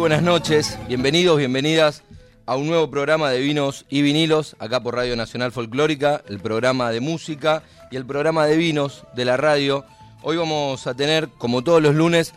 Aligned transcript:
Buenas 0.00 0.22
noches, 0.22 0.78
bienvenidos, 0.88 1.36
bienvenidas 1.36 2.02
a 2.46 2.56
un 2.56 2.68
nuevo 2.68 2.90
programa 2.90 3.28
de 3.28 3.40
vinos 3.40 3.84
y 3.90 4.00
vinilos, 4.00 4.56
acá 4.58 4.82
por 4.82 4.94
Radio 4.94 5.14
Nacional 5.14 5.52
Folclórica, 5.52 6.22
el 6.26 6.40
programa 6.40 6.90
de 6.90 7.00
música 7.00 7.62
y 7.90 7.96
el 7.96 8.06
programa 8.06 8.46
de 8.46 8.56
vinos 8.56 9.04
de 9.14 9.26
la 9.26 9.36
radio. 9.36 9.84
Hoy 10.22 10.38
vamos 10.38 10.86
a 10.86 10.94
tener, 10.94 11.28
como 11.36 11.62
todos 11.62 11.82
los 11.82 11.94
lunes, 11.94 12.32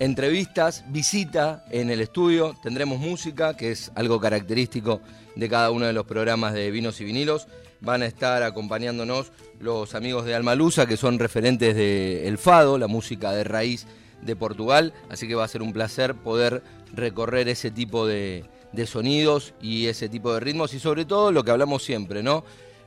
entrevistas, 0.00 0.84
visita 0.88 1.64
en 1.70 1.88
el 1.88 2.00
estudio, 2.00 2.56
tendremos 2.64 2.98
música, 2.98 3.56
que 3.56 3.70
es 3.70 3.92
algo 3.94 4.18
característico 4.18 5.00
de 5.36 5.48
cada 5.48 5.70
uno 5.70 5.86
de 5.86 5.92
los 5.92 6.06
programas 6.06 6.52
de 6.52 6.72
vinos 6.72 7.00
y 7.00 7.04
vinilos. 7.04 7.46
Van 7.80 8.02
a 8.02 8.06
estar 8.06 8.42
acompañándonos 8.42 9.30
los 9.60 9.94
amigos 9.94 10.24
de 10.24 10.34
Almalusa, 10.34 10.86
que 10.86 10.96
son 10.96 11.20
referentes 11.20 11.76
de 11.76 12.26
El 12.26 12.38
Fado, 12.38 12.76
la 12.76 12.88
música 12.88 13.30
de 13.30 13.44
raíz 13.44 13.86
de 14.20 14.34
Portugal, 14.34 14.92
así 15.10 15.28
que 15.28 15.36
va 15.36 15.44
a 15.44 15.48
ser 15.48 15.62
un 15.62 15.72
placer 15.72 16.14
poder 16.14 16.62
recorrer 16.96 17.48
ese 17.48 17.70
tipo 17.70 18.06
de, 18.06 18.44
de 18.72 18.86
sonidos 18.86 19.54
y 19.60 19.86
ese 19.86 20.08
tipo 20.08 20.32
de 20.34 20.40
ritmos 20.40 20.74
y 20.74 20.80
sobre 20.80 21.04
todo 21.04 21.32
lo 21.32 21.44
que 21.44 21.50
hablamos 21.50 21.82
siempre, 21.82 22.22
¿no? 22.22 22.44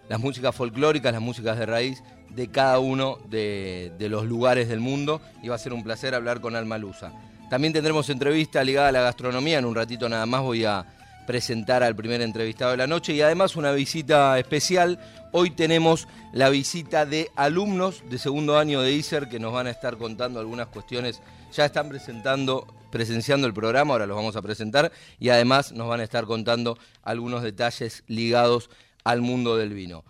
Las 0.10 0.20
músicas 0.20 0.56
folclóricas, 0.56 1.12
las 1.12 1.22
músicas 1.22 1.58
de 1.58 1.66
raíz 1.66 2.04
de 2.30 2.50
cada 2.50 2.80
uno 2.80 3.18
de, 3.30 3.92
de 3.98 4.10
los 4.10 4.26
lugares 4.26 4.70
del 4.70 4.80
mundo 4.80 5.22
y 5.42 5.48
va 5.48 5.56
a 5.56 5.60
ser 5.60 5.74
un 5.74 5.84
placer 5.84 6.16
hablar 6.16 6.42
con 6.42 6.56
Alma 6.56 6.78
Lusa. 6.78 7.12
También 7.50 7.74
tendremos 7.74 8.10
entrevista 8.10 8.64
ligada 8.64 8.90
a 8.90 8.92
la 8.92 9.02
gastronomía, 9.02 9.60
en 9.60 9.66
un 9.66 9.76
ratito 9.76 10.10
nada 10.10 10.26
más 10.26 10.42
voy 10.42 10.66
a 10.66 10.86
presentar 11.26 11.84
al 11.84 11.96
primer 11.96 12.22
entrevistado 12.22 12.72
de 12.72 12.78
la 12.78 12.88
noche 12.88 13.14
y 13.14 13.22
además 13.22 13.56
una 13.56 13.72
visita 13.72 14.40
especial. 14.40 15.00
Hoy 15.34 15.52
tenemos 15.52 16.08
la 16.32 16.50
visita 16.50 17.06
de 17.06 17.30
alumnos 17.36 18.04
de 18.10 18.18
segundo 18.18 18.58
año 18.58 18.82
de 18.82 18.94
ISER 18.94 19.28
que 19.28 19.40
nos 19.40 19.54
van 19.54 19.68
a 19.68 19.72
estar 19.72 19.98
contando 19.98 20.40
algunas 20.40 20.68
cuestiones, 20.68 21.22
ya 21.54 21.66
están 21.66 21.90
presentando 21.90 22.66
presenciando 22.90 23.48
el 23.48 23.54
programa, 23.54 23.94
ahora 23.94 24.06
los 24.06 24.16
vamos 24.16 24.36
a 24.36 24.42
presentar, 24.42 24.92
y 25.20 25.30
además 25.30 25.72
nos 25.72 25.88
van 25.88 26.00
a 26.00 26.04
estar 26.04 26.26
contando 26.26 26.78
algunos 27.04 27.44
detalles 27.44 28.04
ligados 28.08 28.70
al 29.04 29.22
mundo 29.22 29.58
del 29.58 29.74
vino. 29.74 30.04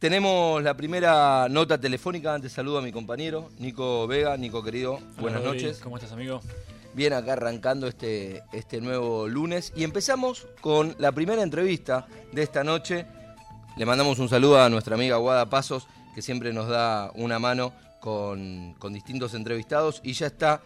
Tenemos 0.00 0.62
la 0.62 0.78
primera 0.78 1.46
nota 1.50 1.78
telefónica, 1.78 2.32
antes 2.32 2.52
saludo 2.52 2.78
a 2.78 2.82
mi 2.82 2.90
compañero, 2.90 3.50
Nico 3.58 4.06
Vega. 4.06 4.34
Nico 4.38 4.62
querido, 4.62 4.98
buenas 5.18 5.44
Rodri, 5.44 5.62
noches. 5.62 5.80
¿Cómo 5.80 5.98
estás, 5.98 6.12
amigo? 6.12 6.40
Bien, 6.94 7.12
acá 7.12 7.34
arrancando 7.34 7.86
este, 7.86 8.42
este 8.52 8.80
nuevo 8.80 9.28
lunes 9.28 9.74
y 9.76 9.84
empezamos 9.84 10.46
con 10.62 10.96
la 10.98 11.12
primera 11.12 11.42
entrevista 11.42 12.06
de 12.32 12.42
esta 12.42 12.64
noche. 12.64 13.04
Le 13.76 13.84
mandamos 13.84 14.18
un 14.18 14.30
saludo 14.30 14.62
a 14.62 14.70
nuestra 14.70 14.94
amiga 14.94 15.16
Guada 15.18 15.50
Pasos, 15.50 15.86
que 16.14 16.22
siempre 16.22 16.54
nos 16.54 16.68
da 16.68 17.12
una 17.14 17.38
mano 17.38 17.74
con, 18.00 18.74
con 18.78 18.94
distintos 18.94 19.34
entrevistados 19.34 20.00
y 20.02 20.14
ya 20.14 20.28
está 20.28 20.62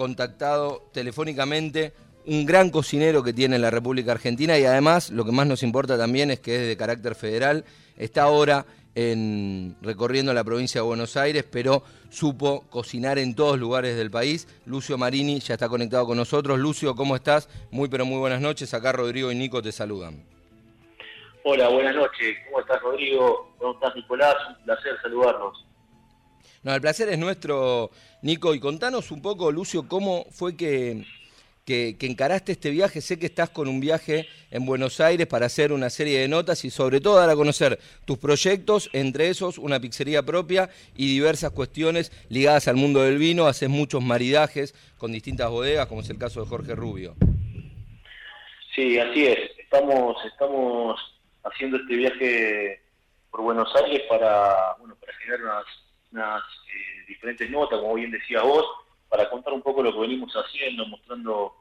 contactado 0.00 0.88
telefónicamente 0.94 1.92
un 2.24 2.46
gran 2.46 2.70
cocinero 2.70 3.22
que 3.22 3.34
tiene 3.34 3.58
la 3.58 3.68
República 3.68 4.12
Argentina 4.12 4.58
y 4.58 4.64
además 4.64 5.10
lo 5.10 5.26
que 5.26 5.30
más 5.30 5.46
nos 5.46 5.62
importa 5.62 5.98
también 5.98 6.30
es 6.30 6.40
que 6.40 6.56
es 6.56 6.66
de 6.68 6.74
carácter 6.74 7.14
federal, 7.14 7.66
está 7.98 8.22
ahora 8.22 8.64
en, 8.94 9.76
recorriendo 9.82 10.32
la 10.32 10.42
provincia 10.42 10.80
de 10.80 10.86
Buenos 10.86 11.18
Aires, 11.18 11.44
pero 11.44 11.82
supo 12.08 12.64
cocinar 12.70 13.18
en 13.18 13.34
todos 13.34 13.58
lugares 13.58 13.94
del 13.94 14.10
país. 14.10 14.48
Lucio 14.64 14.96
Marini 14.96 15.38
ya 15.40 15.54
está 15.54 15.68
conectado 15.68 16.06
con 16.06 16.16
nosotros. 16.16 16.58
Lucio, 16.58 16.94
¿cómo 16.94 17.14
estás? 17.14 17.50
Muy 17.70 17.90
pero 17.90 18.06
muy 18.06 18.18
buenas 18.18 18.40
noches. 18.40 18.72
Acá 18.72 18.92
Rodrigo 18.92 19.30
y 19.30 19.34
Nico 19.34 19.60
te 19.60 19.70
saludan. 19.70 20.24
Hola, 21.44 21.68
buenas 21.68 21.94
noches. 21.94 22.38
¿Cómo 22.46 22.60
estás, 22.60 22.80
Rodrigo? 22.80 23.52
¿Cómo 23.58 23.74
estás, 23.74 23.94
Nicolás? 23.94 24.34
Un 24.48 24.64
placer 24.64 24.92
saludarnos. 25.02 25.66
No, 26.62 26.74
el 26.74 26.80
placer 26.80 27.08
es 27.08 27.18
nuestro, 27.18 27.90
Nico. 28.22 28.54
Y 28.54 28.60
contanos 28.60 29.10
un 29.10 29.22
poco, 29.22 29.50
Lucio, 29.50 29.88
cómo 29.88 30.26
fue 30.30 30.56
que, 30.56 31.04
que, 31.64 31.96
encaraste 32.00 32.52
este 32.52 32.70
viaje. 32.70 33.00
Sé 33.00 33.18
que 33.18 33.26
estás 33.26 33.50
con 33.50 33.68
un 33.68 33.80
viaje 33.80 34.28
en 34.50 34.66
Buenos 34.66 35.00
Aires 35.00 35.26
para 35.26 35.46
hacer 35.46 35.72
una 35.72 35.90
serie 35.90 36.20
de 36.20 36.28
notas 36.28 36.64
y 36.64 36.70
sobre 36.70 37.00
todo 37.00 37.16
dar 37.16 37.30
a 37.30 37.36
conocer 37.36 37.78
tus 38.04 38.18
proyectos, 38.18 38.90
entre 38.92 39.28
esos 39.28 39.58
una 39.58 39.80
pizzería 39.80 40.22
propia 40.22 40.70
y 40.96 41.06
diversas 41.06 41.52
cuestiones 41.52 42.12
ligadas 42.28 42.68
al 42.68 42.76
mundo 42.76 43.02
del 43.02 43.18
vino. 43.18 43.46
Haces 43.46 43.68
muchos 43.68 44.02
maridajes 44.02 44.74
con 44.98 45.12
distintas 45.12 45.50
bodegas, 45.50 45.86
como 45.86 46.00
es 46.00 46.10
el 46.10 46.18
caso 46.18 46.40
de 46.40 46.48
Jorge 46.48 46.74
Rubio. 46.74 47.14
Sí, 48.74 48.98
así 48.98 49.26
es. 49.26 49.38
Estamos, 49.58 50.16
estamos 50.24 51.00
haciendo 51.44 51.76
este 51.76 51.96
viaje 51.96 52.82
por 53.30 53.42
Buenos 53.42 53.68
Aires 53.76 54.02
para, 54.08 54.74
bueno, 54.78 54.96
para 54.96 55.12
generar 55.18 55.42
unas 55.42 55.64
unas 56.12 56.42
eh, 56.42 56.99
diferentes 57.10 57.50
notas, 57.50 57.80
como 57.80 57.94
bien 57.94 58.10
decías 58.10 58.42
vos, 58.42 58.64
para 59.08 59.28
contar 59.28 59.52
un 59.52 59.62
poco 59.62 59.82
lo 59.82 59.92
que 59.92 60.00
venimos 60.00 60.32
haciendo, 60.32 60.86
mostrando 60.86 61.54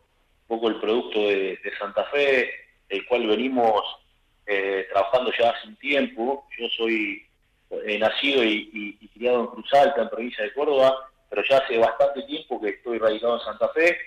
un 0.48 0.48
poco 0.48 0.70
el 0.70 0.80
producto 0.80 1.20
de, 1.20 1.60
Santa 1.78 2.06
Fe, 2.06 2.50
el 2.88 3.06
cual 3.08 3.28
venimos 3.28 3.82
eh, 4.46 4.88
trabajando 4.92 5.32
ya 5.38 5.50
hace 5.50 5.68
un 5.68 5.76
tiempo. 5.78 6.48
Yo 6.58 6.68
soy 6.78 7.26
eh, 7.72 8.00
nacido 8.00 8.44
y, 8.44 8.98
criado 9.14 9.42
en 9.42 9.48
Cruz 9.48 9.74
Alta, 9.74 10.04
en 10.04 10.10
provincia 10.10 10.44
de 10.44 10.54
Córdoba, 10.54 11.10
pero 11.30 11.44
ya 11.50 11.58
hace 11.58 11.78
bastante 11.78 12.24
tiempo 12.24 12.62
que 12.62 12.70
estoy 12.70 13.00
radicado 13.00 13.36
en 13.36 13.46
Santa 13.46 13.70
Fe 13.70 13.98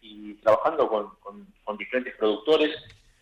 y 0.00 0.34
trabajando 0.34 0.88
con 0.88 1.78
diferentes 1.78 2.14
productores. 2.16 2.70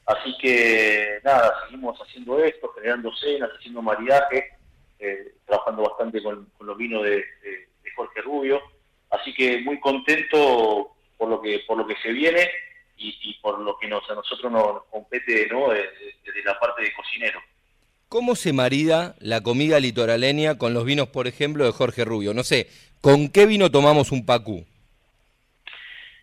Así 0.06 0.34
que 0.38 1.20
nada, 1.22 1.54
seguimos 1.64 1.98
haciendo 2.00 2.42
esto, 2.42 2.72
generando 2.72 3.14
cenas, 3.14 3.50
haciendo 3.58 3.82
maridaje 3.82 4.57
eh, 4.98 5.34
trabajando 5.46 5.82
bastante 5.82 6.22
con, 6.22 6.46
con 6.56 6.66
los 6.66 6.76
vinos 6.76 7.02
de, 7.04 7.10
de, 7.10 7.68
de, 7.82 7.90
Jorge 7.96 8.20
Rubio, 8.22 8.62
así 9.10 9.32
que 9.32 9.60
muy 9.60 9.80
contento 9.80 10.96
por 11.16 11.28
lo 11.28 11.40
que 11.40 11.60
por 11.66 11.78
lo 11.78 11.86
que 11.86 11.96
se 12.02 12.12
viene 12.12 12.48
y, 12.96 13.16
y 13.22 13.34
por 13.40 13.58
lo 13.58 13.78
que 13.78 13.88
nos, 13.88 14.08
a 14.10 14.14
nosotros 14.14 14.50
nos 14.52 14.84
compete 14.84 15.48
¿no? 15.48 15.70
desde, 15.70 16.16
desde 16.24 16.42
la 16.44 16.58
parte 16.58 16.82
de 16.82 16.92
cocinero. 16.92 17.40
¿Cómo 18.08 18.36
se 18.36 18.52
marida 18.52 19.16
la 19.18 19.42
comida 19.42 19.80
litoraleña 19.80 20.56
con 20.56 20.72
los 20.72 20.86
vinos, 20.86 21.08
por 21.08 21.26
ejemplo, 21.26 21.66
de 21.66 21.72
Jorge 21.72 22.06
Rubio? 22.06 22.32
No 22.32 22.42
sé, 22.42 22.68
¿con 23.02 23.28
qué 23.28 23.44
vino 23.44 23.70
tomamos 23.70 24.12
un 24.12 24.24
pacú? 24.24 24.64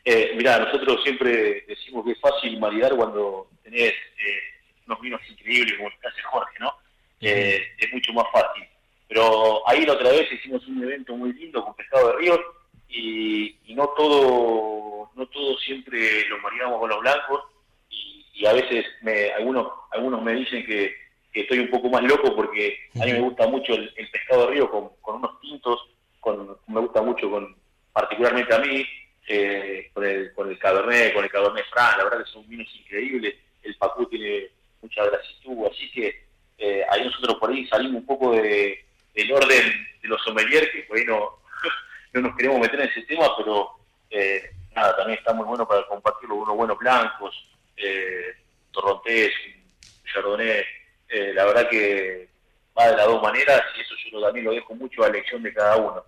Eh, 0.03 0.33
mirá, 0.35 0.59
nosotros 0.59 1.03
siempre 1.03 1.63
decimos 1.67 2.05
que 2.05 2.13
es 2.13 2.19
fácil 2.19 2.59
maridar 2.59 2.95
cuando 2.95 3.49
tenés 3.63 3.91
eh, 3.91 4.39
unos 4.87 5.01
vinos 5.01 5.21
increíbles 5.29 5.75
como 5.77 5.89
el 5.89 5.95
que 5.99 6.07
hace 6.07 6.21
Jorge, 6.23 6.57
¿no? 6.59 6.73
Eh, 7.21 7.61
es 7.77 7.93
mucho 7.93 8.13
más 8.13 8.25
fácil. 8.31 8.63
Pero 9.07 9.67
ahí 9.67 9.85
la 9.85 9.93
otra 9.93 10.11
vez 10.11 10.31
hicimos 10.31 10.65
un 10.67 10.83
evento 10.83 11.15
muy 11.15 11.33
lindo 11.33 11.63
con 11.63 11.75
pescado 11.75 12.09
de 12.09 12.17
río 12.17 12.39
y, 12.89 13.57
y, 13.65 13.75
no 13.75 13.87
todo 13.89 15.09
no 15.15 15.25
todo 15.27 15.57
siempre 15.59 16.27
lo 16.27 16.39
marinamos 16.39 16.79
con 16.79 16.89
los 16.89 16.99
blancos 16.99 17.43
y, 17.89 18.25
y 18.33 18.45
a 18.45 18.53
veces 18.53 18.85
me, 19.01 19.31
algunos 19.31 19.67
algunos 19.91 20.21
me 20.21 20.33
dicen 20.33 20.65
que, 20.65 20.93
que, 21.31 21.41
estoy 21.41 21.59
un 21.59 21.69
poco 21.69 21.89
más 21.89 22.03
loco 22.03 22.35
porque 22.35 22.77
a 22.99 23.05
mí 23.05 23.13
me 23.13 23.21
gusta 23.21 23.47
mucho 23.47 23.73
el, 23.73 23.91
el 23.95 24.09
pescado 24.09 24.47
de 24.47 24.53
río 24.53 24.69
con, 24.69 24.89
con, 25.01 25.15
unos 25.15 25.39
tintos, 25.41 25.79
con, 26.19 26.57
me 26.67 26.79
gusta 26.81 27.01
mucho 27.01 27.29
con 27.29 27.55
particularmente 27.93 28.53
a 28.53 28.59
mí 28.59 28.85
eh, 29.27 29.89
con, 29.93 30.03
el, 30.03 30.33
con 30.33 30.49
el 30.49 30.59
cabernet, 30.59 31.13
con 31.13 31.23
el 31.23 31.31
cabernet 31.31 31.65
franc, 31.71 31.97
la 31.97 32.03
verdad 32.05 32.25
que 32.25 32.31
son 32.31 32.47
vinos 32.47 32.67
increíbles, 32.75 33.35
el 33.63 33.75
pacú 33.77 34.05
tiene 34.07 34.49
mucha 34.81 35.03
grasitud, 35.05 35.65
así 35.65 35.89
que 35.91 36.24
eh, 36.57 36.83
ahí 36.89 37.03
nosotros 37.03 37.37
por 37.39 37.51
ahí 37.51 37.67
salimos 37.67 38.01
un 38.01 38.05
poco 38.05 38.33
de, 38.33 38.85
del 39.13 39.31
orden 39.31 39.87
de 40.01 40.07
los 40.07 40.21
sommeliers, 40.23 40.69
que 40.71 40.83
por 40.83 40.97
ahí 40.97 41.05
no, 41.05 41.39
no 42.13 42.21
nos 42.21 42.35
queremos 42.35 42.59
meter 42.59 42.79
en 42.81 42.89
ese 42.89 43.01
tema, 43.03 43.27
pero 43.37 43.71
eh, 44.09 44.51
nada, 44.75 44.95
también 44.97 45.19
está 45.19 45.33
muy 45.33 45.45
bueno 45.45 45.67
para 45.67 45.85
compartirlo 45.87 46.35
unos 46.35 46.55
buenos 46.55 46.77
blancos, 46.77 47.35
eh, 47.77 48.35
torrontés, 48.71 49.31
chardonnay, 50.13 50.63
eh, 51.09 51.33
la 51.33 51.45
verdad 51.45 51.69
que 51.69 52.27
va 52.77 52.89
de 52.89 52.97
las 52.97 53.05
dos 53.05 53.21
maneras 53.21 53.61
y 53.77 53.81
eso 53.81 53.93
yo 54.11 54.21
también 54.21 54.45
lo 54.45 54.51
dejo 54.51 54.75
mucho 54.75 55.03
a 55.03 55.07
elección 55.07 55.43
de 55.43 55.53
cada 55.53 55.77
uno. 55.77 56.03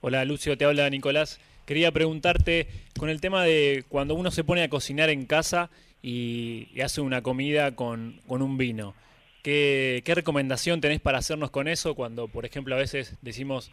Hola 0.00 0.24
Lucio, 0.24 0.56
te 0.56 0.64
habla 0.64 0.88
Nicolás. 0.90 1.40
Quería 1.66 1.92
preguntarte 1.92 2.66
con 2.98 3.08
el 3.08 3.20
tema 3.20 3.44
de 3.44 3.84
cuando 3.88 4.14
uno 4.14 4.30
se 4.30 4.42
pone 4.42 4.64
a 4.64 4.68
cocinar 4.68 5.10
en 5.10 5.26
casa 5.26 5.70
y, 6.02 6.80
hace 6.82 7.00
una 7.00 7.22
comida 7.22 7.74
con, 7.74 8.20
con 8.26 8.42
un 8.42 8.58
vino. 8.58 8.94
¿Qué, 9.42 10.02
¿Qué, 10.04 10.14
recomendación 10.14 10.80
tenés 10.80 11.00
para 11.00 11.18
hacernos 11.18 11.50
con 11.50 11.68
eso 11.68 11.94
cuando, 11.94 12.28
por 12.28 12.44
ejemplo, 12.44 12.74
a 12.74 12.78
veces 12.78 13.16
decimos 13.22 13.72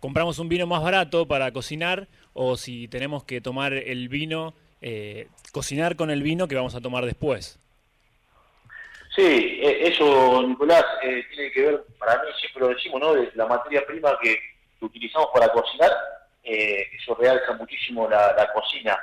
compramos 0.00 0.38
un 0.38 0.48
vino 0.48 0.66
más 0.66 0.82
barato 0.82 1.28
para 1.28 1.52
cocinar 1.52 2.08
o 2.32 2.56
si 2.56 2.88
tenemos 2.88 3.24
que 3.24 3.40
tomar 3.40 3.72
el 3.74 4.08
vino, 4.08 4.54
eh, 4.80 5.28
cocinar 5.52 5.94
con 5.94 6.10
el 6.10 6.22
vino 6.22 6.48
que 6.48 6.56
vamos 6.56 6.74
a 6.74 6.80
tomar 6.80 7.04
después. 7.04 7.58
Sí, 9.14 9.60
e, 9.62 9.88
eso, 9.88 10.42
Nicolás, 10.42 10.84
eh, 11.02 11.24
tiene 11.34 11.52
que 11.52 11.62
ver, 11.62 11.84
para 11.98 12.22
mí 12.22 12.28
siempre 12.40 12.62
lo 12.62 12.68
decimos, 12.68 13.00
¿no? 13.00 13.14
De 13.14 13.30
la 13.34 13.46
materia 13.46 13.84
prima 13.86 14.18
que, 14.20 14.38
utilizamos 14.80 15.28
para 15.34 15.52
cocinar, 15.52 15.90
eh, 16.42 16.86
eso 16.98 17.14
realza 17.14 17.52
muchísimo 17.52 18.08
la, 18.08 18.50
cocina. 18.54 18.98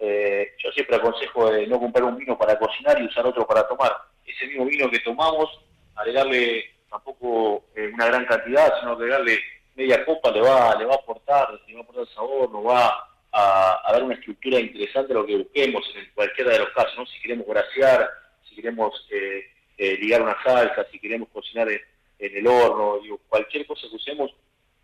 Yo 0.00 0.72
siempre 0.72 0.96
aconsejo 0.96 1.50
de 1.50 1.66
no 1.66 1.78
comprar 1.78 2.04
un 2.04 2.16
vino 2.16 2.38
para 2.38 2.58
cocinar 2.58 3.00
y 3.00 3.06
usar 3.06 3.26
otro 3.26 3.46
para 3.46 3.68
tomar. 3.68 3.92
Ese 4.26 4.46
mismo 4.46 4.64
vino 4.64 4.90
que 4.90 5.00
tomamos, 5.00 5.48
agregarle 5.94 6.64
tampoco 6.90 7.64
una 7.94 8.06
gran 8.06 8.24
cantidad, 8.24 8.72
sino 8.80 8.92
agregarle 8.92 9.38
media 9.74 10.04
copa 10.04 10.30
le 10.30 10.40
va, 10.40 10.76
le 10.76 10.84
va 10.84 10.94
a 10.94 10.96
aportar, 10.96 11.60
le 11.66 11.74
va 11.74 11.80
a 11.80 11.82
aportar 11.82 12.06
sabor, 12.14 12.50
nos 12.50 12.66
va 12.66 13.10
a, 13.32 13.92
dar 13.92 14.02
una 14.02 14.14
estructura 14.14 14.58
interesante 14.60 15.12
a 15.12 15.16
lo 15.16 15.26
que 15.26 15.36
busquemos 15.36 15.84
en 15.96 16.10
cualquiera 16.14 16.52
de 16.52 16.58
los 16.60 16.70
casos, 16.70 16.96
¿no? 16.96 17.06
Si 17.06 17.20
queremos 17.20 17.46
graciar, 17.46 18.10
si 18.48 18.54
queremos 18.56 19.06
eh, 19.10 19.44
eh, 19.78 19.96
ligar 19.98 20.22
una 20.22 20.36
salsa, 20.42 20.86
si 20.90 20.98
queremos 20.98 21.28
cocinar 21.32 21.68
en, 21.70 21.80
el 22.18 22.46
horno, 22.46 22.98
digo, 23.02 23.18
cualquier 23.28 23.66
cosa 23.66 23.86
que 23.88 23.96
usemos, 23.96 24.30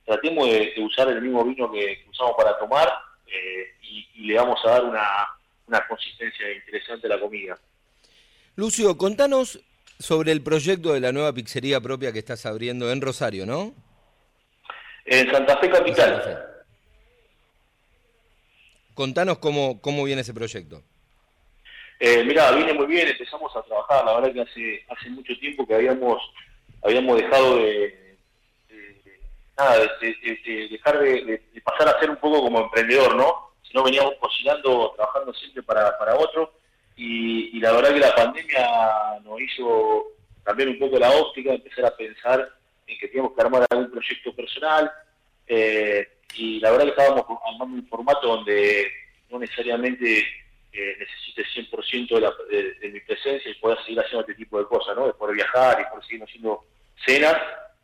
tratemos 0.04 0.48
de, 0.48 0.72
usar 0.78 1.08
el 1.08 1.20
mismo 1.20 1.44
vino 1.44 1.70
que, 1.70 2.04
usamos 2.08 2.34
para 2.36 2.58
tomar 2.58 2.88
eh, 3.26 3.74
y, 3.82 4.08
y, 4.14 4.26
le 4.26 4.34
vamos 4.36 4.60
a 4.64 4.70
dar 4.70 4.84
una, 4.84 5.28
una 5.66 5.86
consistencia 5.86 6.52
interesante 6.52 7.06
a 7.06 7.10
la 7.10 7.20
comida. 7.20 7.58
Lucio, 8.56 8.96
contanos 8.96 9.60
sobre 9.98 10.32
el 10.32 10.42
proyecto 10.42 10.92
de 10.92 11.00
la 11.00 11.12
nueva 11.12 11.32
pizzería 11.32 11.80
propia 11.80 12.12
que 12.12 12.18
estás 12.18 12.46
abriendo 12.46 12.90
en 12.90 13.00
Rosario, 13.00 13.46
¿no? 13.46 13.74
En 15.04 15.30
Santa 15.30 15.58
Fe 15.58 15.70
Capital. 15.70 16.44
Contanos 18.94 19.38
cómo, 19.38 19.80
cómo 19.80 20.04
viene 20.04 20.22
ese 20.22 20.34
proyecto. 20.34 20.82
Eh, 21.98 22.24
mira, 22.24 22.50
viene 22.52 22.74
muy 22.74 22.86
bien, 22.86 23.08
empezamos 23.08 23.54
a 23.56 23.62
trabajar, 23.62 24.04
la 24.04 24.20
verdad 24.20 24.32
que 24.32 24.40
hace, 24.42 24.84
hace 24.88 25.10
mucho 25.10 25.32
tiempo 25.38 25.66
que 25.66 25.74
habíamos, 25.74 26.20
habíamos 26.82 27.16
dejado 27.16 27.56
de, 27.56 28.05
nada, 29.58 29.78
de, 30.00 30.68
dejar 30.70 30.98
de, 30.98 31.42
pasar 31.64 31.88
a 31.88 32.00
ser 32.00 32.10
un 32.10 32.16
poco 32.16 32.42
como 32.42 32.60
emprendedor, 32.60 33.14
¿no? 33.16 33.52
Si 33.62 33.74
no 33.74 33.82
veníamos 33.82 34.14
cocinando, 34.20 34.92
trabajando 34.96 35.32
siempre 35.34 35.62
para, 35.62 35.96
para 35.98 36.16
otro, 36.16 36.52
y, 36.96 37.60
la 37.60 37.72
verdad 37.72 37.92
que 37.92 38.00
la 38.00 38.14
pandemia 38.14 38.68
nos 39.22 39.40
hizo 39.40 40.04
cambiar 40.42 40.68
un 40.68 40.78
poco 40.78 40.98
la 40.98 41.10
óptica, 41.10 41.52
empezar 41.52 41.86
a 41.86 41.96
pensar 41.96 42.48
en 42.86 42.98
que 42.98 43.08
teníamos 43.08 43.32
que 43.34 43.42
armar 43.42 43.66
algún 43.68 43.90
proyecto 43.90 44.34
personal 44.34 44.90
eh, 45.46 46.08
y 46.34 46.60
la 46.60 46.70
verdad 46.70 46.84
que 46.84 46.90
estábamos 46.90 47.24
armando 47.44 47.76
un 47.76 47.88
formato 47.88 48.26
donde 48.28 48.90
no 49.30 49.38
necesariamente 49.38 50.24
eh, 50.72 50.96
necesite 50.98 51.44
100% 51.70 52.48
de, 52.48 52.90
mi 52.90 53.00
presencia 53.00 53.50
y 53.50 53.54
pueda 53.54 53.82
seguir 53.82 54.00
haciendo 54.00 54.20
este 54.20 54.34
tipo 54.34 54.58
de 54.58 54.66
cosas, 54.66 54.96
¿no? 54.96 55.06
De 55.06 55.14
poder 55.14 55.36
viajar 55.36 55.80
y 55.80 55.90
poder 55.90 56.04
seguir 56.04 56.22
haciendo 56.22 56.64
cenas. 57.04 57.36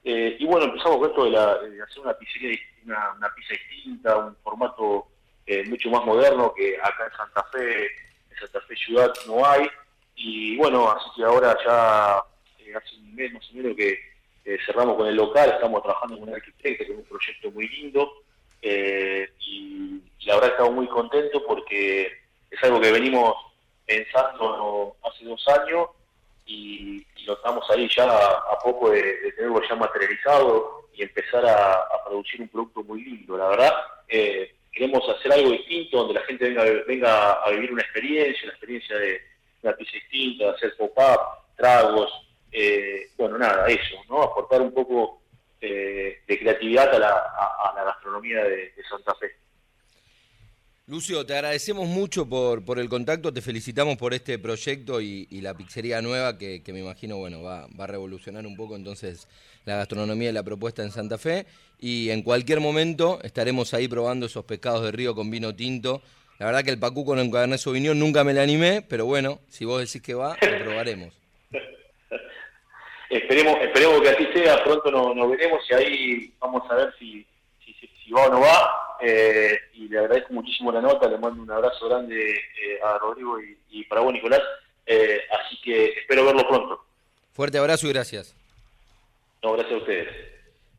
Eh, 0.05 0.37
y 0.39 0.47
bueno, 0.47 0.67
empezamos 0.67 0.99
con 0.99 1.11
esto 1.11 1.25
de, 1.25 1.83
hacer 1.83 2.01
una 2.03 2.15
pizzería, 2.15 2.59
una, 2.85 3.13
una 3.13 3.35
pizza 3.35 3.55
distinta, 3.71 4.17
un 4.17 4.37
formato 4.43 5.09
mucho 5.67 5.91
más 5.91 6.05
moderno 6.07 6.55
que 6.57 6.79
acá 6.79 7.05
en 7.05 7.17
Santa 7.17 7.45
Fe, 7.53 7.85
en 7.85 8.39
Santa 8.41 8.61
Fe 8.63 8.77
Ciudad 8.77 9.13
no 9.27 9.45
hay. 9.45 9.69
Y 10.15 10.57
bueno, 10.57 10.91
así 10.91 11.11
que 11.17 11.25
ahora 11.25 11.57
ya 11.65 12.23
hace 12.77 12.97
un 12.97 13.15
mes 13.15 13.33
más 13.33 13.51
o 13.51 13.55
menos 13.55 13.77
que 13.77 13.99
eh, 14.45 14.59
cerramos 14.67 14.97
con 14.97 15.07
el 15.07 15.15
local, 15.15 15.51
estamos 15.51 15.83
trabajando 15.83 16.19
con 16.19 16.29
un 16.29 16.35
arquitecto, 16.35 16.87
con 16.87 16.97
un 16.97 17.05
proyecto 17.05 17.51
muy 17.53 17.69
lindo, 17.69 18.13
eh, 18.61 19.29
y, 19.41 20.01
la 20.27 20.35
verdad 20.37 20.51
estamos 20.51 20.75
muy 20.75 20.87
contentos 20.87 21.43
porque 21.47 22.07
es 22.51 22.63
algo 22.63 22.81
que 22.81 22.93
venimos 22.93 23.35
pensando 23.85 24.97
hace 25.03 25.25
dos 25.25 25.49
años 25.49 25.89
y, 26.47 27.07
lo 27.25 27.35
estamos 27.35 27.65
ahí 27.71 27.89
ya 27.89 28.05
a, 28.05 28.59
poco 28.65 28.91
de, 28.91 29.33
tenerlo 29.37 29.63
ya 29.69 29.77
materializado 29.77 30.89
y 30.93 31.03
empezar 31.03 31.47
a, 31.47 31.87
producir 32.05 32.41
un 32.41 32.49
producto 32.49 32.83
muy 32.83 33.03
lindo. 33.05 33.37
La 33.37 33.49
verdad, 33.49 33.73
eh, 34.09 34.53
queremos 34.73 35.09
hacer 35.09 35.33
algo 35.33 35.51
distinto, 35.51 35.99
donde 35.99 36.15
la 36.15 36.23
gente 36.23 36.45
venga, 36.47 36.65
venga 36.87 37.33
a 37.35 37.51
vivir 37.51 37.73
una 37.73 37.83
experiencia, 37.83 38.43
una 38.45 38.53
experiencia 38.53 38.97
de 38.97 39.23
una 39.63 39.77
pieza 39.77 39.93
distinta, 39.93 40.51
hacer 40.51 40.77
pop-up, 40.77 41.21
tragos, 41.57 42.11
eh, 42.51 43.11
bueno, 43.17 43.39
nada, 43.39 43.67
eso, 43.67 43.97
¿no? 44.09 44.23
Aportar 44.23 44.61
un 44.61 44.75
poco 44.75 45.23
eh, 45.61 46.23
de 46.27 46.39
creatividad 46.39 46.95
a 46.95 46.99
la, 46.99 47.85
gastronomía 47.85 48.45
de, 48.45 48.73
Santa 48.89 49.15
Fe. 49.15 49.35
Lucio, 50.93 51.25
te 51.25 51.33
agradecemos 51.33 51.89
mucho 51.89 52.29
por, 52.29 52.63
por 52.67 52.79
el 52.79 52.91
contacto, 52.91 53.33
te 53.33 53.41
felicitamos 53.41 53.97
por 53.97 54.13
este 54.13 54.39
proyecto 54.39 55.01
y, 55.01 55.27
la 55.41 55.55
pizzería 55.55 56.03
nueva 56.03 56.37
que, 56.37 56.63
me 56.67 56.81
imagino, 56.81 57.17
bueno, 57.17 57.43
va, 57.43 57.67
va, 57.81 57.85
a 57.85 57.87
revolucionar 57.87 58.47
un 58.47 58.57
poco 58.57 58.77
entonces 58.77 59.27
la 59.65 59.77
gastronomía 59.77 60.29
y 60.29 60.33
la 60.35 60.43
propuesta 60.43 60.83
en 60.83 60.91
Santa 60.91 61.17
Fe 61.17 61.47
y 61.79 62.11
en 62.11 62.21
cualquier 62.21 62.61
momento 62.61 63.21
estaremos 63.23 63.73
ahí 63.73 63.89
probando 63.89 64.27
esos 64.27 64.45
pescados 64.45 64.83
de 64.83 64.93
río 64.93 65.15
con 65.15 65.31
vino 65.31 65.57
tinto. 65.57 66.03
La 66.39 66.45
verdad 66.45 66.63
que 66.63 66.73
el 66.73 66.79
pacú 66.79 67.07
con 67.07 67.19
el 67.19 67.31
Cabernet 67.31 67.65
nunca 67.95 68.23
me 68.23 68.35
la 68.35 68.43
animé, 68.43 68.83
pero 68.83 69.07
bueno, 69.07 69.41
si 69.49 69.65
vos 69.65 69.81
decís 69.81 70.03
que 70.03 70.13
va, 70.13 70.37
lo 70.43 70.65
probaremos. 70.65 71.15
Esperemos, 73.09 73.57
esperemos 73.63 74.03
que 74.03 74.09
así 74.11 74.27
sea, 74.35 74.63
pronto 74.63 74.91
nos, 74.91 75.31
veremos 75.31 75.63
y 75.71 75.75
ahí 75.75 76.35
vamos 76.39 76.71
a 76.71 76.75
ver 76.75 76.95
si, 76.99 77.27
si, 77.65 78.13
va 78.13 78.27
o 78.27 78.31
no 78.31 78.41
va. 78.41 78.92
Eh, 79.05 79.59
y 79.75 79.89
le 79.89 79.99
agradezco 79.99 80.33
muchísimo 80.33 80.71
la 80.71 80.81
nota, 80.81 81.09
le 81.09 81.19
mando 81.19 81.43
un 81.43 81.51
abrazo 81.51 81.89
grande 81.89 82.17
eh, 82.17 82.79
a 82.85 82.99
Rodrigo 82.99 83.37
y, 83.69 83.85
para 83.87 84.01
vos, 84.01 84.13
Nicolás. 84.13 84.41
Eh, 84.87 85.19
así 85.41 85.61
que 85.61 85.87
espero 85.87 86.25
verlo 86.25 86.47
pronto. 86.47 86.85
Fuerte 87.33 87.59
abrazo 87.59 87.89
y 87.89 87.93
gracias. 87.93 88.37
No, 89.43 89.55
gracias 89.55 89.75
a 89.75 89.79
ustedes. 89.79 90.09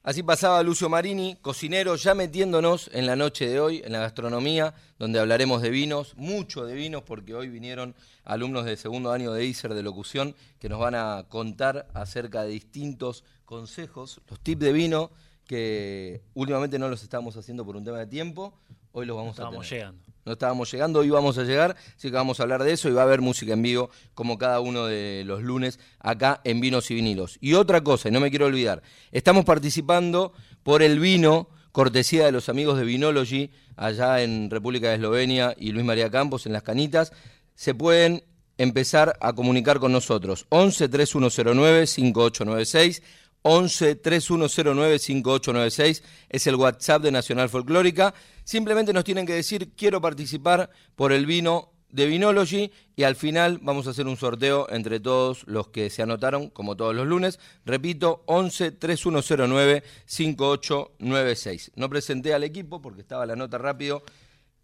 Así 0.03 0.23
pasaba 0.23 0.63
Lucio 0.63 0.87
Marini, 0.87 1.37
cocinero, 1.41 1.95
ya 1.95 2.13
metiéndonos 2.13 2.89
en 2.93 3.07
la 3.07 3.17
noche 3.17 3.47
de 3.47 3.59
hoy, 3.59 3.81
en 3.83 3.91
la 3.91 3.99
gastronomía, 3.99 4.73
donde 4.99 5.19
hablaremos 5.19 5.61
de 5.61 5.69
vinos, 5.69 6.15
mucho 6.15 6.65
de 6.65 6.75
vinos, 6.75 7.03
porque 7.03 7.33
hoy 7.33 7.49
vinieron 7.49 7.93
alumnos 8.23 8.63
de 8.63 8.77
segundo 8.77 9.11
año 9.11 9.33
de 9.33 9.45
ISER 9.45 9.73
de 9.73 9.83
locución 9.83 10.33
que 10.59 10.69
nos 10.69 10.79
van 10.79 10.95
a 10.95 11.25
contar 11.27 11.87
acerca 11.93 12.43
de 12.43 12.51
distintos 12.51 13.25
consejos, 13.45 14.21
los 14.29 14.39
tips 14.39 14.61
de 14.61 14.73
vino, 14.73 15.11
que 15.45 16.21
últimamente 16.33 16.79
no 16.79 16.89
los 16.89 17.03
estamos 17.03 17.35
haciendo 17.37 17.65
por 17.65 17.75
un 17.75 17.83
tema 17.83 17.99
de 17.99 18.07
tiempo, 18.07 18.53
hoy 18.91 19.05
los 19.05 19.17
vamos 19.17 19.39
a 19.39 19.49
tener. 19.49 19.65
llegando 19.65 20.13
no 20.25 20.33
estábamos 20.33 20.71
llegando, 20.71 20.99
hoy 20.99 21.09
vamos 21.09 21.37
a 21.37 21.43
llegar, 21.43 21.75
así 21.97 22.09
que 22.09 22.15
vamos 22.15 22.39
a 22.39 22.43
hablar 22.43 22.63
de 22.63 22.71
eso 22.71 22.89
y 22.89 22.93
va 22.93 23.01
a 23.01 23.05
haber 23.05 23.21
música 23.21 23.53
en 23.53 23.61
vivo 23.61 23.89
como 24.13 24.37
cada 24.37 24.59
uno 24.59 24.85
de 24.85 25.23
los 25.25 25.41
lunes 25.41 25.79
acá 25.99 26.41
en 26.43 26.61
Vinos 26.61 26.89
y 26.91 26.95
Vinilos. 26.95 27.37
Y 27.41 27.53
otra 27.53 27.81
cosa, 27.81 28.09
y 28.09 28.11
no 28.11 28.19
me 28.19 28.29
quiero 28.29 28.45
olvidar, 28.45 28.81
estamos 29.11 29.45
participando 29.45 30.33
por 30.63 30.81
el 30.81 30.99
vino, 30.99 31.49
cortesía 31.71 32.25
de 32.25 32.31
los 32.31 32.49
amigos 32.49 32.77
de 32.77 32.85
Vinology, 32.85 33.51
allá 33.75 34.21
en 34.21 34.49
República 34.49 34.89
de 34.89 34.95
Eslovenia 34.95 35.55
y 35.57 35.71
Luis 35.71 35.85
María 35.85 36.09
Campos 36.09 36.45
en 36.45 36.53
Las 36.53 36.63
Canitas, 36.63 37.11
se 37.55 37.75
pueden 37.75 38.23
empezar 38.57 39.17
a 39.19 39.33
comunicar 39.33 39.79
con 39.79 39.91
nosotros. 39.91 40.45
11 40.49 40.87
3109 40.87 41.87
5896 41.87 43.01
11 43.43 43.95
3109 43.95 44.99
5896 44.99 46.03
es 46.29 46.47
el 46.47 46.55
WhatsApp 46.55 47.03
de 47.03 47.11
Nacional 47.11 47.49
Folclórica. 47.49 48.13
Simplemente 48.43 48.93
nos 48.93 49.03
tienen 49.03 49.25
que 49.25 49.33
decir 49.33 49.73
quiero 49.75 50.01
participar 50.01 50.69
por 50.95 51.11
el 51.11 51.25
vino 51.25 51.73
de 51.89 52.07
Vinology 52.07 52.71
y 52.95 53.03
al 53.03 53.15
final 53.15 53.59
vamos 53.61 53.85
a 53.85 53.91
hacer 53.91 54.07
un 54.07 54.17
sorteo 54.17 54.67
entre 54.69 54.99
todos 54.99 55.43
los 55.45 55.67
que 55.67 55.91
se 55.91 56.01
anotaron, 56.01 56.49
como 56.49 56.75
todos 56.75 56.95
los 56.95 57.05
lunes. 57.05 57.39
Repito, 57.65 58.23
11 58.25 58.71
3109 58.71 59.83
5896. 60.05 61.71
No 61.75 61.89
presenté 61.89 62.33
al 62.33 62.43
equipo 62.43 62.81
porque 62.81 63.01
estaba 63.01 63.25
la 63.25 63.35
nota 63.35 63.59
rápido. 63.59 64.03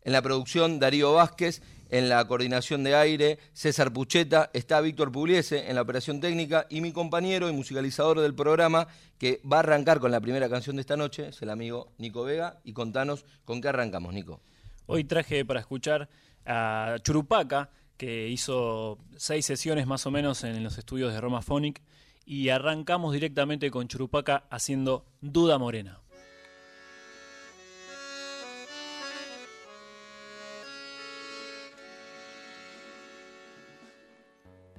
En 0.02 0.14
la 0.14 0.22
producción, 0.22 0.80
Darío 0.80 1.14
Vázquez 1.14 1.62
en 1.90 2.08
la 2.08 2.26
coordinación 2.28 2.84
de 2.84 2.96
aire, 2.96 3.40
César 3.54 3.92
Pucheta, 3.92 4.50
está 4.54 4.80
Víctor 4.82 5.12
Pugliese 5.12 5.70
en 5.70 5.76
la 5.76 5.82
operación 5.82 6.22
técnica 6.22 6.68
y 6.70 6.82
mi 6.82 6.92
compañero 6.92 7.50
y 7.50 7.54
musicalizador 7.54 8.20
del 8.20 8.36
programa 8.36 8.88
que 9.18 9.42
va 9.52 9.58
a 9.58 9.60
arrancar 9.60 10.00
con 10.00 10.12
la 10.12 10.22
primera 10.22 10.50
canción 10.50 10.76
de 10.76 10.82
esta 10.82 10.96
noche, 10.96 11.30
es 11.30 11.42
el 11.42 11.50
amigo 11.50 11.92
Nico 11.98 12.24
Vega, 12.24 12.62
y 12.64 12.74
contanos 12.74 13.26
con 13.44 13.60
qué 13.60 13.70
arrancamos, 13.70 14.14
Nico. 14.14 14.42
Hoy 14.86 15.04
traje 15.04 15.44
para 15.46 15.60
escuchar 15.60 16.10
a 16.46 16.98
Churupaca, 17.04 17.70
que 17.98 18.30
hizo 18.30 18.98
seis 19.18 19.46
sesiones 19.46 19.86
más 19.88 20.06
o 20.06 20.12
menos 20.12 20.44
en 20.44 20.64
los 20.64 20.78
estudios 20.78 21.14
de 21.14 21.20
Roma 21.20 21.42
Phonic, 21.42 21.82
y 22.26 22.50
arrancamos 22.50 23.14
directamente 23.14 23.72
con 23.72 23.88
Churupaca 23.88 24.46
haciendo 24.50 25.06
Duda 25.20 25.58
Morena. 25.58 26.00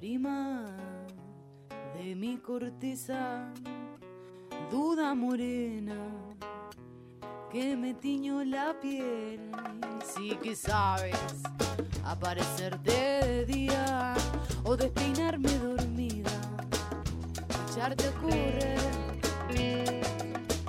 Prima 0.01 0.65
de 1.95 2.15
mi 2.15 2.37
corteza, 2.37 3.53
duda 4.71 5.13
morena, 5.13 5.95
que 7.51 7.77
me 7.77 7.93
tiñó 7.93 8.43
la 8.43 8.79
piel. 8.81 9.51
Sí 10.03 10.39
que 10.41 10.55
sabes 10.55 11.15
aparecerte 12.03 12.91
de 12.91 13.45
día 13.45 14.15
o 14.63 14.75
despeinarme 14.75 15.53
dormida, 15.59 16.31
echarte 17.69 18.07
a 18.07 18.13
correr. 18.13 18.79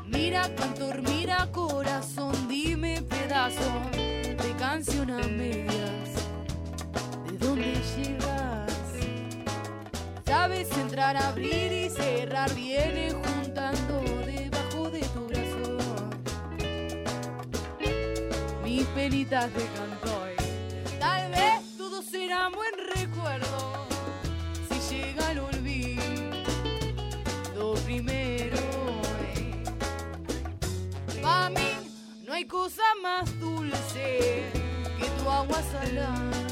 Mira 0.09 0.43
cantor, 0.55 1.01
mira 1.09 1.51
corazón, 1.51 2.35
dime 2.49 3.01
pedazo 3.01 3.73
de 3.95 4.55
canción 4.59 5.11
a 5.11 5.27
medias. 5.27 6.11
¿De 7.27 7.39
dónde 7.39 7.73
llegas? 7.97 8.22
Sabes 10.43 10.77
entrar, 10.77 11.17
abrir 11.17 11.71
y 11.71 11.89
cerrar, 11.89 12.53
viene 12.53 13.13
juntando 13.13 14.03
debajo 14.27 14.91
de 14.91 14.99
tu 15.15 15.29
brazo 15.29 15.79
mis 18.65 18.85
penitas 18.89 19.55
de 19.55 19.65
cantoy. 19.77 20.35
Tal 20.99 21.31
vez 21.31 21.77
todo 21.79 22.03
será 22.03 22.49
buen 22.49 22.73
recuerdo 22.93 23.87
si 24.69 24.97
llega 24.97 25.31
el 25.31 25.39
olvido 25.39 26.03
primero. 27.85 28.59
Para 31.23 31.51
mí 31.51 31.71
no 32.27 32.33
hay 32.33 32.47
cosa 32.47 32.83
más 33.01 33.31
dulce 33.39 34.43
que 34.99 35.07
tu 35.23 35.31
agua 35.31 35.63
salada 35.71 36.52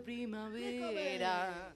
primavera. 0.00 1.72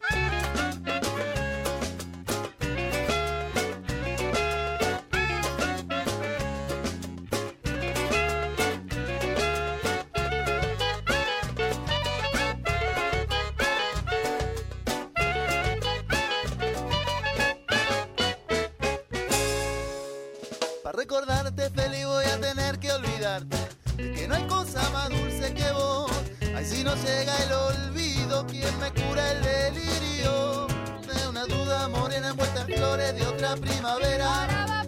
Para 20.82 20.96
recordarte 20.96 21.70
feliz 21.70 22.06
voy 22.06 22.24
a 22.24 22.40
tener 22.40 22.78
que 22.78 22.92
olvidarte 22.92 23.56
que 23.96 24.26
no 24.28 24.34
hay 24.34 24.46
cosa 24.46 24.88
más 24.90 25.08
dulce 25.08 25.54
que 25.54 25.72
vos. 25.72 26.19
Ay, 26.60 26.66
si 26.66 26.84
no 26.84 26.94
llega 26.94 27.34
el 27.44 27.52
olvido, 27.52 28.46
¿quién 28.46 28.78
me 28.80 28.90
cura 28.92 29.32
el 29.32 29.42
delirio? 29.42 30.66
De 31.10 31.26
una 31.26 31.46
duda 31.46 31.88
morena 31.88 32.28
envuelta 32.28 32.60
en 32.60 32.66
flores 32.66 33.14
de 33.14 33.26
otra 33.26 33.56
primavera. 33.56 34.86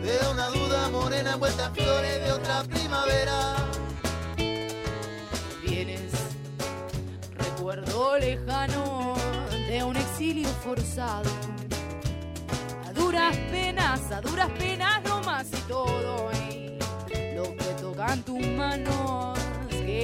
De 0.00 0.18
una 0.32 0.48
duda 0.48 0.88
morena 0.88 1.34
envuelta 1.34 1.66
en 1.66 1.74
flores 1.74 2.24
de 2.24 2.32
otra 2.32 2.64
primavera. 2.64 3.56
Vienes, 5.62 6.12
recuerdo 7.34 8.16
lejano 8.16 9.14
de 9.68 9.84
un 9.84 9.94
exilio 9.94 10.48
forzado. 10.64 11.28
A 12.88 12.92
duras 12.94 13.36
penas, 13.50 14.10
a 14.10 14.22
duras 14.22 14.48
penas 14.58 15.02
nomás 15.04 15.48
y 15.52 15.60
todo. 15.68 16.30
eh. 16.32 16.78
Lo 17.34 17.54
que 17.54 17.74
tocan 17.78 18.22
tus 18.22 18.40
manos 18.46 19.35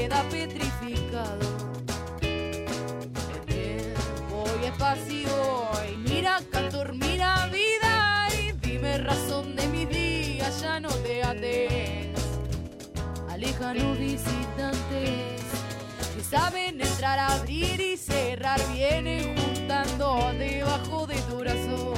queda 0.02 0.22
petrificado. 0.30 1.46
El 2.22 3.40
tiempo 3.46 4.44
espacio, 4.64 5.28
y 5.92 5.96
mira 5.96 6.40
cantor, 6.50 6.94
mira 6.94 7.46
vida, 7.46 8.28
y 8.36 8.50
dime 8.66 8.98
razón 8.98 9.54
de 9.54 9.66
mis 9.68 9.88
días, 9.88 10.60
ya 10.60 10.80
no 10.80 10.88
te 10.88 11.22
ates 11.22 12.20
a 13.30 13.36
lejanos 13.36 13.96
visitantes 13.96 15.42
que 16.16 16.24
saben 16.28 16.80
entrar, 16.80 17.20
abrir 17.20 17.80
y 17.80 17.96
cerrar, 17.96 18.60
vienen 18.72 19.36
juntando 19.36 20.32
debajo 20.36 21.06
de 21.06 21.16
tu 21.28 21.36
brazo 21.36 21.94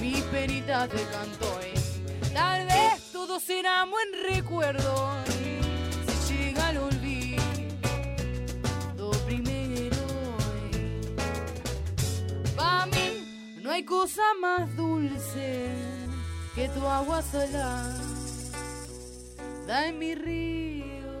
mis 0.00 0.22
penitas 0.32 0.88
de 0.90 1.02
canto. 1.12 1.60
Tal 2.32 2.64
vez 2.64 2.99
todo 3.26 3.38
será 3.38 3.84
buen 3.84 4.08
recuerdo 4.34 5.10
si 6.26 6.32
llega 6.32 6.70
el 6.70 6.78
olvido 6.78 7.42
primero. 9.26 9.98
Para 12.56 12.86
mí 12.86 13.52
no 13.62 13.70
hay 13.72 13.84
cosa 13.84 14.22
más 14.40 14.74
dulce 14.74 15.68
que 16.54 16.70
tu 16.70 16.86
agua 16.86 17.20
salada 17.20 17.94
da 19.66 19.88
en 19.88 19.98
mi 19.98 20.14
río. 20.14 21.12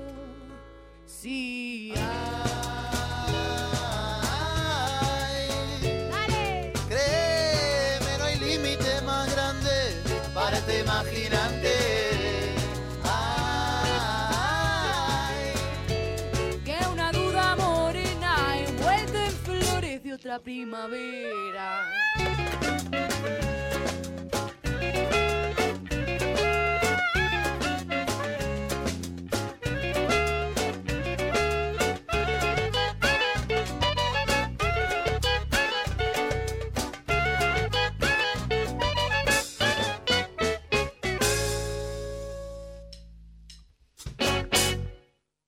Sí, 1.04 1.92
dale. 6.10 6.72
Créeme, 6.88 8.18
no 8.18 8.24
hay 8.24 8.38
límite 8.38 9.02
más 9.02 9.30
grande 9.34 9.70
para 10.32 10.56
este 10.56 10.80
imaginante. 10.80 11.39
Primavera. 20.38 21.90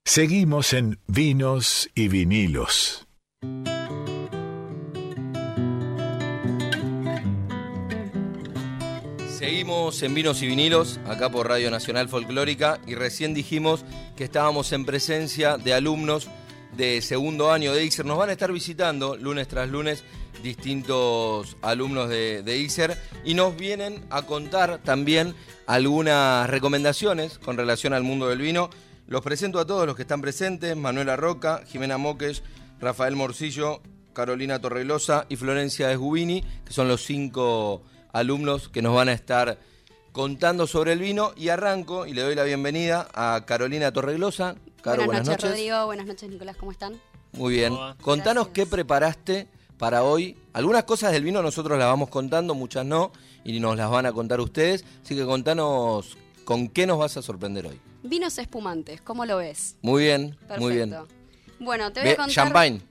Seguimos 0.05 0.75
en 0.75 0.99
Vinos 1.07 1.89
y 1.95 2.09
Vinilos. 2.09 3.02
En 10.01 10.15
Vinos 10.15 10.43
y 10.43 10.47
Vinilos, 10.47 10.99
acá 11.07 11.31
por 11.31 11.49
Radio 11.49 11.71
Nacional 11.71 12.09
Folclórica, 12.09 12.81
y 12.87 12.95
recién 12.95 13.35
dijimos 13.35 13.85
que 14.17 14.25
estábamos 14.25 14.73
en 14.73 14.87
presencia 14.87 15.59
de 15.59 15.75
alumnos 15.75 16.29
de 16.77 17.03
segundo 17.03 17.53
año 17.53 17.73
de 17.73 17.85
ICER. 17.85 18.07
Nos 18.07 18.17
van 18.17 18.31
a 18.31 18.33
estar 18.33 18.51
visitando 18.51 19.17
lunes 19.17 19.47
tras 19.49 19.69
lunes 19.69 20.03
distintos 20.43 21.57
alumnos 21.61 22.09
de, 22.09 22.43
de 22.43 22.57
ICER 22.57 22.97
y 23.25 23.35
nos 23.35 23.55
vienen 23.55 24.05
a 24.11 24.23
contar 24.23 24.79
también 24.83 25.35
algunas 25.67 26.49
recomendaciones 26.49 27.39
con 27.39 27.57
relación 27.57 27.93
al 27.93 28.03
mundo 28.03 28.29
del 28.29 28.41
vino. 28.41 28.71
Los 29.07 29.21
presento 29.21 29.61
a 29.61 29.67
todos 29.67 29.87
los 29.87 29.95
que 29.95 30.03
están 30.03 30.23
presentes, 30.23 30.75
Manuela 30.75 31.17
Roca, 31.17 31.63
Jimena 31.67 31.99
Moques, 31.99 32.43
Rafael 32.81 33.15
Morcillo, 33.15 33.83
Carolina 34.15 34.59
Torrelosa 34.59 35.27
y 35.29 35.37
Florencia 35.37 35.93
Esgubini, 35.93 36.43
que 36.65 36.73
son 36.73 36.89
los 36.89 37.05
cinco 37.05 37.85
alumnos 38.13 38.69
que 38.69 38.83
nos 38.83 38.95
van 38.95 39.09
a 39.09 39.13
estar 39.13 39.59
contando 40.13 40.67
sobre 40.67 40.93
el 40.93 40.99
vino. 41.01 41.33
Y 41.37 41.49
arranco 41.49 42.07
y 42.07 42.13
le 42.13 42.23
doy 42.23 42.35
la 42.35 42.45
bienvenida 42.45 43.09
a 43.15 43.45
Carolina 43.47 43.93
Torreglosa. 43.93 44.57
Caro, 44.83 45.05
buenas, 45.05 45.27
noches, 45.27 45.51
Rodrigo. 45.51 45.87
Buenas 45.87 46.07
noches, 46.07 46.29
Nicolás. 46.31 46.57
¿Cómo 46.57 46.73
están? 46.73 47.01
Muy 47.33 47.55
bien. 47.55 47.75
Contanos 48.03 48.47
Gracias. 48.47 48.67
qué 48.67 48.67
preparaste 48.67 49.49
para 49.79 50.03
hoy. 50.05 50.37
Algunas 50.53 50.85
cosas 50.85 51.13
del 51.13 51.25
vino 51.25 51.43
nosotros 51.43 51.79
las 51.79 51.89
vamos 51.89 52.09
contando, 52.09 52.55
muchas 52.55 52.85
no, 52.85 53.11
y 53.45 53.59
nos 53.59 53.77
las 53.77 53.91
van 53.91 54.07
a 54.07 54.13
contar 54.13 54.41
ustedes. 54.41 54.85
Así 55.03 55.17
que 55.17 55.25
contanos 55.25 56.17
con 56.45 56.69
qué 56.69 56.87
nos 56.87 56.99
vas 56.99 57.17
a 57.17 57.23
sorprender 57.23 57.67
hoy. 57.67 57.81
Vinos 58.03 58.37
espumantes, 58.39 59.01
¿cómo 59.01 59.25
lo 59.25 59.39
ves? 59.39 59.77
Muy 59.83 60.05
bien, 60.05 60.37
Perfecto. 60.41 60.61
muy 60.61 60.75
bien. 60.75 60.95
Bueno, 61.59 61.93
te 61.93 62.01
voy 62.01 62.11
a 62.11 62.17
contar... 62.17 62.35
Champagne. 62.35 62.83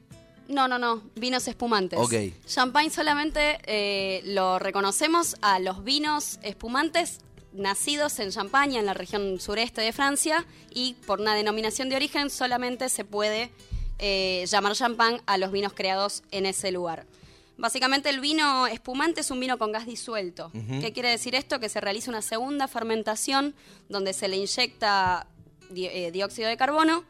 No, 0.51 0.67
no, 0.67 0.77
no, 0.77 1.01
vinos 1.15 1.47
espumantes. 1.47 1.97
Ok. 1.99 2.13
Champagne 2.45 2.89
solamente 2.89 3.57
eh, 3.65 4.21
lo 4.25 4.59
reconocemos 4.59 5.35
a 5.41 5.59
los 5.59 5.83
vinos 5.83 6.39
espumantes 6.43 7.19
nacidos 7.53 8.19
en 8.19 8.31
Champaña, 8.31 8.79
en 8.79 8.85
la 8.85 8.93
región 8.93 9.39
sureste 9.39 9.81
de 9.81 9.91
Francia, 9.93 10.45
y 10.73 10.93
por 11.05 11.19
una 11.21 11.35
denominación 11.35 11.89
de 11.89 11.95
origen 11.95 12.29
solamente 12.29 12.87
se 12.89 13.03
puede 13.05 13.51
eh, 13.99 14.45
llamar 14.47 14.73
champán 14.73 15.21
a 15.25 15.37
los 15.37 15.51
vinos 15.51 15.73
creados 15.73 16.23
en 16.31 16.45
ese 16.45 16.71
lugar. 16.71 17.05
Básicamente 17.57 18.09
el 18.09 18.19
vino 18.19 18.65
espumante 18.67 19.21
es 19.21 19.29
un 19.31 19.39
vino 19.39 19.57
con 19.59 19.71
gas 19.71 19.85
disuelto. 19.85 20.51
¿Qué 20.81 20.91
quiere 20.93 21.09
decir 21.09 21.35
esto? 21.35 21.59
Que 21.59 21.69
se 21.69 21.79
realiza 21.79 22.09
una 22.09 22.21
segunda 22.23 22.67
fermentación 22.67 23.53
donde 23.87 24.13
se 24.13 24.27
le 24.27 24.37
inyecta 24.37 25.27
di- 25.69 25.85
eh, 25.85 26.09
dióxido 26.11 26.49
de 26.49 26.57
carbono 26.57 27.03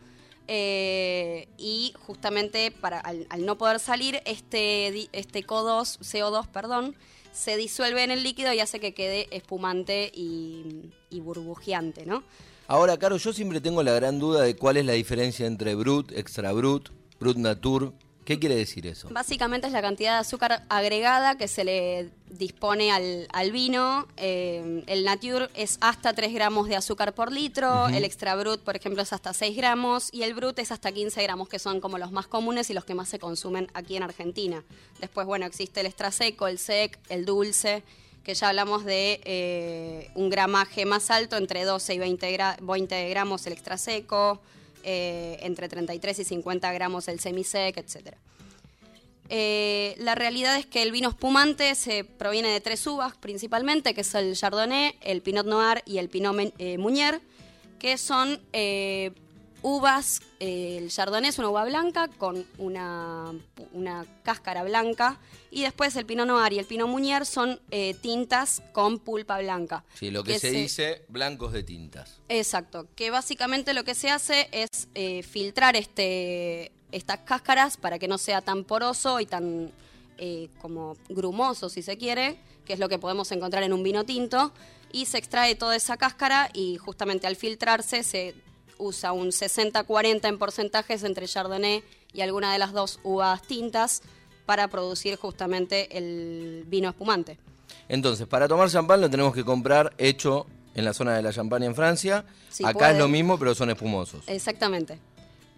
eh, 0.53 1.47
y 1.57 1.93
justamente 2.05 2.71
para, 2.71 2.99
al, 2.99 3.25
no 3.45 3.57
poder 3.57 3.79
salir, 3.79 4.21
este, 4.25 5.07
este 5.13 5.45
CO2, 5.47 5.99
CO2 5.99 6.47
perdón, 6.47 6.93
se 7.31 7.55
disuelve 7.55 8.03
en 8.03 8.11
el 8.11 8.21
líquido 8.21 8.51
y 8.51 8.59
hace 8.59 8.81
que 8.81 8.93
quede 8.93 9.29
espumante 9.31 10.11
y, 10.13 10.91
y 11.09 11.21
burbujeante, 11.21 12.05
¿no? 12.05 12.23
Ahora, 12.67 12.97
Caro, 12.97 13.15
yo 13.15 13.31
siempre 13.31 13.61
tengo 13.61 13.81
la 13.81 13.93
gran 13.93 14.19
duda 14.19 14.41
de 14.41 14.57
cuál 14.57 14.75
es 14.75 14.83
la 14.83 14.91
diferencia 14.91 15.47
entre 15.47 15.73
Brut, 15.73 16.11
Extra 16.11 16.51
Brut, 16.51 16.89
Brut 17.17 17.37
Natur. 17.37 17.93
¿Qué 18.31 18.39
quiere 18.39 18.55
decir 18.55 18.87
eso? 18.87 19.09
Básicamente 19.11 19.67
es 19.67 19.73
la 19.73 19.81
cantidad 19.81 20.13
de 20.13 20.19
azúcar 20.19 20.63
agregada 20.69 21.37
que 21.37 21.47
se 21.47 21.63
le 21.63 22.09
dispone 22.29 22.91
al, 22.91 23.27
al 23.33 23.51
vino. 23.51 24.07
Eh, 24.17 24.83
el 24.87 25.03
Nature 25.03 25.49
es 25.53 25.77
hasta 25.81 26.13
3 26.13 26.33
gramos 26.33 26.67
de 26.69 26.75
azúcar 26.77 27.13
por 27.13 27.31
litro, 27.31 27.87
el 27.89 28.05
Extra 28.05 28.35
Brut, 28.35 28.61
por 28.61 28.75
ejemplo, 28.77 29.01
es 29.03 29.11
hasta 29.11 29.33
6 29.33 29.55
gramos 29.57 30.09
y 30.13 30.23
el 30.23 30.33
Brut 30.33 30.57
es 30.59 30.71
hasta 30.71 30.91
15 30.91 31.21
gramos, 31.23 31.49
que 31.49 31.59
son 31.59 31.81
como 31.81 31.97
los 31.97 32.11
más 32.13 32.27
comunes 32.27 32.69
y 32.69 32.73
los 32.73 32.85
que 32.85 32.93
más 32.95 33.09
se 33.09 33.19
consumen 33.19 33.69
aquí 33.73 33.97
en 33.97 34.03
Argentina. 34.03 34.63
Después, 35.01 35.27
bueno, 35.27 35.45
existe 35.45 35.81
el 35.81 35.87
Extra 35.87 36.11
Seco, 36.11 36.47
el 36.47 36.57
Sec, 36.57 36.97
el 37.09 37.25
Dulce, 37.25 37.83
que 38.23 38.33
ya 38.33 38.49
hablamos 38.49 38.85
de 38.85 39.19
eh, 39.25 40.11
un 40.15 40.29
gramaje 40.29 40.85
más 40.85 41.11
alto, 41.11 41.35
entre 41.37 41.65
12 41.65 41.95
y 41.95 41.99
20, 41.99 42.37
gra- 42.37 42.57
20 42.61 43.09
gramos 43.09 43.45
el 43.47 43.53
Extra 43.53 43.77
Seco, 43.77 44.39
eh, 44.83 45.37
entre 45.41 45.69
33 45.69 46.19
y 46.19 46.23
50 46.23 46.71
gramos 46.73 47.07
el 47.07 47.19
Semisec, 47.19 47.77
etcétera. 47.77 48.17
Eh, 49.29 49.95
la 49.97 50.13
realidad 50.13 50.57
es 50.57 50.65
que 50.65 50.83
el 50.83 50.91
vino 50.91 51.09
espumante 51.09 51.73
se 51.75 52.03
proviene 52.03 52.49
de 52.49 52.59
tres 52.59 52.85
uvas 52.85 53.15
principalmente, 53.15 53.93
que 53.93 54.01
es 54.01 54.13
el 54.13 54.35
Chardonnay, 54.35 54.95
el 55.01 55.21
Pinot 55.21 55.45
Noir 55.45 55.81
y 55.85 55.99
el 55.99 56.09
Pinot 56.09 56.35
eh, 56.57 56.77
Meunier, 56.77 57.21
que 57.79 57.97
son 57.97 58.41
uvas, 59.61 60.21
eh, 60.39 60.77
el 60.77 60.89
Chardonnay 60.89 61.29
es 61.29 61.39
una 61.39 61.49
uva 61.49 61.65
blanca 61.65 62.07
con 62.07 62.45
una, 62.57 63.33
una 63.73 64.05
cáscara 64.23 64.63
blanca, 64.63 65.19
y 65.51 65.63
después 65.63 65.95
el 65.95 66.05
Pinot 66.05 66.25
Noir 66.25 66.53
y 66.53 66.59
el 66.59 66.65
Pinot 66.65 66.87
Meunier 66.87 67.25
son 67.25 67.59
eh, 67.71 67.93
tintas 68.01 68.61
con 68.71 68.99
pulpa 68.99 69.39
blanca. 69.39 69.83
Sí, 69.93 70.11
lo 70.11 70.23
que, 70.23 70.39
se, 70.39 70.51
dice 70.51 71.03
blancos 71.09 71.51
de 71.53 71.63
tintas. 71.63 72.19
Exacto, 72.29 72.87
que 72.95 73.11
básicamente 73.11 73.73
lo 73.73 73.83
que 73.83 73.95
se 73.95 74.09
hace 74.09 74.47
es 74.51 74.87
eh, 74.95 75.23
filtrar 75.23 75.75
este, 75.75 76.71
estas 76.91 77.19
cáscaras 77.19 77.77
para 77.77 77.99
que 77.99 78.07
no 78.07 78.17
sea 78.17 78.41
tan 78.41 78.63
poroso 78.63 79.19
y 79.19 79.25
tan 79.25 79.71
eh, 80.17 80.49
como 80.61 80.95
grumoso, 81.09 81.67
si 81.69 81.81
se 81.81 81.97
quiere, 81.97 82.37
que 82.65 82.73
es 82.73 82.79
lo 82.79 82.87
que 82.89 82.99
podemos 82.99 83.31
encontrar 83.31 83.63
en 83.63 83.73
un 83.73 83.83
vino 83.83 84.05
tinto, 84.05 84.53
y 84.91 85.05
se 85.05 85.17
extrae 85.17 85.55
toda 85.55 85.75
esa 85.75 85.97
cáscara 85.97 86.49
y 86.53 86.77
justamente 86.77 87.25
al 87.25 87.35
filtrarse 87.35 88.03
se 88.03 88.35
usa 88.81 89.11
un 89.11 89.27
60-40 89.27 90.27
en 90.27 90.37
porcentajes 90.37 91.03
entre 91.03 91.27
Chardonnay 91.27 91.83
y 92.13 92.21
alguna 92.21 92.51
de 92.51 92.59
las 92.59 92.73
dos 92.73 92.99
uvas 93.03 93.41
tintas 93.43 94.01
para 94.45 94.67
producir 94.67 95.15
justamente 95.15 95.97
el 95.97 96.63
vino 96.67 96.89
espumante. 96.89 97.37
Entonces, 97.87 98.27
para 98.27 98.47
tomar 98.47 98.69
champán 98.69 98.99
lo 98.99 99.09
tenemos 99.09 99.33
que 99.33 99.45
comprar 99.45 99.93
hecho 99.97 100.47
en 100.75 100.85
la 100.85 100.93
zona 100.93 101.15
de 101.15 101.21
la 101.21 101.31
Champaña 101.31 101.65
en 101.65 101.75
Francia. 101.75 102.25
Sí, 102.49 102.63
Acá 102.65 102.91
es 102.91 102.97
lo 102.97 103.07
mismo, 103.07 103.37
pero 103.37 103.53
son 103.55 103.69
espumosos. 103.69 104.23
Exactamente. 104.27 104.99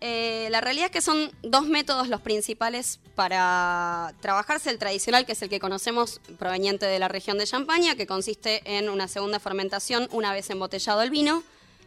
Eh, 0.05 0.49
la 0.51 0.59
realidad 0.59 0.87
es 0.87 0.91
que 0.91 1.01
son 1.01 1.31
dos 1.43 1.65
métodos 1.65 2.09
los 2.09 2.19
principales 2.19 2.99
para 3.15 4.13
trabajarse. 4.19 4.69
El 4.69 4.77
tradicional, 4.77 5.25
que 5.25 5.31
es 5.31 5.41
el 5.41 5.49
que 5.49 5.59
conocemos 5.59 6.19
proveniente 6.37 6.85
de 6.85 6.99
la 6.99 7.07
región 7.07 7.37
de 7.37 7.45
Champaña, 7.45 7.95
que 7.95 8.05
consiste 8.05 8.61
en 8.77 8.89
una 8.89 9.07
segunda 9.07 9.39
fermentación 9.39 10.09
una 10.11 10.33
vez 10.33 10.49
embotellado 10.49 11.01
el 11.03 11.09
vino. 11.09 11.43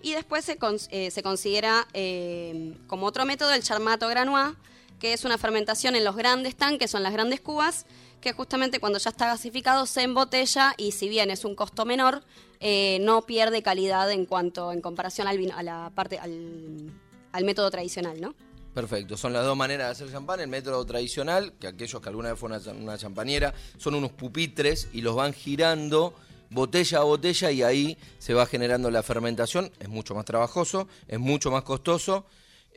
Y 0.07 0.13
después 0.13 0.45
se, 0.45 0.57
eh, 0.91 1.11
se 1.11 1.21
considera 1.25 1.89
eh, 1.93 2.79
como 2.87 3.07
otro 3.07 3.25
método 3.25 3.53
el 3.53 3.65
charmato 3.65 4.07
granois, 4.07 4.55
que 5.01 5.13
es 5.13 5.25
una 5.25 5.37
fermentación 5.37 5.97
en 5.97 6.05
los 6.05 6.15
grandes 6.15 6.55
tanques, 6.55 6.93
son 6.93 7.03
las 7.03 7.13
grandes 7.13 7.41
cubas, 7.41 7.87
que 8.21 8.33
justamente 8.33 8.79
cuando 8.79 9.01
ya 9.01 9.11
está 9.11 9.27
gasificado 9.27 9.85
se 9.85 10.03
embotella 10.03 10.75
y 10.77 10.93
si 10.93 11.09
bien 11.09 11.33
es 11.33 11.45
un 11.45 11.57
costo 11.57 11.85
menor, 11.85 12.23
eh, 12.61 12.99
no 13.01 13.23
pierde 13.23 13.65
calidad 13.65 14.09
en 14.13 14.27
cuanto 14.27 14.71
en 14.71 14.81
comparación 14.81 15.27
al 15.27 15.39
vino, 15.39 15.57
a 15.57 15.65
la 15.65 15.91
parte 15.93 16.21
al, 16.21 16.93
al 17.33 17.45
método 17.45 17.69
tradicional, 17.73 18.21
¿no? 18.21 18.37
Perfecto, 18.75 19.17
son 19.17 19.33
las 19.33 19.45
dos 19.45 19.57
maneras 19.57 19.89
de 19.89 20.05
hacer 20.05 20.15
champán. 20.15 20.39
El 20.39 20.49
método 20.49 20.87
tradicional, 20.87 21.55
que 21.59 21.67
aquellos 21.67 22.01
que 22.01 22.09
alguna 22.09 22.31
vez 22.31 22.39
fueron 22.39 22.63
a 22.65 22.71
una 22.81 22.97
champañera, 22.97 23.55
son 23.77 23.97
unos 23.97 24.13
pupitres 24.13 24.87
y 24.93 25.01
los 25.01 25.17
van 25.17 25.33
girando 25.33 26.15
botella 26.51 26.99
a 26.99 27.03
botella 27.03 27.51
y 27.51 27.63
ahí 27.63 27.99
se 28.19 28.35
va 28.35 28.47
generando 28.47 28.91
la 28.91 29.03
fermentación. 29.03 29.71
Es 29.81 29.89
mucho 29.89 30.15
más 30.15 30.25
trabajoso, 30.25 30.89
es 31.09 31.19
mucho 31.19 31.51
más 31.51 31.63
costoso. 31.65 32.27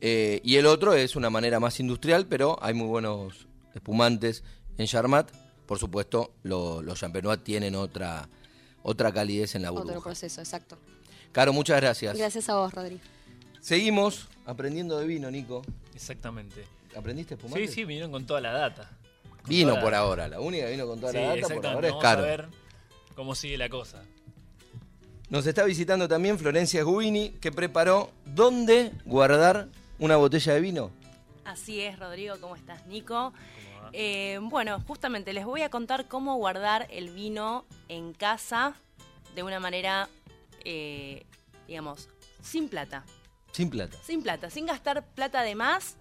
eh, 0.02 0.40
y 0.46 0.56
el 0.56 0.66
otro 0.66 0.94
es 0.94 1.18
una 1.18 1.30
manera 1.30 1.60
más 1.60 1.80
industrial, 1.82 2.26
pero 2.26 2.58
hay 2.62 2.74
muy 2.74 2.88
buenos 2.88 3.48
espumantes 3.76 4.44
en 4.78 4.88
Charmat. 4.88 5.30
Por 5.66 5.78
supuesto, 5.78 6.32
lo- 6.44 6.82
los 6.82 6.98
champenois 7.00 7.44
tienen 7.44 7.76
otra, 7.76 8.30
otra 8.82 9.12
calidez 9.12 9.56
en 9.56 9.64
la 9.64 9.72
Otro 9.74 9.84
burbuja. 9.84 10.04
proceso, 10.06 10.40
exacto. 10.40 10.78
Caro, 11.34 11.52
muchas 11.52 11.82
gracias. 11.82 12.18
Gracias 12.18 12.48
a 12.48 12.56
vos, 12.56 12.74
Rodri. 12.74 12.98
Seguimos 13.60 14.28
aprendiendo 14.46 14.98
de 15.00 15.06
vino, 15.06 15.30
Nico. 15.30 15.64
Exactamente. 15.94 16.64
¿Aprendiste 16.96 17.34
espumante? 17.36 17.68
Sí, 17.68 17.74
sí, 17.74 17.84
vinieron 17.86 18.10
con 18.12 18.26
toda 18.26 18.40
la 18.42 18.52
data. 18.54 18.90
Con 19.30 19.50
Vino 19.50 19.80
por 19.82 19.92
la- 19.92 19.98
ahora, 20.00 20.28
la 20.30 20.40
única 20.40 20.66
que 20.66 20.72
vino 20.72 20.88
con 20.88 21.00
toda 21.02 21.12
Sí, 21.12 21.18
la 21.18 21.36
data 21.36 21.54
por 21.56 21.66
ahora 21.68 21.88
es 21.88 21.94
Vamos 21.94 22.02
caro. 22.04 22.24
Cómo 23.20 23.36
sigue 23.36 23.58
la 23.58 23.68
cosa. 23.68 24.02
Nos 25.30 25.46
está 25.46 25.66
visitando 25.66 26.08
también 26.08 26.40
Florencia 26.40 26.84
Gubini, 26.84 27.32
que 27.42 27.52
preparó 27.52 28.12
dónde 28.24 28.94
guardar 29.04 29.68
una 30.00 30.16
botella 30.16 30.54
de 30.54 30.62
vino. 30.62 30.90
Así 31.44 31.82
es, 31.82 32.00
Rodrigo, 32.00 32.36
¿cómo 32.40 32.56
estás, 32.56 32.88
Nico? 32.88 33.34
Eh, 33.92 34.40
bueno, 34.44 34.80
justamente 34.88 35.34
les 35.34 35.44
voy 35.44 35.64
a 35.64 35.70
contar 35.70 36.08
cómo 36.08 36.38
guardar 36.38 36.88
el 36.92 37.10
vino 37.10 37.66
en 37.90 38.14
casa 38.14 38.76
de 39.36 39.44
una 39.44 39.60
manera, 39.60 40.08
eh, 40.64 41.26
digamos, 41.68 42.08
sin 42.42 42.70
plata. 42.70 43.04
Sin 43.52 43.70
plata. 43.70 43.98
Sin 44.02 44.24
plata, 44.24 44.50
sin 44.50 44.66
gastar 44.66 45.06
plata 45.06 45.42
de 45.42 45.56
más. 45.56 45.98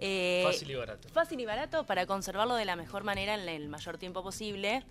eh, 0.00 0.42
Fácil 0.46 0.70
y 0.70 0.74
barato. 0.76 1.08
Fácil 1.10 1.38
y 1.38 1.44
barato 1.44 1.84
para 1.84 2.06
conservarlo 2.06 2.54
de 2.54 2.64
la 2.64 2.76
mejor 2.76 3.04
manera 3.04 3.34
en 3.34 3.46
el 3.46 3.68
mayor 3.68 3.98
tiempo 3.98 4.22
posible. 4.22 4.82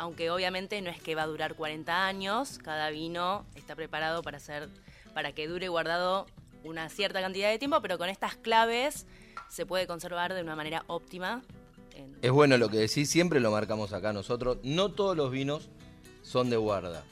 Aunque 0.00 0.30
obviamente 0.30 0.80
no 0.80 0.88
es 0.88 0.98
que 0.98 1.14
va 1.14 1.24
a 1.24 1.26
durar 1.26 1.54
40 1.56 2.06
años, 2.06 2.56
cada 2.56 2.88
vino 2.88 3.44
está 3.54 3.76
preparado 3.76 4.22
para 4.22 4.40
ser, 4.40 4.70
para 5.12 5.32
que 5.32 5.46
dure 5.46 5.68
guardado 5.68 6.24
una 6.64 6.88
cierta 6.88 7.20
cantidad 7.20 7.50
de 7.50 7.58
tiempo, 7.58 7.82
pero 7.82 7.98
con 7.98 8.08
estas 8.08 8.34
claves 8.34 9.06
se 9.50 9.66
puede 9.66 9.86
conservar 9.86 10.32
de 10.32 10.40
una 10.40 10.56
manera 10.56 10.84
óptima. 10.86 11.42
en- 11.94 12.16
Es 12.22 12.30
bueno 12.30 12.56
lo 12.56 12.70
que 12.70 12.78
decís, 12.78 13.10
siempre 13.10 13.40
lo 13.40 13.50
marcamos 13.50 13.92
acá 13.92 14.14
nosotros. 14.14 14.56
No 14.62 14.90
todos 14.90 15.14
los 15.14 15.30
vinos 15.30 15.68
son 16.22 16.48
de 16.48 16.56
guarda. 16.56 17.04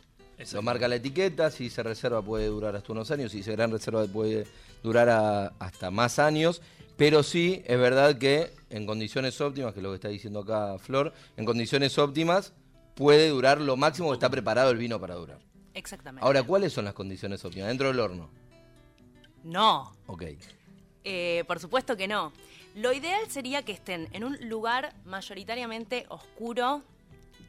Lo 0.55 0.63
marca 0.63 0.89
la 0.89 0.95
etiqueta, 0.97 1.51
si 1.51 1.69
se 1.69 1.83
reserva 1.83 2.23
puede 2.23 2.47
durar 2.47 2.75
hasta 2.75 2.93
unos 2.93 3.11
años, 3.11 3.33
si 3.33 3.43
se 3.43 3.53
gran 3.53 3.71
reserva 3.71 4.07
puede 4.07 4.47
durar 4.83 5.11
a- 5.11 5.49
hasta 5.59 5.91
más 5.91 6.19
años, 6.19 6.63
pero 6.97 7.23
sí 7.23 7.63
es 7.67 7.79
verdad 7.79 8.17
que 8.17 8.51
en 8.71 8.87
condiciones 8.87 9.39
óptimas, 9.43 9.75
que 9.75 9.81
es 9.81 9.85
lo 9.85 9.91
que 9.91 9.97
está 9.97 10.09
diciendo 10.09 10.41
acá 10.41 10.79
Flor, 10.79 11.13
en 11.37 11.45
condiciones 11.45 11.99
óptimas 11.99 12.55
puede 12.99 13.29
durar 13.29 13.61
lo 13.61 13.77
máximo 13.77 14.09
que 14.09 14.15
está 14.15 14.29
preparado 14.29 14.73
el 14.73 14.77
vino 14.77 15.01
para 15.01 15.15
durar. 15.15 15.39
Exactamente. 15.73 16.27
Ahora, 16.27 16.43
¿cuáles 16.43 16.73
son 16.73 16.85
las 16.85 16.95
condiciones 16.95 17.45
óptimas? 17.45 17.69
Dentro 17.69 17.87
del 17.87 18.01
horno. 18.01 18.29
no, 19.45 19.97
Ok. 20.09 20.25
Eh, 21.05 21.45
por 21.47 21.61
supuesto 21.61 21.97
que 21.97 22.09
no. 22.09 22.33
Lo 22.75 22.93
ideal 22.93 23.21
sería 23.31 23.65
que 23.65 23.71
estén 23.73 24.09
en 24.13 24.25
un 24.25 24.37
lugar 24.49 24.95
mayoritariamente 25.05 26.07
oscuro, 26.09 26.83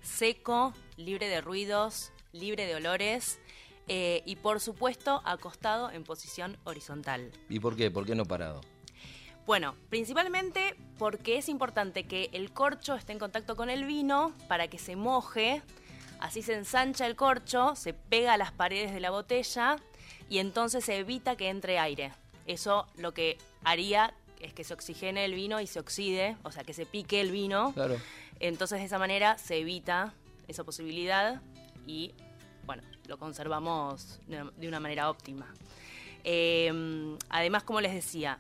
seco, 0.03 0.73
libre 0.97 1.27
de 1.27 1.41
ruidos, 1.41 2.11
libre 2.31 2.67
de 2.67 2.75
olores 2.75 3.39
eh, 3.87 4.21
y 4.25 4.35
por 4.35 4.59
supuesto 4.59 5.21
acostado 5.25 5.91
en 5.91 6.03
posición 6.03 6.57
horizontal. 6.63 7.31
¿Y 7.49 7.59
por 7.59 7.75
qué? 7.75 7.89
¿Por 7.89 8.05
qué 8.05 8.13
no 8.13 8.23
parado? 8.23 8.61
Bueno, 9.49 9.73
principalmente 9.89 10.75
porque 10.99 11.39
es 11.39 11.49
importante 11.49 12.03
que 12.03 12.29
el 12.33 12.51
corcho 12.53 12.93
esté 12.93 13.13
en 13.13 13.17
contacto 13.17 13.55
con 13.55 13.71
el 13.71 13.83
vino 13.83 14.31
para 14.47 14.67
que 14.67 14.77
se 14.77 14.95
moje, 14.95 15.63
así 16.19 16.43
se 16.43 16.53
ensancha 16.53 17.07
el 17.07 17.15
corcho, 17.15 17.75
se 17.75 17.95
pega 17.95 18.33
a 18.33 18.37
las 18.37 18.51
paredes 18.51 18.93
de 18.93 18.99
la 18.99 19.09
botella 19.09 19.77
y 20.29 20.37
entonces 20.37 20.85
se 20.85 20.97
evita 20.99 21.35
que 21.35 21.49
entre 21.49 21.79
aire. 21.79 22.11
Eso 22.45 22.85
lo 22.95 23.15
que 23.15 23.39
haría 23.63 24.13
es 24.39 24.53
que 24.53 24.63
se 24.63 24.75
oxigene 24.75 25.25
el 25.25 25.33
vino 25.33 25.59
y 25.59 25.65
se 25.65 25.79
oxide, 25.79 26.37
o 26.43 26.51
sea, 26.51 26.63
que 26.63 26.73
se 26.73 26.85
pique 26.85 27.19
el 27.19 27.31
vino. 27.31 27.73
Claro. 27.73 27.97
Entonces 28.39 28.77
de 28.77 28.85
esa 28.85 28.99
manera 28.99 29.39
se 29.39 29.57
evita 29.57 30.13
esa 30.47 30.63
posibilidad 30.63 31.41
y, 31.87 32.13
bueno, 32.67 32.83
lo 33.07 33.17
conservamos 33.17 34.19
de 34.27 34.67
una- 34.67 34.79
manera 34.79 35.09
óptima. 35.09 35.51
Eh, 36.23 37.17
además, 37.29 37.63
como 37.63 37.81
les 37.81 37.95
decía, 37.95 38.37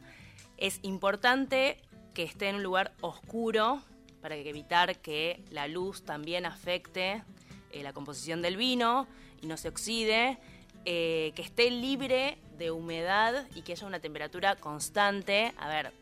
Es 0.59 0.79
importante 0.81 1.77
que 2.13 2.23
esté 2.23 2.49
en 2.49 2.57
un 2.57 2.63
lugar 2.63 2.91
oscuro 2.99 3.81
para 4.21 4.35
evitar 4.35 4.97
que 4.97 5.41
la 5.51 5.69
luz 5.69 6.03
también 6.03 6.45
afecte 6.45 7.23
eh, 7.71 7.81
la 7.81 7.93
composición 7.93 8.41
del 8.41 8.57
vino 8.57 9.07
y 9.41 9.47
no 9.47 9.55
se 9.55 9.69
oxide, 9.69 10.37
eh, 10.83 11.31
que 11.33 11.41
esté 11.41 11.71
libre 11.71 12.37
de 12.57 12.71
humedad 12.71 13.47
y 13.55 13.61
que 13.61 13.71
haya 13.71 13.87
una 13.87 14.01
temperatura 14.01 14.57
constante. 14.57 15.53
A 15.57 15.69
ver, 15.69 15.93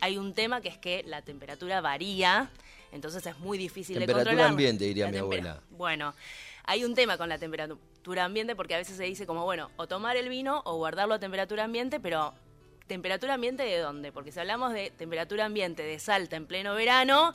hay 0.00 0.16
un 0.16 0.32
tema 0.32 0.62
que 0.62 0.68
es 0.68 0.78
que 0.78 1.02
la 1.06 1.20
temperatura 1.20 1.82
varía, 1.82 2.50
entonces 2.92 3.26
es 3.26 3.38
muy 3.40 3.58
difícil 3.58 3.98
de 3.98 4.06
controlar. 4.06 4.24
Temperatura 4.24 4.48
ambiente, 4.48 4.84
diría 4.86 5.04
La 5.04 5.10
mi 5.10 5.18
abuela. 5.18 5.60
Bueno, 5.68 6.14
hay 6.64 6.82
un 6.82 6.94
tema 6.94 7.18
con 7.18 7.28
la 7.28 7.36
temperatura 7.36 8.24
ambiente 8.24 8.56
porque 8.56 8.74
a 8.74 8.78
veces 8.78 8.96
se 8.96 9.04
dice 9.04 9.26
como, 9.26 9.44
bueno, 9.44 9.70
o 9.76 9.86
tomar 9.86 10.16
el 10.16 10.30
vino 10.30 10.62
o 10.64 10.76
guardarlo 10.76 11.12
a 11.12 11.18
temperatura 11.18 11.64
ambiente, 11.64 12.00
pero 12.00 12.32
¿temperatura 12.88 13.34
ambiente 13.34 13.62
de 13.62 13.78
dónde? 13.78 14.10
Porque 14.10 14.32
si 14.32 14.40
hablamos 14.40 14.72
de 14.72 14.90
temperatura 14.90 15.44
ambiente 15.44 15.82
de 15.84 15.98
Salta 16.00 16.36
en 16.36 16.46
pleno 16.46 16.74
verano, 16.74 17.32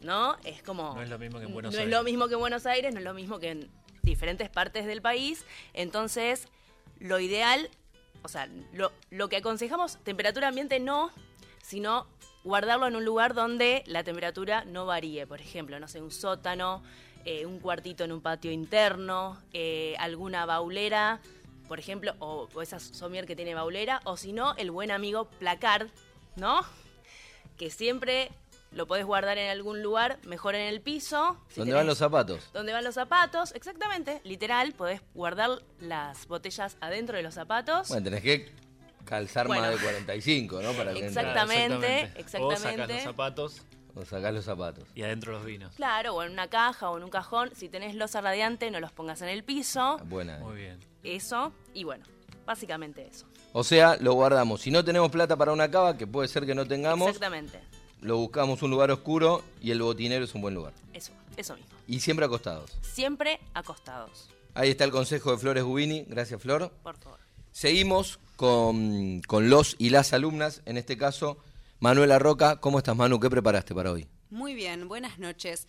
¿no? 0.00 0.36
Es 0.44 0.62
como... 0.62 0.94
No 0.94 1.02
es 1.02 1.08
lo 1.08 1.18
mismo 1.18 1.38
que 1.38 1.46
en 1.46 1.52
Buenos 1.54 1.72
no 1.72 1.78
Aires. 1.80 1.92
es 1.92 1.98
lo 1.98 2.04
mismo 2.04 2.28
que 2.28 2.34
en 2.34 2.40
Buenos 2.40 2.66
Aires, 2.66 2.92
no 2.92 2.98
es 2.98 3.04
lo 3.04 3.14
mismo 3.14 3.38
que 3.38 3.50
en 3.50 3.70
diferentes 4.02 4.50
partes 4.50 4.84
del 4.86 5.00
país. 5.00 5.46
Entonces, 5.72 6.48
lo 6.98 7.20
ideal, 7.20 7.70
o 8.22 8.28
sea, 8.28 8.48
lo, 8.72 8.92
lo 9.10 9.28
que 9.28 9.36
aconsejamos, 9.36 9.98
temperatura 10.04 10.48
ambiente 10.48 10.80
no, 10.80 11.10
sino 11.62 12.06
guardarlo 12.44 12.86
en 12.86 12.96
un 12.96 13.04
lugar 13.04 13.34
donde 13.34 13.82
la 13.86 14.04
temperatura 14.04 14.64
no 14.64 14.86
varíe. 14.86 15.26
Por 15.26 15.40
ejemplo, 15.40 15.78
no 15.78 15.88
sé, 15.88 16.00
un 16.00 16.10
sótano, 16.10 16.82
eh, 17.24 17.46
un 17.46 17.60
cuartito 17.60 18.04
en 18.04 18.12
un 18.12 18.20
patio 18.22 18.50
interno, 18.50 19.38
eh, 19.52 19.94
alguna 19.98 20.46
baulera, 20.46 21.20
por 21.70 21.78
ejemplo, 21.78 22.16
o, 22.18 22.48
o 22.52 22.62
esa 22.62 22.80
somier 22.80 23.26
que 23.26 23.36
tiene 23.36 23.54
baulera, 23.54 24.00
o 24.02 24.16
si 24.16 24.32
no, 24.32 24.56
el 24.56 24.72
buen 24.72 24.90
amigo 24.90 25.26
placard, 25.38 25.86
¿no? 26.34 26.62
Que 27.56 27.70
siempre 27.70 28.32
lo 28.72 28.88
podés 28.88 29.04
guardar 29.06 29.38
en 29.38 29.48
algún 29.50 29.80
lugar, 29.80 30.18
mejor 30.24 30.56
en 30.56 30.62
el 30.62 30.80
piso. 30.80 31.36
si 31.48 31.60
¿Dónde 31.60 31.72
tenés- 31.72 31.76
van 31.76 31.86
los 31.86 31.98
zapatos? 31.98 32.50
donde 32.52 32.72
van 32.72 32.82
los 32.82 32.96
zapatos, 32.96 33.52
exactamente, 33.54 34.20
literal, 34.24 34.72
podés 34.72 35.00
guardar 35.14 35.62
las 35.78 36.26
botellas 36.26 36.76
adentro 36.80 37.16
de 37.16 37.22
los 37.22 37.34
zapatos. 37.34 37.86
Bueno, 37.86 38.02
tenés 38.02 38.22
que 38.22 38.52
calzar 39.04 39.46
Bueno. 39.46 39.62
más 39.62 39.70
de 39.70 39.78
45, 39.78 40.62
¿no? 40.62 40.72
Para. 40.72 40.90
Exactamente, 40.90 41.76
O 41.86 42.08
sacas 42.08 42.16
exactamente. 42.18 42.94
los 42.94 43.02
zapatos 43.04 43.62
O 43.94 44.04
sacás 44.04 44.32
los 44.34 44.44
zapatos. 44.44 44.84
y 44.94 45.02
adentro 45.02 45.32
los 45.32 45.44
vinos. 45.44 45.74
Claro, 45.76 46.14
o 46.14 46.22
en 46.22 46.32
una 46.32 46.48
caja 46.48 46.90
o 46.90 46.96
en 46.96 47.04
un 47.04 47.10
cajón. 47.10 47.50
Si 47.54 47.68
tenés 47.68 47.94
losa 47.94 48.20
radiante, 48.20 48.70
no 48.70 48.80
los 48.80 48.92
pongas 48.92 49.20
en 49.22 49.28
el 49.28 49.44
piso. 49.44 49.98
Buena. 50.04 50.38
eh. 50.38 50.40
Muy 50.40 50.56
bien. 50.56 50.78
Eso, 51.02 51.52
y 51.74 51.84
bueno, 51.84 52.04
básicamente 52.46 53.06
eso. 53.06 53.26
O 53.52 53.64
sea, 53.64 53.96
lo 54.00 54.12
guardamos. 54.14 54.60
Si 54.60 54.70
no 54.70 54.84
tenemos 54.84 55.10
plata 55.10 55.36
para 55.36 55.52
una 55.52 55.70
cava, 55.70 55.96
que 55.96 56.06
puede 56.06 56.28
ser 56.28 56.46
que 56.46 56.54
no 56.54 56.66
tengamos, 56.66 57.08
Exactamente. 57.08 57.60
lo 58.00 58.16
buscamos 58.18 58.62
un 58.62 58.70
lugar 58.70 58.90
oscuro 58.90 59.42
y 59.60 59.70
el 59.72 59.82
botinero 59.82 60.24
es 60.24 60.34
un 60.34 60.42
buen 60.42 60.54
lugar. 60.54 60.72
Eso, 60.92 61.12
eso 61.36 61.54
mismo. 61.56 61.70
Y 61.88 62.00
siempre 62.00 62.26
acostados. 62.26 62.78
Siempre 62.82 63.40
acostados, 63.54 64.28
Ahí 64.54 64.70
está 64.70 64.84
el 64.84 64.90
consejo 64.90 65.30
de 65.32 65.38
Flores 65.38 65.62
Gubini. 65.64 66.04
Gracias, 66.08 66.40
Flor. 66.42 66.70
por 66.82 66.96
favor. 66.98 67.18
Seguimos 67.52 68.18
con, 68.36 69.20
con 69.26 69.50
los 69.50 69.74
y 69.78 69.90
las 69.90 70.12
alumnas. 70.12 70.62
En 70.66 70.76
este 70.76 70.96
caso, 70.96 71.38
Manuela 71.80 72.18
Roca. 72.18 72.60
¿Cómo 72.60 72.76
estás, 72.76 72.94
Manu? 72.94 73.18
¿Qué 73.18 73.30
preparaste 73.30 73.74
para 73.74 73.90
hoy? 73.90 74.06
Muy 74.28 74.54
bien, 74.54 74.86
buenas 74.86 75.18
noches. 75.18 75.66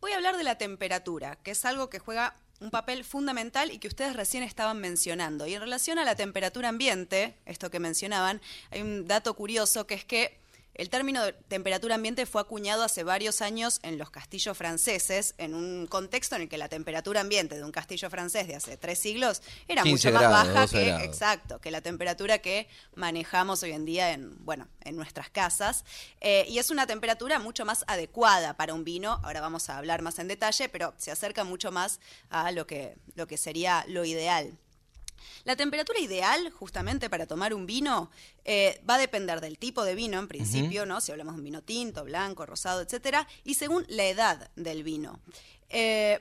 Voy 0.00 0.10
a 0.10 0.16
hablar 0.16 0.36
de 0.36 0.42
la 0.42 0.58
temperatura, 0.58 1.36
que 1.36 1.52
es 1.52 1.64
algo 1.64 1.88
que 1.88 2.00
juega 2.00 2.34
un 2.58 2.72
papel 2.72 3.04
fundamental 3.04 3.70
y 3.70 3.78
que 3.78 3.86
ustedes 3.86 4.16
recién 4.16 4.42
estaban 4.42 4.80
mencionando. 4.80 5.46
Y 5.46 5.54
en 5.54 5.60
relación 5.60 6.00
a 6.00 6.04
la 6.04 6.16
temperatura 6.16 6.68
ambiente, 6.68 7.36
esto 7.46 7.70
que 7.70 7.78
mencionaban, 7.78 8.40
hay 8.72 8.82
un 8.82 9.06
dato 9.06 9.34
curioso 9.34 9.86
que 9.86 9.94
es 9.94 10.04
que 10.04 10.36
el 10.78 10.90
término 10.90 11.24
de 11.24 11.32
temperatura 11.32 11.94
ambiente 11.94 12.26
fue 12.26 12.40
acuñado 12.40 12.84
hace 12.84 13.02
varios 13.02 13.42
años 13.42 13.80
en 13.82 13.98
los 13.98 14.10
castillos 14.10 14.56
franceses, 14.56 15.34
en 15.38 15.54
un 15.54 15.86
contexto 15.86 16.36
en 16.36 16.42
el 16.42 16.48
que 16.48 16.58
la 16.58 16.68
temperatura 16.68 17.20
ambiente 17.20 17.56
de 17.56 17.64
un 17.64 17.72
castillo 17.72 18.10
francés 18.10 18.46
de 18.46 18.56
hace 18.56 18.76
tres 18.76 18.98
siglos 18.98 19.42
era 19.68 19.82
15 19.82 19.90
mucho 19.90 20.12
más 20.12 20.28
grados, 20.28 20.48
baja 20.48 20.60
12 20.62 20.76
que, 20.76 20.84
grados. 20.86 21.04
exacto, 21.04 21.60
que 21.60 21.70
la 21.70 21.80
temperatura 21.80 22.38
que 22.38 22.68
manejamos 22.94 23.62
hoy 23.62 23.72
en 23.72 23.84
día 23.84 24.12
en, 24.12 24.44
bueno, 24.44 24.68
en 24.84 24.96
nuestras 24.96 25.30
casas. 25.30 25.84
Eh, 26.20 26.44
y 26.48 26.58
es 26.58 26.70
una 26.70 26.86
temperatura 26.86 27.38
mucho 27.38 27.64
más 27.64 27.84
adecuada 27.86 28.54
para 28.54 28.74
un 28.74 28.84
vino. 28.84 29.20
Ahora 29.22 29.40
vamos 29.40 29.70
a 29.70 29.78
hablar 29.78 30.02
más 30.02 30.18
en 30.18 30.28
detalle, 30.28 30.68
pero 30.68 30.94
se 30.98 31.10
acerca 31.10 31.44
mucho 31.44 31.72
más 31.72 32.00
a 32.30 32.52
lo 32.52 32.66
que, 32.66 32.96
lo 33.14 33.26
que 33.26 33.36
sería 33.36 33.84
lo 33.88 34.04
ideal. 34.04 34.58
La 35.44 35.56
temperatura 35.56 35.98
ideal, 35.98 36.50
justamente 36.50 37.08
para 37.10 37.26
tomar 37.26 37.54
un 37.54 37.66
vino, 37.66 38.10
eh, 38.44 38.80
va 38.88 38.94
a 38.94 38.98
depender 38.98 39.40
del 39.40 39.58
tipo 39.58 39.84
de 39.84 39.94
vino, 39.94 40.18
en 40.18 40.28
principio, 40.28 40.86
¿no? 40.86 41.00
Si 41.00 41.12
hablamos 41.12 41.34
de 41.34 41.38
un 41.38 41.44
vino 41.44 41.62
tinto, 41.62 42.04
blanco, 42.04 42.46
rosado, 42.46 42.80
etcétera, 42.80 43.26
y 43.44 43.54
según 43.54 43.84
la 43.88 44.04
edad 44.06 44.50
del 44.56 44.82
vino. 44.82 45.20
Eh, 45.68 46.20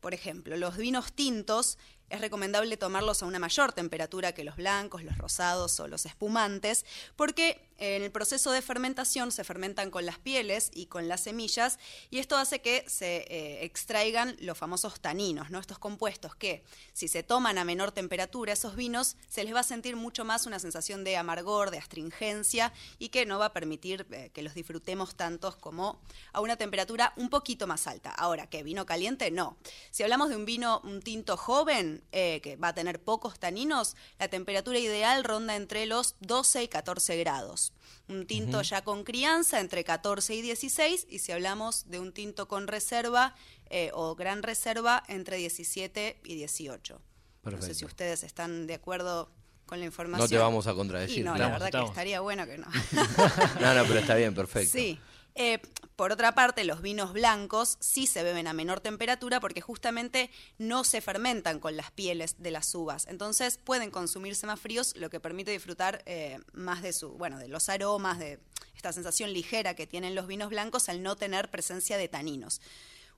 por 0.00 0.14
ejemplo, 0.14 0.56
los 0.56 0.76
vinos 0.76 1.12
tintos 1.12 1.78
es 2.12 2.20
recomendable 2.20 2.76
tomarlos 2.76 3.22
a 3.22 3.26
una 3.26 3.38
mayor 3.38 3.72
temperatura 3.72 4.32
que 4.32 4.44
los 4.44 4.56
blancos, 4.56 5.02
los 5.02 5.16
rosados 5.16 5.80
o 5.80 5.88
los 5.88 6.04
espumantes, 6.04 6.84
porque 7.16 7.68
en 7.78 8.02
el 8.02 8.10
proceso 8.10 8.52
de 8.52 8.62
fermentación 8.62 9.32
se 9.32 9.44
fermentan 9.44 9.90
con 9.90 10.06
las 10.06 10.18
pieles 10.18 10.70
y 10.72 10.86
con 10.86 11.08
las 11.08 11.22
semillas, 11.22 11.78
y 12.10 12.18
esto 12.18 12.36
hace 12.36 12.60
que 12.60 12.84
se 12.88 13.24
eh, 13.28 13.64
extraigan 13.64 14.36
los 14.40 14.58
famosos 14.58 15.00
taninos, 15.00 15.50
¿no? 15.50 15.58
estos 15.58 15.78
compuestos 15.78 16.34
que, 16.34 16.64
si 16.92 17.08
se 17.08 17.22
toman 17.22 17.58
a 17.58 17.64
menor 17.64 17.92
temperatura, 17.92 18.52
esos 18.52 18.76
vinos, 18.76 19.16
se 19.28 19.44
les 19.44 19.54
va 19.54 19.60
a 19.60 19.64
sentir 19.64 19.96
mucho 19.96 20.24
más 20.24 20.46
una 20.46 20.58
sensación 20.58 21.04
de 21.04 21.16
amargor, 21.16 21.70
de 21.70 21.78
astringencia, 21.78 22.72
y 22.98 23.08
que 23.08 23.26
no 23.26 23.38
va 23.38 23.46
a 23.46 23.52
permitir 23.52 24.06
eh, 24.10 24.30
que 24.32 24.42
los 24.42 24.54
disfrutemos 24.54 25.14
tantos 25.14 25.56
como 25.56 26.00
a 26.32 26.40
una 26.40 26.56
temperatura 26.56 27.12
un 27.16 27.30
poquito 27.30 27.66
más 27.66 27.86
alta. 27.86 28.10
Ahora, 28.10 28.46
¿qué? 28.46 28.62
¿Vino 28.62 28.86
caliente? 28.86 29.30
No. 29.30 29.56
Si 29.90 30.02
hablamos 30.02 30.28
de 30.28 30.36
un 30.36 30.44
vino, 30.44 30.80
un 30.84 31.02
tinto 31.02 31.36
joven, 31.36 32.02
eh, 32.12 32.40
que 32.42 32.56
va 32.56 32.68
a 32.68 32.74
tener 32.74 33.02
pocos 33.02 33.38
taninos, 33.38 33.96
la 34.18 34.28
temperatura 34.28 34.78
ideal 34.78 35.24
ronda 35.24 35.56
entre 35.56 35.86
los 35.86 36.16
12 36.20 36.64
y 36.64 36.68
14 36.68 37.16
grados. 37.18 37.61
Un 38.08 38.26
tinto 38.26 38.62
ya 38.62 38.82
con 38.82 39.04
crianza 39.04 39.60
entre 39.60 39.84
14 39.84 40.34
y 40.34 40.42
16, 40.42 41.06
y 41.08 41.18
si 41.20 41.32
hablamos 41.32 41.88
de 41.88 42.00
un 42.00 42.12
tinto 42.12 42.48
con 42.48 42.66
reserva 42.66 43.34
eh, 43.70 43.90
o 43.94 44.14
gran 44.14 44.42
reserva, 44.42 45.02
entre 45.08 45.36
17 45.36 46.20
y 46.24 46.34
18. 46.34 46.94
No 46.94 46.98
sé 46.98 47.56
Perfecto. 47.56 47.74
si 47.74 47.84
ustedes 47.84 48.22
están 48.24 48.66
de 48.66 48.74
acuerdo 48.74 49.30
con 49.66 49.78
la 49.80 49.86
información. 49.86 50.24
No 50.24 50.28
te 50.28 50.36
vamos 50.38 50.66
a 50.66 50.74
contradecir. 50.74 51.18
Y 51.18 51.22
no, 51.22 51.36
la 51.36 51.48
verdad 51.48 51.68
estamos. 51.68 51.90
que 51.90 51.92
estaría 51.92 52.20
bueno 52.20 52.44
que 52.46 52.58
no. 52.58 52.66
No, 53.60 53.74
no, 53.74 53.84
pero 53.86 54.00
está 54.00 54.14
bien, 54.16 54.34
perfecto. 54.34 54.72
Sí. 54.72 54.98
Eh, 55.34 55.60
por 55.96 56.12
otra 56.12 56.34
parte, 56.34 56.64
los 56.64 56.82
vinos 56.82 57.12
blancos 57.12 57.76
sí 57.80 58.06
se 58.06 58.22
beben 58.22 58.46
a 58.46 58.52
menor 58.52 58.80
temperatura 58.80 59.40
porque 59.40 59.60
justamente 59.60 60.30
no 60.58 60.84
se 60.84 61.00
fermentan 61.00 61.60
con 61.60 61.76
las 61.76 61.90
pieles 61.90 62.36
de 62.42 62.50
las 62.50 62.74
uvas. 62.74 63.06
Entonces 63.08 63.58
pueden 63.58 63.90
consumirse 63.90 64.46
más 64.46 64.60
fríos, 64.60 64.94
lo 64.96 65.10
que 65.10 65.20
permite 65.20 65.50
disfrutar 65.50 66.02
eh, 66.06 66.40
más 66.52 66.82
de 66.82 66.92
su, 66.92 67.10
bueno, 67.12 67.38
de 67.38 67.48
los 67.48 67.68
aromas, 67.68 68.18
de 68.18 68.40
esta 68.74 68.92
sensación 68.92 69.32
ligera 69.32 69.74
que 69.74 69.86
tienen 69.86 70.14
los 70.14 70.26
vinos 70.26 70.50
blancos 70.50 70.88
al 70.88 71.02
no 71.02 71.16
tener 71.16 71.50
presencia 71.50 71.96
de 71.96 72.08
taninos. 72.08 72.60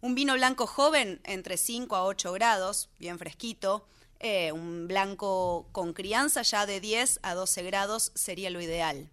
Un 0.01 0.15
vino 0.15 0.35
blanco 0.35 0.67
joven 0.67 1.21
entre 1.25 1.57
5 1.57 1.97
a 1.97 2.05
8 2.05 2.33
grados, 2.33 2.91
bien 2.99 3.19
fresquito. 3.19 3.87
Eh, 4.21 4.53
un 4.53 4.87
blanco 4.87 5.67
con 5.73 5.93
crianza 5.93 6.43
ya 6.43 6.67
de 6.67 6.81
10 6.81 7.21
a 7.23 7.35
12 7.35 7.63
grados 7.63 8.13
sería 8.15 8.51
lo 8.51 8.61
ideal. 8.61 9.09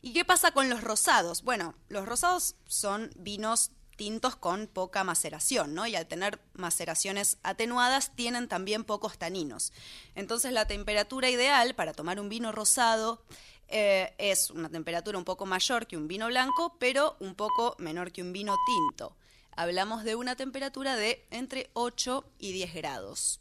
¿Y 0.00 0.12
qué 0.12 0.24
pasa 0.24 0.52
con 0.52 0.68
los 0.68 0.82
rosados? 0.82 1.42
Bueno, 1.42 1.74
los 1.88 2.06
rosados 2.06 2.56
son 2.66 3.10
vinos 3.16 3.72
tintos 3.96 4.36
con 4.36 4.68
poca 4.68 5.02
maceración, 5.02 5.74
¿no? 5.74 5.86
Y 5.86 5.96
al 5.96 6.06
tener 6.06 6.40
maceraciones 6.54 7.38
atenuadas 7.42 8.14
tienen 8.14 8.46
también 8.46 8.84
pocos 8.84 9.18
taninos. 9.18 9.72
Entonces 10.14 10.52
la 10.52 10.66
temperatura 10.66 11.28
ideal 11.30 11.74
para 11.74 11.92
tomar 11.92 12.20
un 12.20 12.28
vino 12.28 12.52
rosado 12.52 13.24
eh, 13.66 14.14
es 14.18 14.50
una 14.50 14.68
temperatura 14.68 15.18
un 15.18 15.24
poco 15.24 15.46
mayor 15.46 15.88
que 15.88 15.96
un 15.96 16.06
vino 16.06 16.28
blanco, 16.28 16.76
pero 16.78 17.16
un 17.18 17.34
poco 17.34 17.74
menor 17.78 18.12
que 18.12 18.22
un 18.22 18.32
vino 18.32 18.56
tinto. 18.66 19.16
Hablamos 19.56 20.04
de 20.04 20.14
una 20.14 20.36
temperatura 20.36 20.94
de 20.94 21.26
entre 21.30 21.68
8 21.72 22.24
y 22.38 22.52
10 22.52 22.74
grados. 22.74 23.40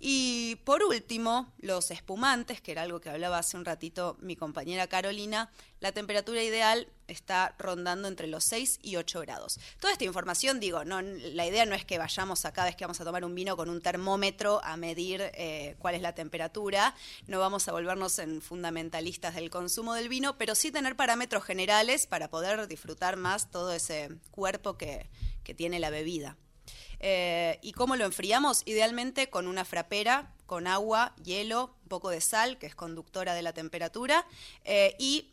Y 0.00 0.56
por 0.64 0.84
último, 0.84 1.52
los 1.58 1.90
espumantes, 1.90 2.60
que 2.60 2.70
era 2.70 2.82
algo 2.82 3.00
que 3.00 3.10
hablaba 3.10 3.38
hace 3.38 3.56
un 3.56 3.64
ratito 3.64 4.16
mi 4.20 4.36
compañera 4.36 4.86
Carolina, 4.86 5.50
la 5.80 5.90
temperatura 5.90 6.42
ideal 6.42 6.88
está 7.08 7.56
rondando 7.58 8.06
entre 8.06 8.28
los 8.28 8.44
6 8.44 8.78
y 8.82 8.96
8 8.96 9.20
grados. 9.22 9.58
Toda 9.80 9.92
esta 9.92 10.04
información, 10.04 10.60
digo, 10.60 10.84
no, 10.84 11.02
la 11.02 11.46
idea 11.46 11.66
no 11.66 11.74
es 11.74 11.84
que 11.84 11.98
vayamos 11.98 12.44
a 12.44 12.52
cada 12.52 12.68
vez 12.68 12.76
que 12.76 12.84
vamos 12.84 13.00
a 13.00 13.04
tomar 13.04 13.24
un 13.24 13.34
vino 13.34 13.56
con 13.56 13.70
un 13.70 13.80
termómetro 13.80 14.60
a 14.62 14.76
medir 14.76 15.20
eh, 15.34 15.74
cuál 15.78 15.96
es 15.96 16.02
la 16.02 16.14
temperatura, 16.14 16.94
no 17.26 17.40
vamos 17.40 17.66
a 17.66 17.72
volvernos 17.72 18.18
en 18.20 18.40
fundamentalistas 18.40 19.34
del 19.34 19.50
consumo 19.50 19.94
del 19.94 20.08
vino, 20.08 20.38
pero 20.38 20.54
sí 20.54 20.70
tener 20.70 20.94
parámetros 20.94 21.42
generales 21.42 22.06
para 22.06 22.28
poder 22.28 22.68
disfrutar 22.68 23.16
más 23.16 23.50
todo 23.50 23.72
ese 23.72 24.10
cuerpo 24.30 24.76
que, 24.76 25.08
que 25.42 25.54
tiene 25.54 25.80
la 25.80 25.90
bebida. 25.90 26.36
Eh, 27.00 27.58
¿Y 27.62 27.72
cómo 27.72 27.96
lo 27.96 28.04
enfriamos? 28.04 28.62
Idealmente 28.66 29.30
con 29.30 29.46
una 29.46 29.64
frapera, 29.64 30.34
con 30.46 30.66
agua, 30.66 31.14
hielo, 31.22 31.74
un 31.82 31.88
poco 31.88 32.10
de 32.10 32.20
sal, 32.20 32.58
que 32.58 32.66
es 32.66 32.74
conductora 32.74 33.34
de 33.34 33.42
la 33.42 33.52
temperatura, 33.52 34.26
eh, 34.64 34.96
y 34.98 35.32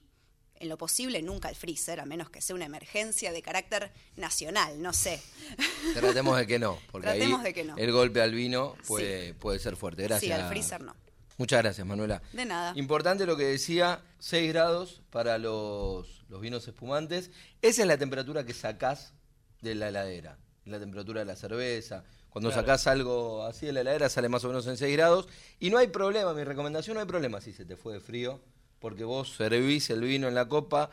en 0.58 0.70
lo 0.70 0.78
posible 0.78 1.22
nunca 1.22 1.50
el 1.50 1.56
freezer, 1.56 2.00
a 2.00 2.06
menos 2.06 2.30
que 2.30 2.42
sea 2.42 2.56
una 2.56 2.66
emergencia 2.66 3.32
de 3.32 3.42
carácter 3.42 3.92
nacional, 4.16 4.82
no 4.82 4.94
sé. 4.94 5.22
Tratemos 5.94 6.38
de 6.38 6.48
que 6.48 6.60
no, 6.60 6.80
porque 6.92 7.08
Tratemos 7.08 7.40
ahí 7.40 7.46
de 7.46 7.54
que 7.54 7.64
no. 7.64 7.78
el 7.78 7.92
golpe 7.92 8.22
al 8.22 8.34
vino 8.34 8.76
puede, 8.88 9.34
puede 9.34 9.60
ser 9.60 9.76
fuerte. 9.76 10.04
Gracias. 10.04 10.22
Sí, 10.22 10.32
al 10.32 10.50
freezer 10.50 10.82
no. 10.82 10.96
Muchas 11.38 11.62
gracias, 11.62 11.86
Manuela. 11.86 12.22
De 12.32 12.46
nada. 12.46 12.72
Importante 12.78 13.26
lo 13.26 13.36
que 13.36 13.44
decía, 13.44 14.02
6 14.20 14.54
grados 14.54 15.02
para 15.10 15.38
los, 15.38 16.24
los 16.30 16.40
vinos 16.40 16.66
espumantes. 16.68 17.30
Esa 17.62 17.82
es 17.82 17.88
la 17.88 17.98
temperatura 17.98 18.46
que 18.46 18.54
sacás 18.54 19.14
de 19.62 19.76
la 19.76 19.90
heladera, 19.90 20.38
la 20.66 20.80
temperatura 20.80 21.20
de 21.22 21.26
la 21.26 21.36
cerveza. 21.36 22.04
Cuando 22.30 22.50
Claro. 22.50 22.62
sacás 22.64 22.88
algo 22.88 23.44
así 23.44 23.66
de 23.68 23.74
la 23.74 23.82
heladera 23.82 24.10
sale 24.10 24.30
más 24.30 24.44
o 24.44 24.48
menos 24.50 24.68
en 24.68 24.78
6 24.78 24.96
grados. 24.96 25.28
Y 25.60 25.70
no 25.70 25.78
hay 25.78 25.88
problema, 25.88 26.34
mi 26.34 26.44
recomendación 26.44 26.96
no 26.96 27.02
hay 27.02 27.08
problema 27.08 27.40
si 27.42 27.54
se 27.54 27.66
te 27.66 27.78
fue 27.78 27.94
de 27.94 28.00
frío, 28.00 28.42
porque 28.80 29.04
vos 29.04 29.36
servís 29.36 29.90
el 29.90 30.02
vino 30.02 30.28
en 30.28 30.36
la 30.36 30.48
copa, 30.48 30.90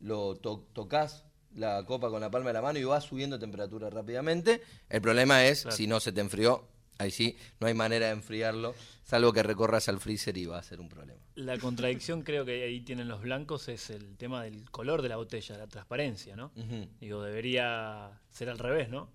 lo 0.00 0.36
to- 0.36 0.66
tocas 0.72 1.24
la 1.54 1.84
copa 1.84 2.08
con 2.08 2.20
la 2.22 2.30
palma 2.30 2.48
de 2.48 2.54
la 2.54 2.62
mano 2.62 2.78
y 2.78 2.84
vas 2.84 3.04
subiendo 3.04 3.38
temperatura 3.38 3.90
rápidamente. 3.90 4.62
El 4.88 5.02
problema 5.02 5.44
es 5.44 5.62
Claro. 5.62 5.76
si 5.76 5.86
no 5.86 6.00
se 6.00 6.10
te 6.12 6.20
enfrió, 6.22 6.66
ahí 6.98 7.10
sí, 7.10 7.36
no 7.60 7.66
hay 7.66 7.74
manera 7.74 8.06
de 8.06 8.12
enfriarlo, 8.12 8.74
salvo 9.04 9.32
que 9.32 9.42
recorras 9.42 9.88
al 9.88 9.98
freezer 10.00 10.36
y 10.36 10.46
va 10.46 10.58
a 10.58 10.62
ser 10.62 10.80
un 10.80 10.88
problema. 10.88 11.20
La 11.34 11.58
contradicción 11.58 12.22
creo 12.22 12.44
que 12.44 12.62
ahí 12.64 12.80
tienen 12.80 13.08
los 13.08 13.22
blancos 13.22 13.68
es 13.68 13.90
el 13.90 14.16
tema 14.16 14.44
del 14.44 14.70
color 14.70 15.02
de 15.02 15.08
la 15.08 15.16
botella, 15.16 15.56
la 15.56 15.66
transparencia, 15.66 16.36
¿no? 16.36 16.52
Ujú. 16.56 16.88
Digo, 17.00 17.22
debería 17.22 18.20
ser 18.30 18.48
al 18.50 18.58
revés, 18.58 18.88
¿no? 18.88 19.08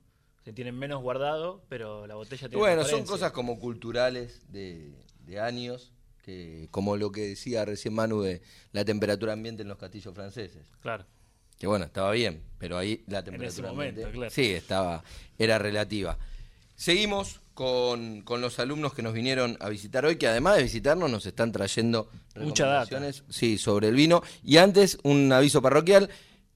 Se 0.43 0.53
tienen 0.53 0.75
menos 0.77 1.01
guardado, 1.01 1.61
pero 1.69 2.07
la 2.07 2.15
botella 2.15 2.47
tiene 2.47 2.57
bueno, 2.57 2.85
son 2.85 3.05
cosas 3.05 3.31
como 3.33 3.59
culturales 3.59 4.41
de, 4.51 4.93
de 5.25 5.39
años, 5.39 5.91
que 6.23 6.67
como 6.71 6.97
lo 6.97 7.11
que 7.11 7.21
decía 7.21 7.65
recién 7.65 7.93
Manu 7.93 8.21
de 8.21 8.41
la 8.71 8.83
temperatura 8.85 9.33
ambiente 9.33 9.61
en 9.63 9.67
los 9.69 9.77
castillos 9.77 10.13
franceses. 10.15 10.65
Claro. 10.81 11.05
Que 11.59 11.67
bueno, 11.67 11.85
estaba 11.85 12.11
bien, 12.11 12.43
pero 12.59 12.77
ahí 12.77 13.03
la 13.07 13.23
temperatura 13.23 13.47
ese 13.49 13.61
momento, 13.61 14.01
ambiente- 14.01 14.11
claro. 14.17 14.29
sí, 14.31 14.51
estaba, 14.53 15.03
era 15.37 15.57
relativa. 15.57 16.17
Seguimos 16.75 17.41
con, 17.57 18.21
con 18.21 18.39
los 18.39 18.59
alumnos 18.59 18.93
que 18.93 19.01
nos 19.01 19.13
vinieron 19.13 19.57
a 19.59 19.67
visitar 19.67 20.05
hoy, 20.05 20.17
que 20.17 20.27
además 20.27 20.57
de 20.57 20.61
visitarnos 20.61 21.09
nos 21.09 21.25
están 21.25 21.51
trayendo 21.51 22.07
recomendaciones, 22.35 23.23
sí, 23.29 23.57
sobre 23.57 23.87
el 23.87 23.95
vino. 23.95 24.21
Y 24.43 24.57
antes, 24.57 24.99
un 25.01 25.33
aviso 25.33 25.59
parroquial. 25.59 26.07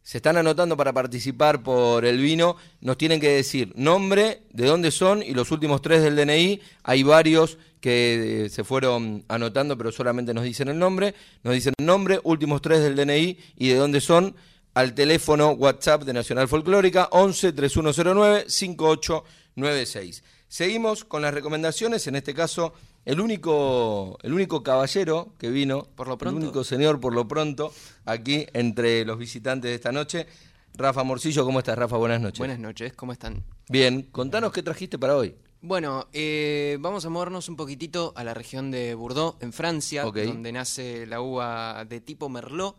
Se 0.03 0.19
están 0.19 0.37
anotando 0.37 0.77
para 0.77 0.93
participar 0.93 1.63
por 1.63 2.05
el 2.05 2.19
vino. 2.19 2.55
Nos 2.81 2.99
tienen 2.99 3.19
que 3.19 3.29
decir 3.29 3.73
nombre, 3.75 4.43
de 4.51 4.67
dónde 4.67 4.91
son 4.91 5.23
y 5.23 5.33
los 5.33 5.49
últimos 5.49 5.81
tres 5.81 6.03
del 6.03 6.15
DNI. 6.15 6.61
Hay 6.83 7.01
varios 7.01 7.57
que 7.79 8.45
eh, 8.45 8.49
se 8.49 8.63
fueron 8.63 9.25
anotando, 9.27 9.75
pero 9.75 9.91
solamente 9.91 10.35
nos 10.35 10.43
dicen 10.43 10.67
el 10.67 10.77
nombre. 10.77 11.15
Nos 11.41 11.55
dicen 11.55 11.73
nombre, 11.79 12.19
últimos 12.23 12.61
tres 12.61 12.81
del 12.81 12.95
DNI 12.95 13.39
y 13.57 13.69
de 13.69 13.75
dónde 13.75 14.01
son. 14.01 14.35
Al 14.75 14.93
teléfono 14.93 15.49
WhatsApp 15.53 16.03
de 16.03 16.13
Nacional 16.13 16.47
Folclórica 16.47 17.09
11 17.11 17.53
3109 17.53 18.45
5896. 18.47 20.23
Seguimos 20.51 21.05
con 21.05 21.21
las 21.21 21.33
recomendaciones. 21.33 22.07
En 22.07 22.17
este 22.17 22.33
caso, 22.33 22.73
el 23.05 23.21
único, 23.21 24.17
el 24.21 24.33
único 24.33 24.61
caballero 24.63 25.33
que 25.37 25.49
vino, 25.49 25.87
Por 25.95 26.07
lo 26.07 26.15
el 26.15 26.19
pronto. 26.19 26.41
único 26.41 26.65
señor 26.65 26.99
por 26.99 27.13
lo 27.13 27.25
pronto, 27.25 27.73
aquí 28.03 28.45
entre 28.51 29.05
los 29.05 29.17
visitantes 29.17 29.69
de 29.69 29.75
esta 29.75 29.93
noche. 29.93 30.27
Rafa 30.73 31.03
Morcillo, 31.05 31.45
¿cómo 31.45 31.59
estás, 31.59 31.77
Rafa? 31.77 31.95
Buenas 31.95 32.19
noches. 32.19 32.39
Buenas 32.39 32.59
noches, 32.59 32.91
¿cómo 32.91 33.13
están? 33.13 33.45
Bien, 33.69 34.01
contanos 34.11 34.51
qué 34.51 34.61
trajiste 34.61 34.99
para 34.99 35.15
hoy. 35.15 35.37
Bueno, 35.61 36.09
eh, 36.11 36.75
vamos 36.81 37.05
a 37.05 37.09
movernos 37.09 37.47
un 37.47 37.55
poquitito 37.55 38.11
a 38.17 38.25
la 38.25 38.33
región 38.33 38.71
de 38.71 38.93
Bordeaux, 38.93 39.37
en 39.41 39.53
Francia, 39.53 40.03
donde 40.03 40.51
nace 40.51 41.05
la 41.07 41.21
uva 41.21 41.85
de 41.85 42.01
tipo 42.01 42.27
Merlot. 42.27 42.75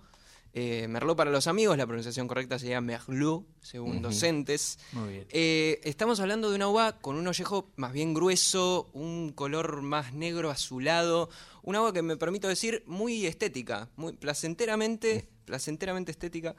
Eh, 0.55 0.87
Merlot 0.89 1.17
para 1.17 1.31
los 1.31 1.47
amigos, 1.47 1.79
la 1.79 1.87
pronunciación 1.87 2.29
correcta 2.29 2.59
sería 2.59 2.81
Merlot, 2.81 3.47
según 3.63 4.03
docentes. 4.03 4.79
Muy 4.93 5.13
bien. 5.13 5.27
Eh, 5.31 5.81
estamos 5.85 6.21
hablando 6.21 6.51
de 6.51 6.57
una 6.57 6.69
uva 6.69 7.01
con 7.01 7.17
un 7.17 7.27
ollejo 7.27 7.71
más 7.77 7.93
bien 7.93 8.13
grueso, 8.13 8.91
un 8.93 9.33
color 9.33 9.81
más 9.81 10.13
negro 10.13 10.51
azulado, 10.51 11.31
una 11.63 11.81
uva 11.81 11.93
que 11.93 12.03
me 12.03 12.17
permito 12.17 12.49
decir 12.49 12.83
muy 12.87 13.25
estética, 13.25 13.89
muy 13.97 14.13
placenteramente, 14.13 15.29
placenteramente 15.47 16.13
estética. 16.13 16.55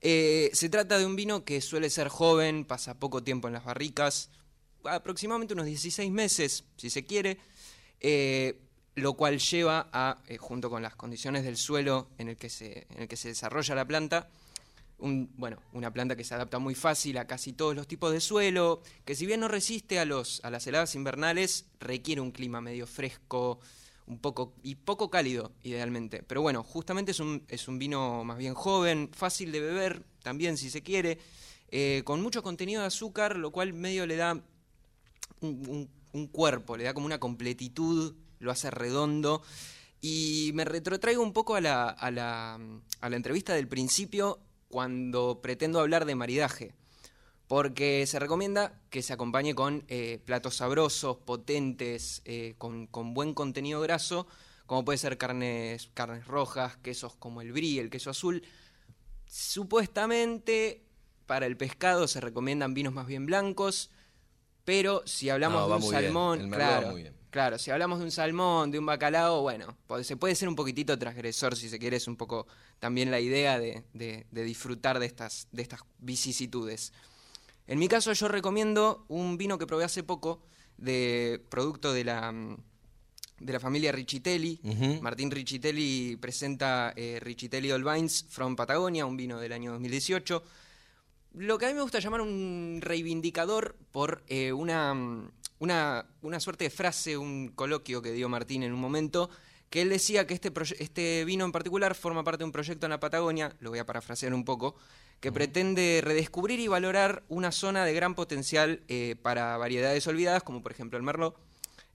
Eh, 0.00 0.50
se 0.52 0.68
trata 0.68 0.98
de 0.98 1.04
un 1.04 1.16
vino 1.16 1.44
que 1.44 1.60
suele 1.60 1.90
ser 1.90 2.08
joven, 2.08 2.64
pasa 2.64 2.98
poco 2.98 3.22
tiempo 3.22 3.48
en 3.48 3.54
las 3.54 3.64
barricas, 3.64 4.30
aproximadamente 4.84 5.54
unos 5.54 5.66
16 5.66 6.10
meses, 6.10 6.64
si 6.76 6.90
se 6.90 7.04
quiere, 7.04 7.38
eh, 8.00 8.60
lo 8.96 9.12
cual 9.12 9.38
lleva 9.38 9.88
a, 9.92 10.18
eh, 10.26 10.38
junto 10.38 10.70
con 10.70 10.82
las 10.82 10.96
condiciones 10.96 11.44
del 11.44 11.56
suelo 11.56 12.08
en 12.18 12.28
el 12.30 12.36
que 12.36 12.48
se, 12.48 12.86
en 12.90 13.02
el 13.02 13.08
que 13.08 13.16
se 13.16 13.28
desarrolla 13.28 13.74
la 13.74 13.86
planta, 13.86 14.28
bueno, 14.98 15.58
una 15.74 15.92
planta 15.92 16.16
que 16.16 16.24
se 16.24 16.34
adapta 16.34 16.58
muy 16.58 16.74
fácil 16.74 17.18
a 17.18 17.26
casi 17.26 17.52
todos 17.52 17.76
los 17.76 17.86
tipos 17.86 18.10
de 18.10 18.20
suelo, 18.20 18.82
que 19.04 19.14
si 19.14 19.26
bien 19.26 19.40
no 19.40 19.48
resiste 19.48 19.98
a, 19.98 20.06
los, 20.06 20.40
a 20.42 20.50
las 20.50 20.66
heladas 20.66 20.94
invernales, 20.94 21.66
requiere 21.78 22.22
un 22.22 22.32
clima 22.32 22.62
medio 22.62 22.86
fresco 22.86 23.60
un 24.06 24.18
poco, 24.18 24.54
y 24.62 24.76
poco 24.76 25.10
cálido, 25.10 25.52
idealmente. 25.62 26.22
Pero 26.22 26.40
bueno, 26.40 26.62
justamente 26.62 27.10
es 27.10 27.20
un, 27.20 27.44
es 27.48 27.68
un 27.68 27.78
vino 27.78 28.24
más 28.24 28.38
bien 28.38 28.54
joven, 28.54 29.10
fácil 29.12 29.52
de 29.52 29.60
beber, 29.60 30.04
también 30.22 30.56
si 30.56 30.70
se 30.70 30.82
quiere, 30.82 31.18
eh, 31.68 32.00
con 32.06 32.22
mucho 32.22 32.42
contenido 32.42 32.80
de 32.80 32.86
azúcar, 32.86 33.36
lo 33.36 33.50
cual 33.50 33.74
medio 33.74 34.06
le 34.06 34.16
da 34.16 34.40
un 35.42 36.28
cuerpo, 36.32 36.78
le 36.78 36.84
da 36.84 36.94
como 36.94 37.04
una 37.04 37.20
completitud, 37.20 38.14
lo 38.38 38.50
hace 38.50 38.70
redondo. 38.70 39.42
Y 40.00 40.50
me 40.54 40.64
retrotraigo 40.64 41.22
un 41.22 41.32
poco 41.32 41.54
a 41.56 41.60
la, 41.60 41.88
a 41.88 42.10
la, 42.10 42.58
a 43.00 43.08
la 43.08 43.16
entrevista 43.16 43.54
del 43.54 43.66
principio 43.68 44.38
cuando 44.68 45.40
pretendo 45.42 45.80
hablar 45.80 46.04
de 46.04 46.14
maridaje. 46.14 46.74
Porque 47.48 48.04
se 48.06 48.18
recomienda 48.18 48.80
que 48.90 49.02
se 49.02 49.12
acompañe 49.12 49.54
con 49.54 49.84
eh, 49.88 50.20
platos 50.24 50.56
sabrosos, 50.56 51.16
potentes, 51.18 52.22
eh, 52.24 52.54
con, 52.58 52.88
con 52.88 53.14
buen 53.14 53.34
contenido 53.34 53.80
graso, 53.80 54.26
como 54.66 54.84
puede 54.84 54.98
ser 54.98 55.16
carnes, 55.16 55.88
carnes 55.94 56.26
rojas, 56.26 56.76
quesos 56.78 57.14
como 57.14 57.40
el 57.42 57.52
brie, 57.52 57.80
el 57.80 57.88
queso 57.88 58.10
azul. 58.10 58.42
Supuestamente 59.26 60.82
para 61.26 61.46
el 61.46 61.56
pescado 61.56 62.08
se 62.08 62.20
recomiendan 62.20 62.74
vinos 62.74 62.92
más 62.92 63.06
bien 63.06 63.26
blancos, 63.26 63.90
pero 64.64 65.02
si 65.06 65.30
hablamos 65.30 65.60
No, 65.60 65.68
de 65.68 65.74
un 65.74 65.80
bien. 65.90 65.92
salmón, 65.92 66.40
El 66.40 66.46
merlot 66.48 66.66
va 66.68 66.78
claro, 66.78 66.92
muy 66.92 67.02
bien. 67.02 67.14
Claro, 67.36 67.58
si 67.58 67.70
hablamos 67.70 67.98
de 67.98 68.06
un 68.06 68.10
salmón, 68.10 68.70
de 68.70 68.78
un 68.78 68.86
bacalao, 68.86 69.42
bueno, 69.42 69.76
se 70.02 70.16
puede 70.16 70.34
ser 70.34 70.48
un 70.48 70.56
poquitito 70.56 70.98
transgresor 70.98 71.54
si 71.54 71.68
se 71.68 71.78
quiere, 71.78 71.98
es 71.98 72.08
un 72.08 72.16
poco 72.16 72.46
también 72.78 73.10
la 73.10 73.20
idea 73.20 73.58
de, 73.58 73.84
de- 73.92 74.24
de 74.30 74.42
disfrutar 74.42 74.98
de 74.98 75.04
estas, 75.04 75.46
de 75.52 75.60
estas 75.60 75.80
vicisitudes. 75.98 76.94
En 77.66 77.78
mi 77.78 77.88
caso 77.88 78.10
yo 78.14 78.28
recomiendo 78.28 79.04
un 79.08 79.36
vino 79.36 79.58
que 79.58 79.66
probé 79.66 79.84
hace 79.84 80.02
poco, 80.02 80.40
de 80.78 81.44
producto 81.50 81.92
de 81.92 82.04
la, 82.04 82.32
de 83.38 83.52
la 83.52 83.60
familia 83.60 83.92
Richitelli. 83.92 84.58
Martín 85.02 85.30
Richitelli 85.30 86.16
presenta 86.16 86.94
eh, 86.96 87.18
Richitelli 87.20 87.70
Old 87.70 87.84
Vines 87.84 88.24
from 88.30 88.56
Patagonia, 88.56 89.04
un 89.04 89.18
vino 89.18 89.38
del 89.38 89.52
año 89.52 89.72
2018. 89.72 90.42
Lo 91.36 91.58
que 91.58 91.66
a 91.66 91.68
mí 91.68 91.74
me 91.74 91.82
gusta 91.82 91.98
llamar 91.98 92.22
un 92.22 92.78
reivindicador 92.80 93.76
por 93.92 94.24
eh, 94.26 94.54
una, 94.54 94.94
una, 95.58 96.06
una 96.22 96.40
suerte 96.40 96.64
de 96.64 96.70
frase, 96.70 97.18
un 97.18 97.48
coloquio 97.48 98.00
que 98.00 98.12
dio 98.12 98.30
Martín 98.30 98.62
en 98.62 98.72
un 98.72 98.80
momento, 98.80 99.28
que 99.68 99.82
él 99.82 99.90
decía 99.90 100.26
que 100.26 100.32
este, 100.32 100.50
este 100.78 101.26
vino 101.26 101.44
en 101.44 101.52
particular 101.52 101.94
forma 101.94 102.24
parte 102.24 102.38
de 102.38 102.44
un 102.46 102.52
proyecto 102.52 102.86
en 102.86 102.90
la 102.90 103.00
Patagonia, 103.00 103.54
lo 103.60 103.68
voy 103.68 103.78
a 103.78 103.84
parafrasear 103.84 104.32
un 104.32 104.46
poco, 104.46 104.76
que 105.20 105.30
pretende 105.30 106.00
redescubrir 106.02 106.58
y 106.58 106.68
valorar 106.68 107.22
una 107.28 107.52
zona 107.52 107.84
de 107.84 107.92
gran 107.92 108.14
potencial 108.14 108.80
eh, 108.88 109.14
para 109.20 109.58
variedades 109.58 110.06
olvidadas, 110.06 110.42
como 110.42 110.62
por 110.62 110.72
ejemplo 110.72 110.96
el 110.96 111.02
Merlot. 111.02 111.36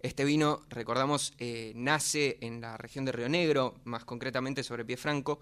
Este 0.02 0.24
vino, 0.24 0.62
recordamos, 0.70 1.34
eh, 1.40 1.72
nace 1.74 2.38
en 2.42 2.62
la 2.62 2.78
región 2.78 3.06
de 3.06 3.12
Río 3.12 3.28
Negro, 3.28 3.74
más 3.86 4.06
concretamente 4.06 4.62
sobre 4.62 4.86
Pie 4.86 4.98
Franco. 4.98 5.40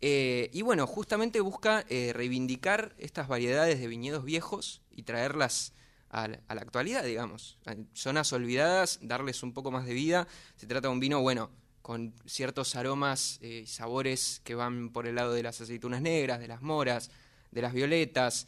Eh, 0.00 0.50
y 0.52 0.62
bueno, 0.62 0.86
justamente 0.86 1.40
busca 1.40 1.84
eh, 1.88 2.12
reivindicar 2.14 2.94
estas 2.98 3.26
variedades 3.26 3.80
de 3.80 3.88
viñedos 3.88 4.24
viejos 4.24 4.80
y 4.90 5.02
traerlas 5.02 5.72
a 6.10 6.28
la, 6.28 6.40
actualidad, 6.48 7.04
digamos. 7.04 7.58
A 7.66 7.74
zonas 7.94 8.32
olvidadas, 8.32 9.00
darles 9.02 9.42
un 9.42 9.52
poco 9.52 9.70
más 9.70 9.84
de 9.86 9.94
vida. 9.94 10.28
Se 10.56 10.66
trata 10.66 10.88
de 10.88 10.92
un 10.92 11.00
vino, 11.00 11.20
bueno, 11.20 11.50
con 11.82 12.14
ciertos 12.26 12.76
aromas 12.76 13.38
eh, 13.42 13.62
y 13.64 13.66
sabores 13.66 14.40
que 14.44 14.54
van 14.54 14.90
por 14.90 15.06
el 15.06 15.16
lado 15.16 15.32
de 15.32 15.42
las 15.42 15.60
aceitunas 15.60 16.00
negras, 16.00 16.38
de 16.38 16.48
las 16.48 16.62
moras, 16.62 17.10
de 17.50 17.62
las 17.62 17.72
violetas. 17.72 18.46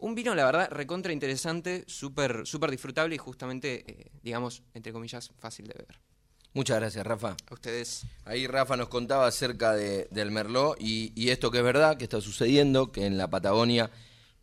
Un 0.00 0.14
vino, 0.14 0.34
la 0.34 0.44
verdad, 0.44 0.70
recontra 0.70 1.12
interesante, 1.12 1.82
súper 1.88 2.46
súper 2.46 2.70
disfrutable 2.70 3.16
y 3.16 3.18
justamente, 3.18 4.12
digamos, 4.22 4.62
entre 4.74 4.92
comillas, 4.92 5.32
fácil 5.38 5.66
de 5.66 5.74
beber. 5.74 6.07
Muchas 6.54 6.78
gracias, 6.80 7.06
Rafa. 7.06 7.36
A 7.50 7.54
ustedes. 7.54 8.04
Ahí 8.24 8.46
Rafa 8.46 8.76
nos 8.76 8.88
contaba 8.88 9.26
acerca 9.26 9.74
de- 9.74 10.08
del 10.10 10.30
Merlot 10.30 10.76
y, 10.80 11.12
y 11.14 11.28
esto 11.30 11.50
que 11.50 11.58
es 11.58 11.64
verdad, 11.64 11.96
que 11.96 12.04
está 12.04 12.20
sucediendo, 12.20 12.90
que 12.90 13.06
en 13.06 13.16
la 13.18 13.28
Patagonia 13.30 13.90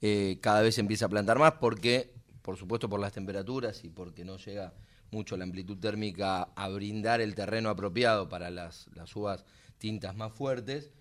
eh, 0.02 0.38
cada 0.42 0.62
vez 0.62 0.76
se 0.76 0.82
empieza 0.82 1.06
a 1.06 1.10
plantar 1.10 1.40
más 1.40 1.54
porque, 1.54 2.14
por 2.42 2.58
supuesto, 2.58 2.88
por 2.88 3.00
las 3.00 3.12
temperaturas 3.14 3.84
y 3.84 3.90
porque 3.90 4.24
no 4.24 4.38
llega 4.38 4.74
mucho 5.12 5.36
la 5.36 5.44
amplitud 5.46 5.78
térmica 5.78 6.44
a 6.56 6.70
brindar 6.70 7.22
el 7.22 7.36
terreno 7.36 7.70
apropiado 7.70 8.30
para 8.30 8.50
las, 8.50 8.88
las 8.94 9.14
uvas 9.16 9.44
tintas 9.78 10.16
más 10.16 10.32
fuertes. 10.32 10.92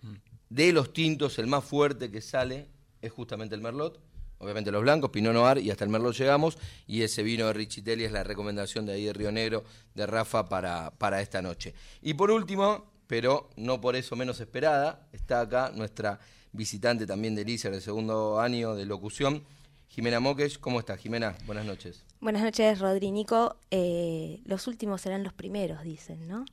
De 0.48 0.72
los 0.72 0.92
tintos, 0.92 1.38
el 1.38 1.46
más 1.46 1.64
fuerte 1.64 2.10
que 2.10 2.20
sale 2.20 2.68
es 3.02 3.12
justamente 3.12 3.54
el 3.54 3.60
Merlot. 3.60 4.00
Obviamente 4.44 4.70
los 4.70 4.82
blancos, 4.82 5.10
Pinot 5.10 5.32
Noir 5.32 5.58
y 5.58 5.70
hasta 5.70 5.84
el 5.84 5.90
Merlot 5.90 6.14
llegamos. 6.14 6.58
Y 6.86 7.00
ese 7.02 7.22
vino 7.22 7.46
de 7.46 7.54
Richitelli 7.54 8.04
es 8.04 8.12
la 8.12 8.22
recomendación 8.24 8.84
de 8.84 8.92
ahí 8.92 9.04
de 9.06 9.12
Río 9.14 9.32
Negro, 9.32 9.64
de 9.94 10.06
Rafa, 10.06 10.48
para, 10.48 10.90
para 10.98 11.22
esta 11.22 11.40
noche. 11.40 11.72
Y 12.02 12.12
por 12.12 12.30
último, 12.30 12.84
pero 13.06 13.48
no 13.56 13.80
por 13.80 13.96
eso 13.96 14.16
menos 14.16 14.40
esperada, 14.40 15.08
está 15.12 15.40
acá 15.40 15.72
nuestra 15.74 16.20
visitante 16.52 17.06
también 17.06 17.34
de 17.34 17.42
ICER 17.50 17.72
de 17.72 17.80
segundo 17.80 18.38
año 18.38 18.74
de 18.74 18.84
locución, 18.84 19.42
Jimena 19.88 20.20
Moques. 20.20 20.58
¿Cómo 20.58 20.78
estás, 20.78 21.00
Jimena? 21.00 21.34
Buenas 21.46 21.64
noches. 21.64 22.04
Buenas 22.20 22.42
noches, 22.42 22.78
Rodri 22.80 23.10
Nico. 23.12 23.56
Eh, 23.70 24.40
los 24.44 24.66
últimos 24.66 25.00
serán 25.00 25.22
los 25.22 25.32
primeros, 25.32 25.82
dicen, 25.82 26.28
¿no? 26.28 26.44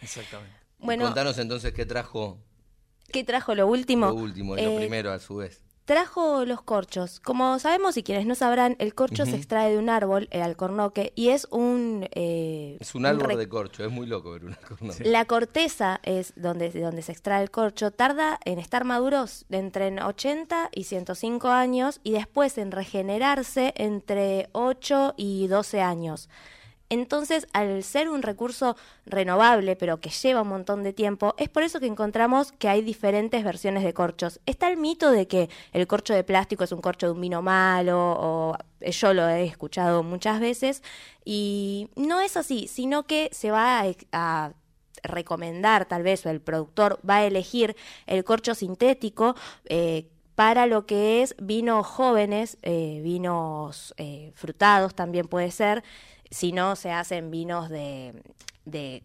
Exactamente. 0.00 0.56
Bueno, 0.78 1.04
Contanos 1.04 1.38
entonces 1.38 1.72
qué 1.72 1.84
trajo 1.86 2.38
¿qué 3.12 3.24
trajo 3.24 3.54
lo 3.54 3.66
último? 3.66 4.06
lo 4.08 4.14
último 4.14 4.56
y 4.58 4.62
lo 4.62 4.70
Eh, 4.72 4.76
primero 4.78 5.12
a 5.12 5.18
su 5.18 5.36
vez. 5.36 5.62
Trajo 5.84 6.46
los 6.46 6.62
corchos. 6.62 7.20
Como 7.20 7.58
sabemos 7.58 7.98
y 7.98 8.02
quienes 8.02 8.24
no 8.26 8.34
sabrán, 8.34 8.74
el 8.78 8.94
corcho 8.94 9.26
se 9.26 9.36
extrae 9.36 9.70
de 9.72 9.78
un 9.78 9.90
árbol, 9.90 10.28
el 10.30 10.40
alcornoque, 10.40 11.12
y 11.14 11.28
es 11.28 11.46
un... 11.50 12.08
eh, 12.12 12.78
Es 12.80 12.94
un 12.94 13.04
árbol 13.04 13.36
de 13.36 13.48
corcho, 13.48 13.84
es 13.84 13.90
muy 13.90 14.06
loco 14.06 14.30
ver 14.32 14.46
un 14.46 14.52
alcornoque. 14.54 15.04
La 15.04 15.26
corteza 15.26 16.00
es 16.02 16.32
donde, 16.36 16.70
de 16.70 16.80
donde 16.80 17.02
se 17.02 17.12
extrae 17.12 17.42
el 17.42 17.50
corcho. 17.50 17.90
Tarda 17.90 18.40
en 18.46 18.58
estar 18.58 18.84
maduros 18.84 19.44
entre 19.50 20.02
80 20.02 20.70
y 20.72 20.84
105 20.84 21.48
años 21.48 22.00
y 22.02 22.12
después 22.12 22.56
en 22.56 22.72
regenerarse 22.72 23.74
entre 23.76 24.48
8 24.52 25.14
y 25.18 25.48
12 25.48 25.82
años. 25.82 26.30
Entonces, 26.90 27.46
al 27.52 27.82
ser 27.82 28.08
un 28.08 28.22
recurso 28.22 28.76
renovable, 29.06 29.76
pero 29.76 30.00
que 30.00 30.10
lleva 30.10 30.42
un 30.42 30.48
montón 30.48 30.82
de 30.82 30.92
tiempo, 30.92 31.34
es 31.38 31.48
por 31.48 31.62
eso 31.62 31.80
que 31.80 31.86
encontramos 31.86 32.52
que 32.52 32.68
hay 32.68 32.82
diferentes 32.82 33.42
versiones 33.44 33.84
de 33.84 33.94
corchos. 33.94 34.40
Está 34.46 34.68
el 34.68 34.76
mito 34.76 35.10
de 35.10 35.26
que 35.26 35.48
el 35.72 35.86
corcho 35.86 36.14
de 36.14 36.24
plástico 36.24 36.64
es 36.64 36.72
un 36.72 36.80
corcho 36.80 37.06
de 37.06 37.12
un 37.12 37.20
vino 37.20 37.42
malo, 37.42 37.98
o 37.98 38.56
yo 38.80 39.14
lo 39.14 39.28
he 39.28 39.44
escuchado 39.44 40.02
muchas 40.02 40.40
veces, 40.40 40.82
y 41.24 41.88
no 41.96 42.20
es 42.20 42.36
así, 42.36 42.68
sino 42.68 43.06
que 43.06 43.30
se 43.32 43.50
va 43.50 43.82
a, 44.12 44.52
recomendar, 45.02 45.84
tal 45.84 46.02
vez, 46.02 46.24
o 46.24 46.30
el 46.30 46.40
productor 46.40 46.98
va 47.08 47.16
a 47.16 47.24
elegir 47.26 47.76
el 48.06 48.24
corcho 48.24 48.54
sintético. 48.54 49.34
eh, 49.66 50.08
para 50.34 50.66
lo 50.66 50.86
que 50.86 51.22
es 51.22 51.36
vinos 51.40 51.86
jóvenes, 51.86 52.58
eh, 52.62 53.00
vinos 53.02 53.94
eh, 53.98 54.32
frutados 54.34 54.94
también 54.94 55.28
puede 55.28 55.50
ser, 55.50 55.84
si 56.34 56.50
no 56.50 56.74
se 56.74 56.90
hacen 56.90 57.30
vinos 57.30 57.68
de, 57.68 58.12
de 58.64 59.04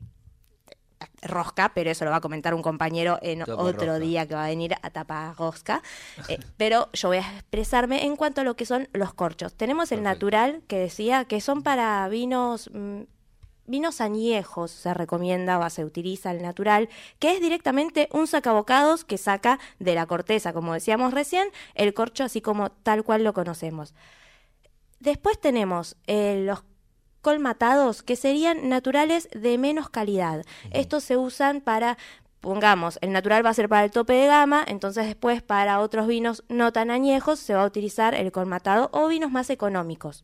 rosca, 1.22 1.72
pero 1.76 1.92
eso 1.92 2.04
lo 2.04 2.10
va 2.12 2.18
a 2.18 2.22
comentar 2.22 2.56
un 2.56 2.64
compañero 2.64 3.20
en 3.22 3.40
Tapa 3.40 3.54
otro 3.54 3.86
rosca. 3.86 4.00
día 4.00 4.28
que 4.28 4.34
va 4.34 4.46
a 4.46 4.48
venir 4.48 4.74
a 4.82 4.90
tapar 4.90 5.36
rosca. 5.38 5.84
Eh, 6.28 6.40
pero 6.58 6.90
yo 6.94 7.10
voy 7.10 7.18
a 7.18 7.34
expresarme 7.36 8.06
en 8.06 8.16
cuanto 8.16 8.42
a 8.42 8.44
lo 8.44 8.56
que 8.56 8.66
son 8.66 8.90
los 8.94 9.14
corchos. 9.14 9.54
Tenemos 9.54 9.92
el 9.92 10.02
natural, 10.02 10.64
que 10.68 10.80
decía 10.80 11.26
que 11.26 11.40
son 11.40 11.62
para 11.62 12.08
vinos... 12.10 12.70
mm, 12.74 13.02
Vinos 13.68 14.02
añejos 14.02 14.72
se 14.72 14.92
recomienda 14.96 15.60
o 15.60 15.70
se 15.70 15.86
utiliza 15.86 16.32
el 16.32 16.42
natural, 16.42 16.90
que 17.20 17.36
es 17.36 17.40
directamente 17.40 18.10
un 18.12 18.26
sacabocados 18.26 19.06
que 19.06 19.20
saca 19.20 19.60
de 19.78 19.94
la 19.94 20.08
corteza, 20.08 20.54
como 20.54 20.74
decíamos 20.74 21.14
recién, 21.14 21.48
el 21.76 21.94
corcho 21.94 22.24
así 22.24 22.42
como 22.42 22.72
tal 22.72 23.04
cual 23.04 23.24
lo 23.24 23.32
conocemos. 23.36 23.94
Después 25.00 25.40
tenemos 25.40 25.98
eh, 26.08 26.42
los 26.48 26.64
colmatados, 27.22 28.04
que 28.04 28.16
serían 28.16 28.70
naturales 28.70 29.30
de 29.34 29.58
menos 29.58 29.90
calidad. 29.90 30.44
Estos 30.72 31.04
se 31.04 31.18
usan 31.18 31.62
para, 31.62 31.98
pongamos, 32.42 32.98
el 33.02 33.12
natural 33.12 33.46
va 33.46 33.50
a 33.50 33.54
ser 33.54 33.70
para 33.70 33.86
el 33.86 33.92
tope 33.92 34.14
de 34.14 34.28
gama, 34.28 34.64
entonces 34.68 35.06
después 35.06 35.42
para 35.42 35.80
otros 35.80 36.08
vinos 36.08 36.44
no 36.50 36.72
tan 36.72 36.92
añejos 36.92 37.40
se 37.40 37.54
va 37.54 37.64
a 37.64 37.68
utilizar 37.68 38.16
el 38.16 38.32
colmatado 38.32 38.90
o 38.94 39.08
vinos 39.08 39.32
más 39.32 39.50
económicos. 39.50 40.24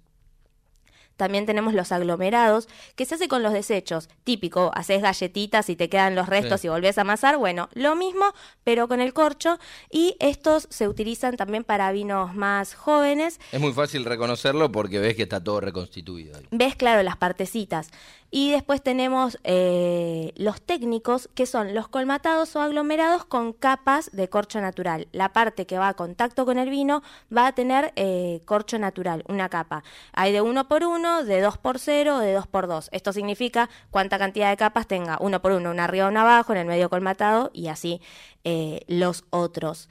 También 1.17 1.45
tenemos 1.45 1.73
los 1.73 1.91
aglomerados, 1.91 2.67
que 2.95 3.06
se 3.06 3.15
hace 3.15 3.28
con 3.28 3.41
los 3.43 3.54
desechos. 3.54 4.10
Típico, 4.23 4.71
haces 4.75 5.01
galletitas 5.01 5.69
y 5.69 5.75
te 5.75 5.89
quedan 5.89 6.15
los 6.15 6.28
restos 6.28 6.62
Sí. 6.62 6.67
y 6.67 6.69
volvés 6.69 6.97
a 6.97 7.01
amasar. 7.01 7.38
Bueno, 7.38 7.69
lo 7.73 7.95
mismo, 7.95 8.25
pero 8.63 8.88
con 8.88 8.99
el 9.01 9.13
corcho. 9.13 9.58
Y 9.89 10.15
estos 10.19 10.67
se 10.69 10.88
utilizan 10.88 11.38
también 11.38 11.63
para 11.63 11.91
vinos 11.91 12.36
más 12.36 12.73
jóvenes. 12.75 13.39
Es 13.51 13.60
muy 13.62 13.73
fácil 13.73 14.06
reconocerlo 14.06 14.71
porque 14.71 14.99
ves 14.99 15.15
que 15.15 15.23
está 15.23 15.43
todo 15.43 15.62
reconstituido 15.62 16.38
ahí. 16.38 16.45
Ves, 16.51 16.75
claro, 16.75 17.01
las 17.04 17.17
partecitas. 17.17 17.91
Y 18.31 18.51
después 18.51 18.81
tenemos 18.81 19.38
eh, 19.43 20.33
los 20.35 20.61
técnicos, 20.61 21.29
que 21.35 21.45
son 21.45 21.73
los 21.73 21.88
colmatados 21.88 22.55
o 22.55 22.61
aglomerados 22.61 23.23
con 23.23 23.53
capas 23.53 24.09
de 24.11 24.27
corcho 24.29 24.59
natural. 24.59 25.07
La 25.11 25.31
parte 25.31 25.65
que 25.65 25.77
va 25.77 25.89
a 25.89 25.93
contacto 25.93 26.45
con 26.45 26.57
el 26.57 26.69
vino 26.69 27.01
va 27.35 27.47
a 27.47 27.51
tener 27.53 27.93
eh, 27.95 28.41
corcho 28.45 28.77
natural, 28.77 29.23
una 29.29 29.47
capa. 29.49 29.83
Hay 30.11 30.33
de 30.33 30.41
uno 30.41 30.67
por 30.67 30.83
uno, 30.83 31.23
de 31.23 31.39
dos 31.39 31.57
por 31.57 31.79
cero 31.79 32.17
o 32.17 32.19
de 32.19 32.33
dos 32.33 32.47
por 32.47 32.67
dos. 32.67 32.89
Esto 32.91 33.13
significa 33.13 33.69
cuánta 33.91 34.17
cantidad 34.17 34.49
de 34.49 34.57
capas 34.57 34.88
tenga 34.88 35.17
uno 35.21 35.41
por 35.41 35.53
uno, 35.53 35.71
una 35.71 35.85
arriba, 35.85 36.07
una 36.07 36.21
abajo, 36.21 36.51
en 36.51 36.59
el 36.59 36.67
medio 36.67 36.89
colmatado 36.89 37.51
y 37.53 37.67
así 37.67 38.01
eh, 38.43 38.81
los 38.88 39.23
otros. 39.29 39.88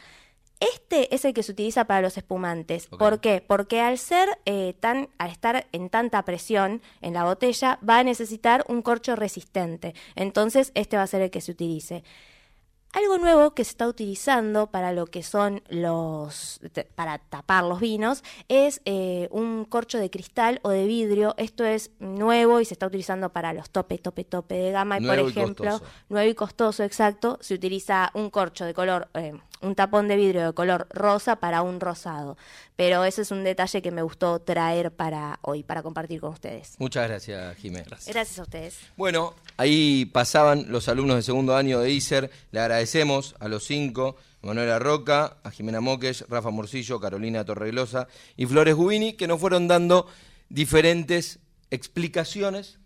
Este 0.61 1.15
es 1.15 1.25
el 1.25 1.35
que 1.35 1.43
se 1.43 1.53
utiliza 1.53 1.85
para 1.85 2.01
los 2.01 2.17
espumantes. 2.17 2.87
¿Por 2.87 3.21
qué? 3.21 3.45
Porque 3.47 3.81
al 3.81 3.99
ser 3.99 4.29
eh, 4.47 4.75
tan, 4.81 5.09
al 5.19 5.31
estar 5.31 5.67
en 5.73 5.91
tanta 5.91 6.25
presión 6.25 6.81
en 7.03 7.15
la 7.15 7.25
botella, 7.25 7.79
va 7.87 7.99
a 7.99 8.05
necesitar 8.05 8.65
un 8.69 8.81
corcho 8.83 9.17
resistente. 9.17 9.95
Entonces, 10.15 10.73
este 10.75 10.97
va 10.97 11.03
a 11.03 11.07
ser 11.09 11.23
el 11.23 11.31
que 11.31 11.41
se 11.41 11.53
utilice. 11.53 12.05
Algo 12.93 13.19
nuevo 13.19 13.55
que 13.55 13.65
se 13.65 13.71
está 13.71 13.89
utilizando 13.89 14.69
para 14.69 14.93
lo 14.93 15.07
que 15.07 15.25
son 15.25 15.65
los 15.69 16.61
para 16.95 17.19
tapar 17.19 17.65
los 17.65 17.81
vinos 17.81 18.23
es 18.47 18.81
eh, 18.85 19.27
un 19.33 19.65
corcho 19.65 19.99
de 19.99 20.11
cristal 20.11 20.61
o 20.63 20.69
de 20.71 20.87
vidrio. 20.87 21.35
Esto 21.37 21.65
es 21.65 21.91
nuevo 21.99 22.61
y 22.61 22.65
se 22.65 22.75
está 22.75 22.87
utilizando 22.87 23.31
para 23.33 23.53
los 23.53 23.71
tope, 23.71 23.99
tope, 23.99 24.23
tope 24.23 24.55
de 24.55 24.71
gama. 24.71 24.99
Y 24.99 25.01
Nuevo 25.01 25.23
por 25.23 25.29
y 25.29 25.33
ejemplo, 25.33 25.71
costoso. 25.73 25.93
nuevo 26.09 26.31
y 26.31 26.35
costoso, 26.35 26.85
exacto. 26.85 27.37
Se 27.41 27.55
utiliza 27.55 28.13
un 28.15 28.31
corcho 28.31 28.65
de 28.65 28.75
color, 28.75 29.09
eh, 29.15 29.33
un 29.65 29.75
tapón 29.75 30.09
de 30.09 30.17
vidrio 30.17 30.47
de 30.47 30.53
color 30.53 30.87
rosa 30.91 31.37
para 31.37 31.63
un 31.63 31.81
rosado. 31.81 32.37
Pero 32.77 33.05
ese 33.05 33.23
es 33.23 33.31
un 33.31 33.45
detalle 33.45 33.83
que 33.83 33.91
me 33.91 34.03
gustó 34.03 34.41
traer 34.41 34.93
para 34.93 35.39
hoy, 35.43 35.63
para 35.63 35.83
compartir 35.83 36.21
con 36.21 36.33
ustedes. 36.33 36.75
Muchas 36.79 37.09
gracias, 37.09 37.57
Jiménez. 37.57 38.07
Gracias 38.07 38.39
a 38.39 38.43
ustedes. 38.43 38.79
Bueno, 38.97 39.35
ahí 39.57 40.07
pasaban 40.07 40.67
los 40.69 40.89
alumnos 40.89 41.17
de 41.17 41.23
segundo 41.23 41.57
año 41.57 41.81
de 41.81 41.91
ICER. 41.91 42.31
Le 42.51 42.61
agradecemos 42.61 43.35
a 43.41 43.49
los 43.49 43.65
cinco, 43.65 44.17
a 44.43 44.47
Manuela 44.47 44.79
Roca, 44.79 45.39
a 45.43 45.51
Jimena 45.51 45.81
Moques, 45.81 46.25
Rafa 46.29 46.51
Morcillo, 46.51 47.01
Carolina 47.01 47.45
Torreglosa 47.45 48.09
y 48.37 48.47
Flores 48.47 48.75
Gubini, 48.75 49.15
que 49.15 49.27
nos 49.27 49.41
fueron 49.41 49.69
dando 49.69 50.07
diferentes 50.49 51.39
explicaciones 51.71 52.79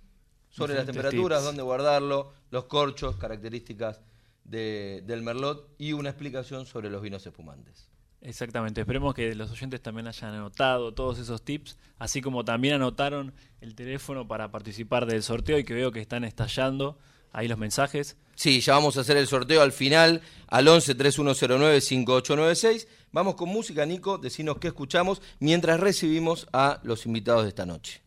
sobre 0.50 0.74
las 0.74 0.86
temperaturas, 0.86 1.40
tips. 1.40 1.46
dónde 1.46 1.62
guardarlo, 1.62 2.32
los 2.50 2.64
corchos, 2.64 3.16
características 3.16 4.00
de- 4.48 5.02
del 5.06 5.22
merlot 5.22 5.68
y 5.78 5.92
una 5.92 6.10
explicación 6.10 6.66
sobre 6.66 6.90
los 6.90 7.02
vinos 7.02 7.26
espumantes. 7.26 7.88
Exactamente, 8.20 8.80
esperemos 8.80 9.14
que 9.14 9.32
los 9.36 9.50
oyentes 9.52 9.80
también 9.80 10.08
hayan 10.08 10.34
anotado 10.34 10.92
todos 10.92 11.20
esos 11.20 11.42
tips, 11.42 11.78
así 11.98 12.20
como 12.20 12.44
también 12.44 12.74
anotaron 12.74 13.32
el 13.60 13.76
teléfono 13.76 14.26
para 14.26 14.50
participar 14.50 15.06
del 15.06 15.22
sorteo 15.22 15.56
y 15.58 15.64
que 15.64 15.74
veo 15.74 15.92
que 15.92 16.00
están 16.00 16.24
estallando 16.24 16.98
ahí 17.30 17.46
los 17.46 17.58
mensajes. 17.58 18.16
Sí, 18.34 18.60
ya 18.60 18.72
vamos 18.74 18.96
a 18.96 19.02
hacer 19.02 19.16
el 19.18 19.28
sorteo 19.28 19.62
al 19.62 19.70
final, 19.70 20.20
al 20.48 20.66
11 20.66 20.94
3109 20.96 21.80
5896. 21.80 22.88
Vamos 23.12 23.36
con 23.36 23.48
música, 23.50 23.86
Nico, 23.86 24.18
decinos 24.18 24.58
qué 24.58 24.68
escuchamos 24.68 25.22
mientras 25.38 25.78
recibimos 25.78 26.48
a 26.52 26.80
los 26.82 27.06
invitados 27.06 27.44
de 27.44 27.50
esta 27.50 27.66
noche. 27.66 28.02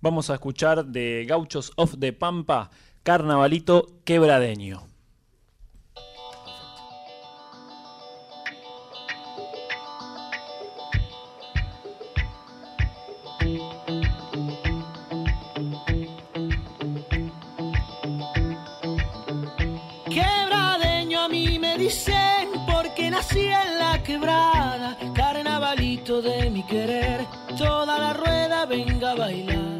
Vamos 0.00 0.30
a 0.30 0.34
escuchar 0.34 0.84
de 0.86 1.24
Gauchos 1.28 1.72
of 1.76 1.96
the 1.98 2.12
Pampa, 2.12 2.70
Carnavalito 3.02 4.00
Quebradeño. 4.04 4.86
Nací 23.20 23.46
en 23.46 23.78
la 23.78 24.02
quebrada, 24.02 24.96
carnavalito 25.14 26.22
de 26.22 26.48
mi 26.48 26.62
querer, 26.62 27.26
toda 27.58 27.98
la 27.98 28.12
rueda 28.14 28.64
venga 28.64 29.10
a 29.10 29.14
bailar. 29.14 29.79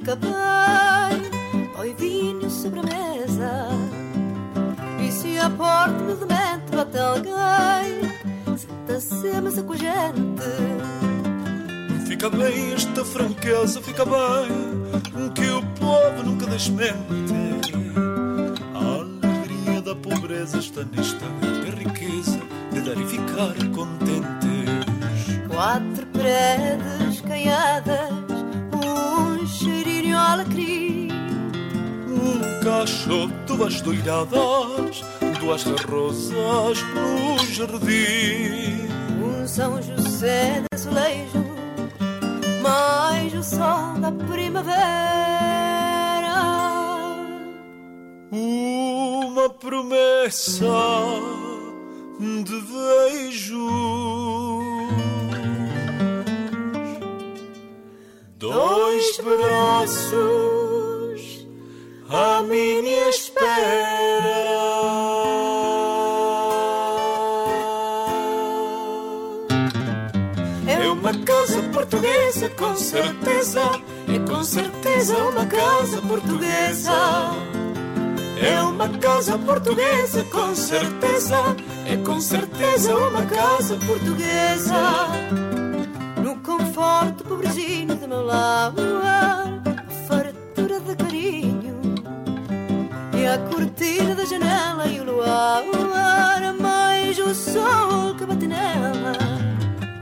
Fica 0.00 0.16
bem, 0.16 1.70
oi 1.78 1.94
vinho 1.94 2.50
sobre 2.50 2.80
a 2.80 2.82
mesa. 2.82 3.68
E 4.98 5.12
se 5.12 5.38
a 5.38 5.50
porta 5.50 5.94
humildemente 5.94 6.74
bate 6.74 6.98
alguém, 6.98 8.00
senta-se 8.56 9.28
à 9.28 9.40
mesa 9.42 9.62
com 9.62 9.74
a 9.74 9.76
gente. 9.76 10.42
Fica 12.06 12.30
bem 12.30 12.72
esta 12.72 13.04
franqueza, 13.04 13.82
fica 13.82 14.04
bem 14.06 14.48
que 15.34 15.50
o 15.50 15.62
povo 15.78 16.22
nunca 16.24 16.46
desmente. 16.46 16.96
A 18.74 18.78
alegria 18.78 19.82
da 19.82 19.94
pobreza 19.94 20.58
está 20.58 20.82
nesta 20.96 21.26
grande 21.40 21.84
riqueza 21.84 22.40
de 22.72 22.80
dar 22.80 22.98
e 22.98 23.06
ficar 23.06 23.54
contentes. 23.74 24.40
Quatro 25.48 26.06
paredes 26.06 27.20
caiadas, 27.20 28.09
alecrim. 30.30 31.08
Um 32.08 32.60
cacho, 32.62 33.28
duas 33.46 33.80
doiradas, 33.80 35.04
duas 35.40 35.64
rosas 35.64 36.78
no 36.94 37.38
jardim. 37.46 38.88
Um 39.22 39.46
São 39.46 39.82
José 39.82 40.60
de 40.60 40.66
azulejo, 40.72 41.44
mais 42.62 43.34
o 43.34 43.42
sol 43.42 43.98
da 44.00 44.12
primavera. 44.12 44.80
Uma 48.30 49.50
promessa 49.50 50.64
de 52.20 52.60
beijos. 52.60 54.39
Dois 58.52 59.18
braços 59.18 60.40
à 62.08 62.42
minha 62.42 63.08
espera. 63.08 63.50
É 70.66 70.88
uma 70.88 71.14
casa 71.24 71.62
portuguesa, 71.72 72.48
com 72.50 72.74
certeza. 72.74 73.60
É 74.08 74.18
com 74.28 74.42
certeza 74.42 75.16
uma 75.16 75.46
casa 75.46 76.02
portuguesa. 76.02 76.90
É 78.42 78.60
uma 78.62 78.88
casa 78.98 79.38
portuguesa, 79.38 80.24
com 80.24 80.54
certeza. 80.56 81.36
É 81.86 81.96
com 81.98 82.20
certeza 82.20 82.96
uma 82.96 83.24
casa 83.26 83.76
portuguesa. 83.86 85.49
Conforto 86.44 87.24
pobrezinho 87.24 87.94
do 87.96 88.08
meu 88.08 88.24
lar, 88.24 88.72
a 88.76 89.90
fartura 90.06 90.80
de 90.80 90.96
carinho. 90.96 91.80
E 93.16 93.26
a 93.26 93.38
cortina 93.38 94.14
da 94.14 94.24
janela 94.24 94.86
e 94.86 95.00
o 95.00 95.04
luar, 95.04 95.64
mais 96.60 97.18
o 97.18 97.34
sol 97.34 98.14
que 98.16 98.24
bate 98.24 98.46
nela. 98.46 99.12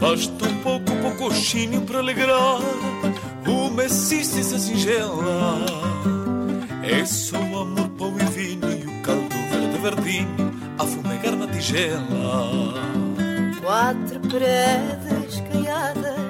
Basta 0.00 0.48
um 0.48 0.62
pouco, 0.62 0.92
um 0.92 1.16
pouquinho 1.16 1.82
para 1.82 1.98
alegrar 1.98 2.58
uma 3.46 3.84
existência 3.84 4.58
singela. 4.58 5.58
É 6.82 7.04
só 7.04 7.36
amor, 7.36 7.88
pão 7.98 8.14
e 8.18 8.24
vinho 8.24 8.70
e 8.70 8.86
o 8.86 9.02
caldo 9.02 9.36
verde 9.50 9.78
verdinho 9.78 10.52
a 10.78 10.84
fumegar 10.84 11.36
na 11.36 11.46
tigela. 11.48 12.72
Quatro 13.60 14.20
paredes 14.20 15.40
caiadas, 15.52 16.27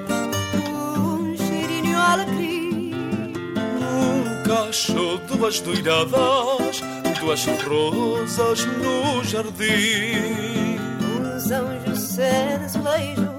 Um 3.81 4.43
cacho, 4.43 5.19
duas 5.27 5.59
doiradas, 5.59 6.81
duas 7.19 7.45
rosas 7.45 8.65
no 8.65 9.23
jardim. 9.23 10.79
Um 11.03 11.39
São 11.39 11.67
José 11.85 12.57
de 12.57 12.65
azulejo, 12.65 13.29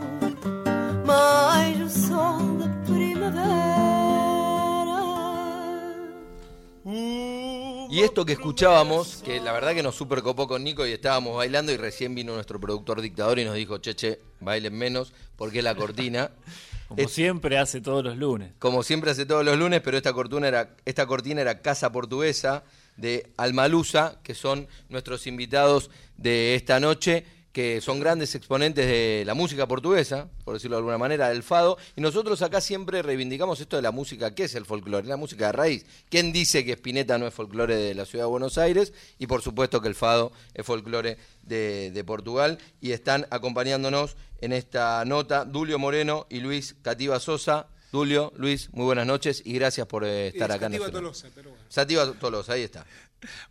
mais 1.04 1.80
o 1.80 1.88
sol 1.88 2.58
da 2.58 2.68
primavera. 2.86 3.69
Y 8.00 8.02
esto 8.02 8.24
que 8.24 8.32
escuchábamos, 8.32 9.20
que 9.22 9.40
la 9.40 9.52
verdad 9.52 9.74
que 9.74 9.82
nos 9.82 9.94
super 9.94 10.22
copó 10.22 10.48
con 10.48 10.64
Nico 10.64 10.86
y 10.86 10.92
estábamos 10.92 11.36
bailando 11.36 11.70
y 11.70 11.76
recién 11.76 12.14
vino 12.14 12.32
nuestro 12.32 12.58
productor 12.58 13.02
dictador 13.02 13.38
y 13.38 13.44
nos 13.44 13.54
dijo, 13.54 13.76
cheche, 13.76 14.20
bailen 14.40 14.72
menos 14.72 15.12
porque 15.36 15.58
es 15.58 15.64
la 15.64 15.74
cortina. 15.74 16.30
Como 16.88 17.08
siempre 17.08 17.58
hace 17.58 17.82
todos 17.82 18.02
los 18.02 18.16
lunes. 18.16 18.52
Como 18.58 18.82
siempre 18.84 19.10
hace 19.10 19.26
todos 19.26 19.44
los 19.44 19.58
lunes, 19.58 19.82
pero 19.82 19.98
esta 19.98 20.14
cortina 20.14 20.48
era, 20.48 20.76
esta 20.86 21.06
cortina 21.06 21.42
era 21.42 21.60
Casa 21.60 21.92
Portuguesa 21.92 22.64
de 22.96 23.34
Almalusa, 23.36 24.18
que 24.22 24.34
son 24.34 24.66
nuestros 24.88 25.26
invitados 25.26 25.90
de 26.16 26.54
esta 26.54 26.80
noche, 26.80 27.26
que 27.52 27.80
son 27.80 27.98
grandes 28.00 28.34
exponentes 28.34 28.86
de 28.86 29.24
la 29.26 29.34
música 29.34 29.66
portuguesa, 29.66 30.28
por 30.44 30.54
decirlo 30.54 30.76
de 30.76 30.80
alguna 30.80 30.98
manera, 30.98 31.28
del 31.28 31.42
fado. 31.42 31.78
Y 31.96 32.00
nosotros 32.00 32.42
acá 32.42 32.60
siempre 32.60 33.02
reivindicamos 33.02 33.60
esto 33.60 33.76
de 33.76 33.82
la 33.82 33.90
música, 33.90 34.34
¿qué 34.34 34.44
es 34.44 34.54
el 34.54 34.66
folclore? 34.66 35.06
La 35.06 35.16
música 35.16 35.46
de 35.46 35.52
raíz. 35.52 35.86
¿Quién 36.08 36.32
dice 36.32 36.64
que 36.64 36.72
Spinetta 36.72 37.18
no 37.18 37.26
es 37.26 37.34
folclore 37.34 37.76
de 37.76 37.94
la 37.94 38.06
ciudad 38.06 38.26
de 38.26 38.30
Buenos 38.30 38.58
Aires? 38.58 38.92
Y 39.18 39.26
por 39.26 39.42
supuesto 39.42 39.80
que 39.80 39.88
el 39.88 39.94
fado 39.94 40.32
es 40.54 40.64
folclore 40.64 41.18
de, 41.42 41.90
de 41.90 42.04
Portugal. 42.04 42.58
Y 42.80 42.92
están 42.92 43.26
acompañándonos 43.30 44.16
en 44.40 44.52
esta 44.52 45.04
nota 45.04 45.44
Dulio 45.44 45.78
Moreno 45.78 46.26
y 46.30 46.40
Luis 46.40 46.76
Cativa 46.82 47.18
Sosa. 47.20 47.68
Dulio, 47.92 48.32
Luis, 48.36 48.72
muy 48.72 48.84
buenas 48.84 49.04
noches 49.04 49.42
y 49.44 49.52
gracias 49.54 49.84
por 49.88 50.04
eh, 50.04 50.28
estar 50.28 50.48
es 50.50 50.56
acá. 50.56 50.66
en 50.66 50.72
Sativa 50.74 50.90
Tolosa, 50.92 51.28
pero 51.34 51.50
bueno. 51.50 51.64
Sativa 51.68 52.12
Tolosa, 52.12 52.52
ahí 52.52 52.62
está. 52.62 52.86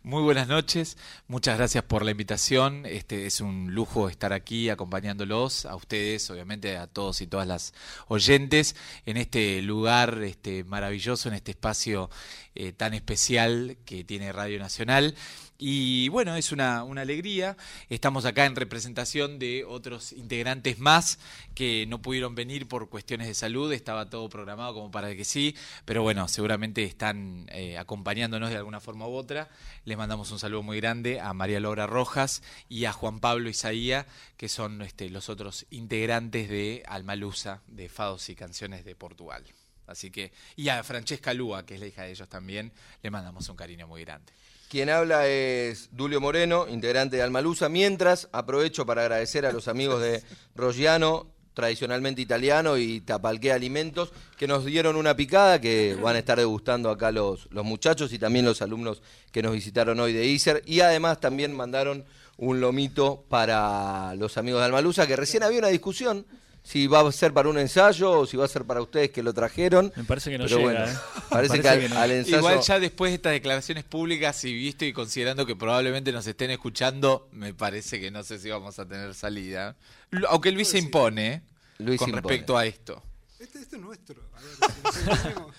Muy 0.02 0.22
buenas 0.22 0.48
noches, 0.48 0.96
muchas 1.28 1.56
gracias 1.56 1.84
por 1.84 2.04
la 2.04 2.10
invitación. 2.10 2.86
Este 2.86 3.26
es 3.26 3.40
un 3.40 3.72
lujo 3.72 4.08
estar 4.08 4.32
aquí 4.32 4.68
acompañándolos 4.68 5.64
a 5.64 5.76
ustedes, 5.76 6.28
obviamente 6.28 6.76
a 6.76 6.88
todos 6.88 7.20
y 7.20 7.28
todas 7.28 7.46
las 7.46 7.72
oyentes 8.08 8.74
en 9.06 9.16
este 9.16 9.62
lugar 9.62 10.22
este 10.24 10.64
maravilloso, 10.64 11.28
en 11.28 11.36
este 11.36 11.52
espacio 11.52 12.10
eh, 12.56 12.72
tan 12.72 12.94
especial 12.94 13.76
que 13.84 14.02
tiene 14.02 14.32
Radio 14.32 14.58
Nacional. 14.58 15.14
Y 15.62 16.08
bueno, 16.08 16.36
es 16.36 16.52
una, 16.52 16.80
alegría. 16.80 17.54
Estamos 17.90 18.24
acá 18.24 18.46
en 18.46 18.56
representación 18.56 19.38
de 19.38 19.66
otros 19.66 20.12
integrantes 20.12 20.78
más 20.78 21.18
que 21.54 21.84
no 21.86 22.00
pudieron 22.00 22.34
venir 22.34 22.66
por 22.66 22.88
cuestiones 22.88 23.26
de 23.26 23.34
salud. 23.34 23.70
Estaba 23.70 24.08
todo 24.08 24.26
programado 24.30 24.72
como 24.72 24.90
para 24.90 25.14
que 25.14 25.26
sí, 25.26 25.54
pero 25.84 26.02
bueno, 26.02 26.28
seguramente 26.28 26.82
están 26.84 27.46
eh, 27.52 27.76
acompañándonos 27.76 28.48
de 28.48 28.56
alguna 28.56 28.80
forma 28.80 29.06
u 29.06 29.12
otra. 29.12 29.50
Les 29.84 29.98
mandamos 29.98 30.30
un 30.30 30.38
saludo 30.38 30.62
muy 30.62 30.80
grande 30.80 31.20
a 31.20 31.34
María 31.34 31.60
Laura 31.60 31.86
Rojas 31.86 32.42
y 32.70 32.86
a 32.86 32.94
Juan 32.94 33.20
Pablo 33.20 33.50
Isaía, 33.50 34.06
que 34.38 34.48
son 34.48 34.80
este, 34.80 35.10
los 35.10 35.28
otros 35.28 35.66
integrantes 35.68 36.48
de 36.48 36.84
Almalusa, 36.86 37.60
de 37.66 37.90
Fados 37.90 38.30
y 38.30 38.34
Canciones 38.34 38.86
de 38.86 38.96
Portugal. 38.96 39.44
Así 39.86 40.10
que, 40.10 40.32
y 40.56 40.70
a 40.70 40.82
Francesca 40.84 41.34
Lúa, 41.34 41.66
que 41.66 41.74
es 41.74 41.80
la 41.80 41.86
hija 41.86 42.04
de 42.04 42.12
ellos 42.12 42.30
también, 42.30 42.72
le 43.02 43.10
mandamos 43.10 43.46
un 43.50 43.56
cariño 43.56 43.86
muy 43.86 44.04
grande. 44.04 44.32
Quien 44.70 44.88
habla 44.88 45.26
es 45.26 45.88
Dulio 45.90 46.20
Moreno, 46.20 46.68
integrante 46.68 47.16
de 47.16 47.22
Almalusa. 47.22 47.68
Mientras, 47.68 48.28
aprovecho 48.30 48.86
para 48.86 49.02
agradecer 49.02 49.44
a 49.44 49.50
los 49.50 49.66
amigos 49.66 50.00
de 50.00 50.22
Roggiano, 50.54 51.26
tradicionalmente 51.54 52.22
italiano, 52.22 52.78
y 52.78 53.00
Tapalqué 53.00 53.50
Alimentos, 53.50 54.12
que 54.38 54.46
nos 54.46 54.64
dieron 54.64 54.94
una 54.94 55.16
picada 55.16 55.60
que 55.60 55.98
van 56.00 56.14
a 56.14 56.20
estar 56.20 56.38
degustando 56.38 56.88
acá 56.88 57.10
los, 57.10 57.48
los 57.50 57.64
muchachos 57.64 58.12
y 58.12 58.20
también 58.20 58.44
los 58.44 58.62
alumnos 58.62 59.02
que 59.32 59.42
nos 59.42 59.54
visitaron 59.54 59.98
hoy 59.98 60.12
de 60.12 60.26
ISER. 60.26 60.62
Y 60.64 60.82
además 60.82 61.18
también 61.18 61.52
mandaron 61.52 62.04
un 62.36 62.60
lomito 62.60 63.24
para 63.28 64.14
los 64.14 64.38
amigos 64.38 64.60
de 64.60 64.66
Almalusa, 64.66 65.04
que 65.04 65.16
recién 65.16 65.42
había 65.42 65.58
una 65.58 65.66
discusión 65.66 66.24
si 66.62 66.86
va 66.86 67.00
a 67.00 67.12
ser 67.12 67.32
para 67.32 67.48
un 67.48 67.58
ensayo 67.58 68.12
o 68.12 68.26
si 68.26 68.36
va 68.36 68.44
a 68.44 68.48
ser 68.48 68.64
para 68.64 68.80
ustedes 68.82 69.10
que 69.10 69.22
lo 69.22 69.32
trajeron. 69.32 69.92
Me 69.96 70.04
parece 70.04 70.30
que 70.30 70.38
no 70.38 70.44
Pero 70.44 70.58
llega, 70.58 70.70
bueno, 70.70 70.84
¿eh? 70.86 70.96
Parece, 71.30 71.58
Parece 71.58 71.60
que, 71.60 71.68
al, 71.68 71.80
que 71.80 71.88
no. 71.88 71.98
al 71.98 72.10
ensayo... 72.10 72.38
Igual 72.38 72.60
ya 72.60 72.80
después 72.80 73.10
de 73.10 73.16
estas 73.16 73.32
declaraciones 73.32 73.84
públicas 73.84 74.44
y 74.44 74.52
visto 74.52 74.84
y 74.84 74.92
considerando 74.92 75.46
que 75.46 75.56
probablemente 75.56 76.12
nos 76.12 76.26
estén 76.26 76.50
escuchando, 76.50 77.28
me 77.32 77.54
parece 77.54 78.00
que 78.00 78.10
no 78.10 78.22
sé 78.22 78.38
si 78.38 78.50
vamos 78.50 78.78
a 78.78 78.86
tener 78.86 79.14
salida. 79.14 79.76
Aunque 80.28 80.52
Luis 80.52 80.68
se 80.68 80.78
impone. 80.78 81.42
Luis 81.78 81.98
con 81.98 82.10
impone. 82.10 82.22
respecto 82.22 82.58
a 82.58 82.66
esto. 82.66 83.02
Este, 83.40 83.58
este 83.58 83.76
es 83.76 83.82
nuestro. 83.82 84.22
A 84.34 84.40
ver, 84.42 84.50
si 84.54 84.82
nos 84.82 84.96
entendemos. 84.96 85.56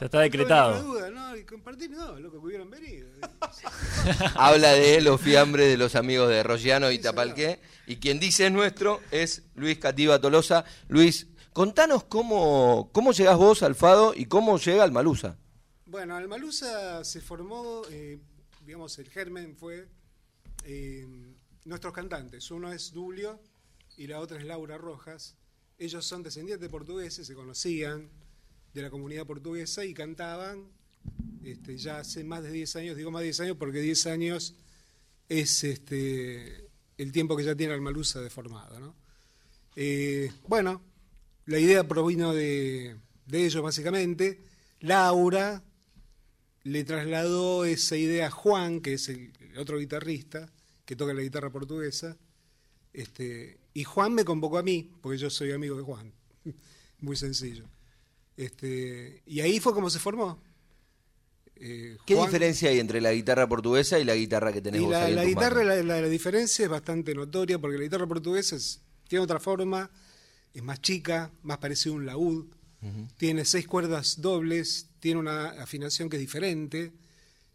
Ya 0.00 0.04
está 0.06 0.20
decretado. 0.20 0.82
duda, 0.84 1.10
¿no? 1.10 1.36
Y 1.36 1.44
compartir, 1.44 1.90
no, 1.90 2.16
loco, 2.20 2.40
que 2.40 2.46
hubieran 2.46 2.70
venido. 2.70 3.08
Habla 4.36 4.70
de 4.72 5.00
los 5.00 5.20
fiambres 5.20 5.66
de 5.66 5.76
los 5.76 5.96
amigos 5.96 6.28
de 6.28 6.44
Roggiano 6.44 6.92
y 6.92 6.98
Tapalqué. 7.00 7.60
Y 7.88 7.96
quien 7.96 8.20
dice 8.20 8.46
es 8.46 8.52
nuestro 8.52 9.00
es 9.10 9.42
Luis 9.56 9.78
Cativa 9.80 10.20
Tolosa. 10.20 10.64
Luis, 10.86 11.26
contanos 11.52 12.04
cómo, 12.04 12.90
cómo 12.92 13.10
llegás 13.10 13.36
vos 13.36 13.64
al 13.64 13.74
Fado 13.74 14.14
y 14.14 14.26
cómo 14.26 14.56
llega 14.58 14.84
al 14.84 14.92
Malusa. 14.92 15.36
Bueno, 15.86 16.14
Almalusa 16.16 17.04
se 17.04 17.20
formó, 17.20 17.82
eh, 17.90 18.18
digamos, 18.64 18.96
el 19.00 19.08
germen 19.10 19.56
fue 19.56 19.88
eh, 20.64 21.04
nuestros 21.64 21.92
cantantes. 21.92 22.48
Uno 22.52 22.72
es 22.72 22.92
Dulio 22.92 23.40
y 23.96 24.06
la 24.06 24.20
otra 24.20 24.38
es 24.38 24.44
Laura 24.44 24.78
Rojas. 24.78 25.36
Ellos 25.78 26.06
son 26.06 26.22
descendientes 26.22 26.60
de 26.60 26.70
portugueses, 26.70 27.26
se 27.26 27.34
conocían. 27.34 28.08
de 28.72 28.82
la 28.82 28.90
comunidad 28.90 29.24
portuguesa 29.24 29.84
y 29.84 29.94
cantaban 29.94 30.64
este, 31.44 31.76
ya 31.76 31.98
hace 31.98 32.24
más 32.24 32.42
de 32.42 32.50
10 32.50 32.76
años, 32.76 32.96
digo 32.96 33.10
más 33.10 33.20
de 33.20 33.26
10 33.26 33.40
años 33.40 33.56
porque 33.56 33.80
10 33.80 34.06
años 34.06 34.54
es 35.28 35.62
este, 35.62 36.68
el 36.98 37.12
tiempo 37.12 37.36
que 37.36 37.44
ya 37.44 37.54
tiene 37.54 37.72
Almalusa 37.72 38.20
deformado. 38.20 38.80
¿no? 38.80 38.94
Eh, 39.76 40.32
bueno, 40.48 40.82
la 41.46 41.58
idea 41.58 41.86
provino 41.86 42.32
de, 42.32 42.96
de 43.26 43.46
ellos 43.46 43.62
básicamente. 43.62 44.40
Laura 44.80 45.62
le 46.62 46.84
trasladó 46.84 47.64
esa 47.64 47.96
idea 47.96 48.28
a 48.28 48.30
Juan, 48.30 48.80
que 48.80 48.94
es 48.94 49.08
el 49.08 49.32
otro 49.58 49.78
guitarrista, 49.78 50.50
que 50.84 50.96
toca 50.96 51.14
la 51.14 51.22
guitarra 51.22 51.50
portuguesa, 51.50 52.16
este, 52.92 53.58
y 53.74 53.84
Juan 53.84 54.14
me 54.14 54.24
convocó 54.24 54.56
a 54.58 54.62
mí, 54.62 54.90
porque 55.02 55.18
yo 55.18 55.28
soy 55.28 55.52
amigo 55.52 55.76
de 55.76 55.82
Juan, 55.82 56.12
muy 57.00 57.16
sencillo. 57.16 57.64
Este, 58.36 59.22
y 59.26 59.40
ahí 59.40 59.60
fue 59.60 59.74
como 59.74 59.90
se 59.90 59.98
formó. 59.98 60.40
Eh, 61.56 61.96
¿Qué 62.04 62.14
Juan- 62.16 62.26
diferencia 62.26 62.68
hay 62.70 62.80
entre 62.80 63.00
la 63.00 63.12
guitarra 63.12 63.48
portuguesa 63.48 63.98
y 64.00 64.04
la 64.04 64.14
guitarra 64.16 64.52
que 64.52 64.60
tenés 64.60 64.80
y 64.82 64.86
la, 64.86 65.04
ahí 65.04 65.28
guitarra, 65.28 65.62
manos? 65.64 65.84
la, 65.86 65.94
la- 65.96 66.00
la 66.02 66.08
diferencia 66.08 66.64
es 66.64 66.68
bastante 66.70 67.14
notoria 67.14 67.58
porque 67.60 67.76
la 67.78 67.84
guitarra 67.84 68.06
portuguesa 68.06 68.56
es- 68.56 68.80
tiene 69.08 69.22
otra 69.24 69.38
forma, 69.38 69.90
es 70.52 70.62
más 70.62 70.80
chica, 70.80 71.30
más 71.42 71.58
parecida 71.58 71.92
a 71.92 71.96
un 71.96 72.06
laúd, 72.06 72.46
tiene 73.16 73.46
seis 73.46 73.66
cuerdas 73.66 74.20
dobles, 74.20 74.88
tiene 75.00 75.18
una 75.18 75.46
afinación 75.62 76.10
que 76.10 76.16
es 76.16 76.20
diferente, 76.20 76.92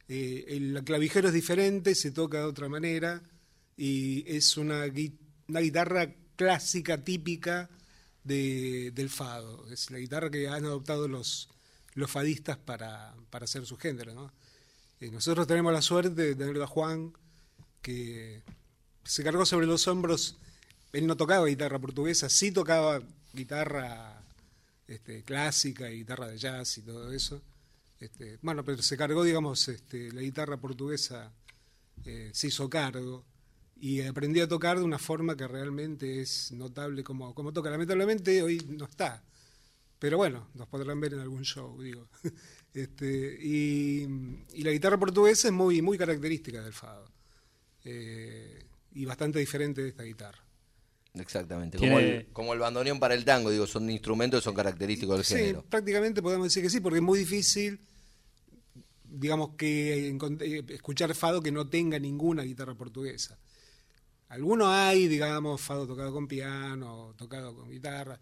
eh, 0.07 0.45
el 0.47 0.81
clavijero 0.83 1.27
es 1.27 1.33
diferente, 1.35 1.93
se 1.93 2.09
toca 2.09 2.39
de 2.39 2.45
otra 2.45 2.67
manera 2.67 3.21
y 3.77 4.23
es 4.27 4.57
una, 4.57 4.87
gui- 4.87 5.18
una 5.49 5.59
guitarra 5.59 6.13
clásica, 6.35 7.03
típica 7.03 7.69
de- 8.23 8.91
del 8.93 9.09
fado. 9.09 9.65
Es 9.71 9.91
la 9.91 9.97
guitarra 9.99 10.29
que 10.29 10.47
han 10.47 10.65
adoptado 10.65 11.07
los, 11.07 11.49
los 11.95 12.09
fadistas 12.09 12.57
para, 12.57 13.13
para 13.29 13.45
hacer 13.45 13.65
su 13.65 13.77
género. 13.77 14.31
Eh, 15.01 15.09
nosotros 15.11 15.47
tenemos 15.47 15.73
la 15.73 15.81
suerte 15.81 16.09
de 16.21 16.35
tener 16.35 16.61
a 16.61 16.67
Juan, 16.67 17.13
que 17.81 18.41
se 19.03 19.23
cargó 19.23 19.45
sobre 19.45 19.65
los 19.65 19.87
hombros. 19.87 20.37
Él 20.93 21.07
no 21.07 21.17
tocaba 21.17 21.45
guitarra 21.47 21.79
portuguesa, 21.79 22.29
sí 22.29 22.51
tocaba 22.51 23.01
guitarra 23.33 24.21
este, 24.87 25.23
clásica 25.23 25.89
y 25.91 25.97
guitarra 25.99 26.27
de 26.27 26.37
jazz 26.37 26.77
y 26.77 26.81
todo 26.81 27.11
eso. 27.11 27.41
Este, 27.99 28.37
bueno, 28.41 28.63
pero 28.63 28.81
se 28.81 28.97
cargó, 28.97 29.23
digamos, 29.23 29.67
este, 29.67 30.11
la 30.13 30.21
guitarra 30.21 30.57
portuguesa, 30.57 31.31
eh, 32.05 32.31
se 32.33 32.47
hizo 32.47 32.69
cargo 32.69 33.25
y 33.81 34.01
aprendió 34.01 34.43
a 34.43 34.47
tocar 34.47 34.77
de 34.77 34.83
una 34.83 34.99
forma 34.99 35.35
que 35.37 35.47
realmente 35.47 36.21
es 36.21 36.51
notable 36.51 37.03
como, 37.03 37.33
como 37.33 37.53
toca. 37.53 37.69
Lamentablemente 37.69 38.41
hoy 38.43 38.61
no 38.67 38.85
está, 38.85 39.23
pero 39.99 40.17
bueno, 40.17 40.49
nos 40.53 40.67
podrán 40.67 40.99
ver 40.99 41.13
en 41.13 41.19
algún 41.19 41.43
show, 41.43 41.81
digo. 41.81 42.07
Este, 42.71 43.35
y, 43.41 44.03
y 44.53 44.61
la 44.63 44.69
guitarra 44.69 44.99
portuguesa 44.99 45.47
es 45.47 45.53
muy, 45.53 45.81
muy 45.81 45.97
característica 45.97 46.61
del 46.63 46.71
fado 46.71 47.11
eh, 47.83 48.63
y 48.93 49.05
bastante 49.05 49.39
diferente 49.39 49.81
de 49.81 49.89
esta 49.89 50.03
guitarra. 50.03 50.37
Exactamente, 51.15 51.79
como 51.79 51.97
el, 51.99 52.27
como 52.31 52.53
el 52.53 52.59
bandoneón 52.59 52.99
para 52.99 53.15
el 53.15 53.25
tango, 53.25 53.49
digo, 53.49 53.65
son 53.65 53.89
instrumentos 53.89 54.41
que 54.41 54.43
son 54.43 54.53
característicos 54.53 55.15
del 55.17 55.25
Sí, 55.25 55.33
género. 55.33 55.65
prácticamente 55.67 56.21
podemos 56.21 56.45
decir 56.45 56.61
que 56.61 56.69
sí, 56.69 56.79
porque 56.79 56.97
es 56.99 57.03
muy 57.03 57.17
difícil, 57.17 57.79
digamos, 59.03 59.55
que 59.57 60.09
eh, 60.09 60.63
escuchar 60.69 61.13
fado 61.15 61.41
que 61.41 61.51
no 61.51 61.67
tenga 61.67 61.97
ninguna 61.97 62.43
guitarra 62.43 62.75
portuguesa. 62.75 63.39
Algunos 64.29 64.67
hay, 64.69 65.07
digamos, 65.07 65.59
fado 65.59 65.87
tocado 65.87 66.13
con 66.13 66.27
piano, 66.27 67.13
tocado 67.17 67.55
con 67.55 67.69
guitarra, 67.69 68.19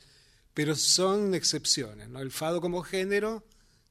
pero 0.53 0.75
son 0.75 1.33
excepciones, 1.35 2.09
¿no? 2.09 2.19
El 2.21 2.31
fado 2.31 2.61
como 2.61 2.81
género 2.81 3.43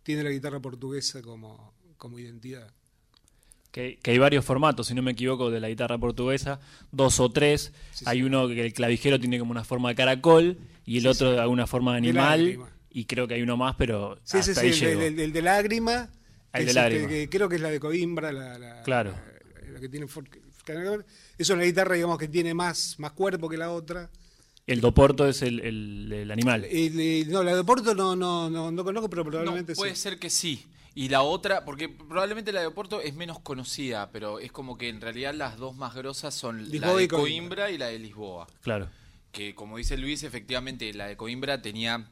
tiene 0.03 0.23
la 0.25 0.31
guitarra 0.31 0.61
portuguesa 0.61 1.21
como, 1.23 1.75
como 1.99 2.19
identidad. 2.19 2.71
Que, 3.71 3.99
que 4.03 4.13
hay 4.13 4.19
varios 4.19 4.45
formatos, 4.45 4.87
si 4.87 4.95
no 4.95 5.03
me 5.03 5.11
equivoco, 5.11 5.51
de 5.51 5.61
la 5.61 5.69
guitarra 5.69 5.99
portuguesa, 5.99 6.61
dos 6.91 7.21
o 7.21 7.31
tres. 7.31 7.73
hay 8.07 8.23
uno 8.23 8.49
que 8.49 8.65
el 8.65 8.73
clavijero 8.73 9.21
tiene 9.21 9.39
como 9.39 9.51
una 9.51 9.65
forma 9.65 9.91
de 9.91 9.95
caracol 9.97 10.59
y 10.87 10.97
el 10.97 11.03
Sí, 11.03 11.09
otro 11.09 11.33
de 11.33 11.41
alguna 11.41 11.67
forma 11.67 11.93
de 11.93 11.99
animal. 11.99 12.59
y 12.91 13.05
creo 13.05 13.29
que 13.29 13.35
hay 13.35 13.43
uno 13.43 13.59
más, 13.59 13.77
pero 13.77 14.19
Sí, 14.25 14.39
hasta 14.39 14.63
ahí 14.63 14.71
el, 14.71 15.03
el- 15.03 15.21
el 15.21 15.33
de 15.35 15.43
lágrima, 15.43 16.09
El 16.55 16.61
que 16.61 16.65
de 16.65 16.71
es 16.71 16.75
lágrima. 16.75 17.03
este, 17.03 17.15
que 17.25 17.29
creo 17.29 17.49
que 17.51 17.57
es 17.57 17.61
la 17.61 17.69
de 17.69 17.79
Coimbra, 17.79 18.33
la, 18.33 18.59
la- 18.59 18.83
Claro. 18.85 19.13
la- 19.67 19.73
la 19.73 19.81
que 19.81 19.91
tiene 19.91 20.07
for- 20.75 21.07
es 21.39 21.51
una 21.51 21.63
guitarra 21.65 21.95
digamos 21.95 22.19
que 22.19 22.29
tiene 22.29 22.55
más, 22.55 22.97
más 22.99 23.13
cuerpo 23.13 23.49
que 23.49 23.57
la 23.57 23.71
otra. 23.71 24.11
El 24.67 24.81
doporto 24.81 25.29
es 25.29 25.43
el, 25.43 25.61
el- 25.61 26.13
el 26.13 26.31
animal. 26.31 26.65
El- 26.65 26.99
el- 26.99 27.31
no, 27.31 27.43
la 27.43 27.55
de 27.55 27.63
Porto 27.65 27.95
no, 27.95 28.17
no, 28.17 28.51
no, 28.51 28.71
no 28.73 28.85
conozco, 28.85 29.09
pero 29.09 29.23
No, 29.25 29.31
probablemente 29.31 29.75
puede 29.75 29.95
sí. 29.95 30.01
ser 30.03 30.19
que 30.19 30.29
sí. 30.31 30.67
Y 30.95 31.09
la 31.11 31.21
otra, 31.23 31.65
porque 31.67 31.91
probablemente 31.91 32.53
la 32.53 32.63
de 32.63 32.67
Oporto 32.69 33.03
es 33.03 33.15
menos 33.15 33.39
conocida, 33.41 34.11
pero 34.11 34.39
es 34.41 34.51
como 34.51 34.79
que 34.79 34.89
en 34.89 35.01
realidad 35.03 35.35
las 35.35 35.59
dos 35.59 35.77
más 35.77 35.95
grosas 35.95 36.35
son 36.35 36.71
la 36.81 36.95
de. 36.95 37.07
Coimbra 37.07 37.71
y 37.71 37.77
la 37.77 37.87
de 37.89 37.99
Lisboa. 37.99 38.47
Claro. 38.63 38.89
Que 39.31 39.55
como 39.55 39.77
dice 39.77 39.99
Luis, 39.99 40.23
efectivamente 40.23 40.93
la 40.95 41.07
de 41.07 41.17
Coimbra 41.19 41.61
tenía 41.61 42.11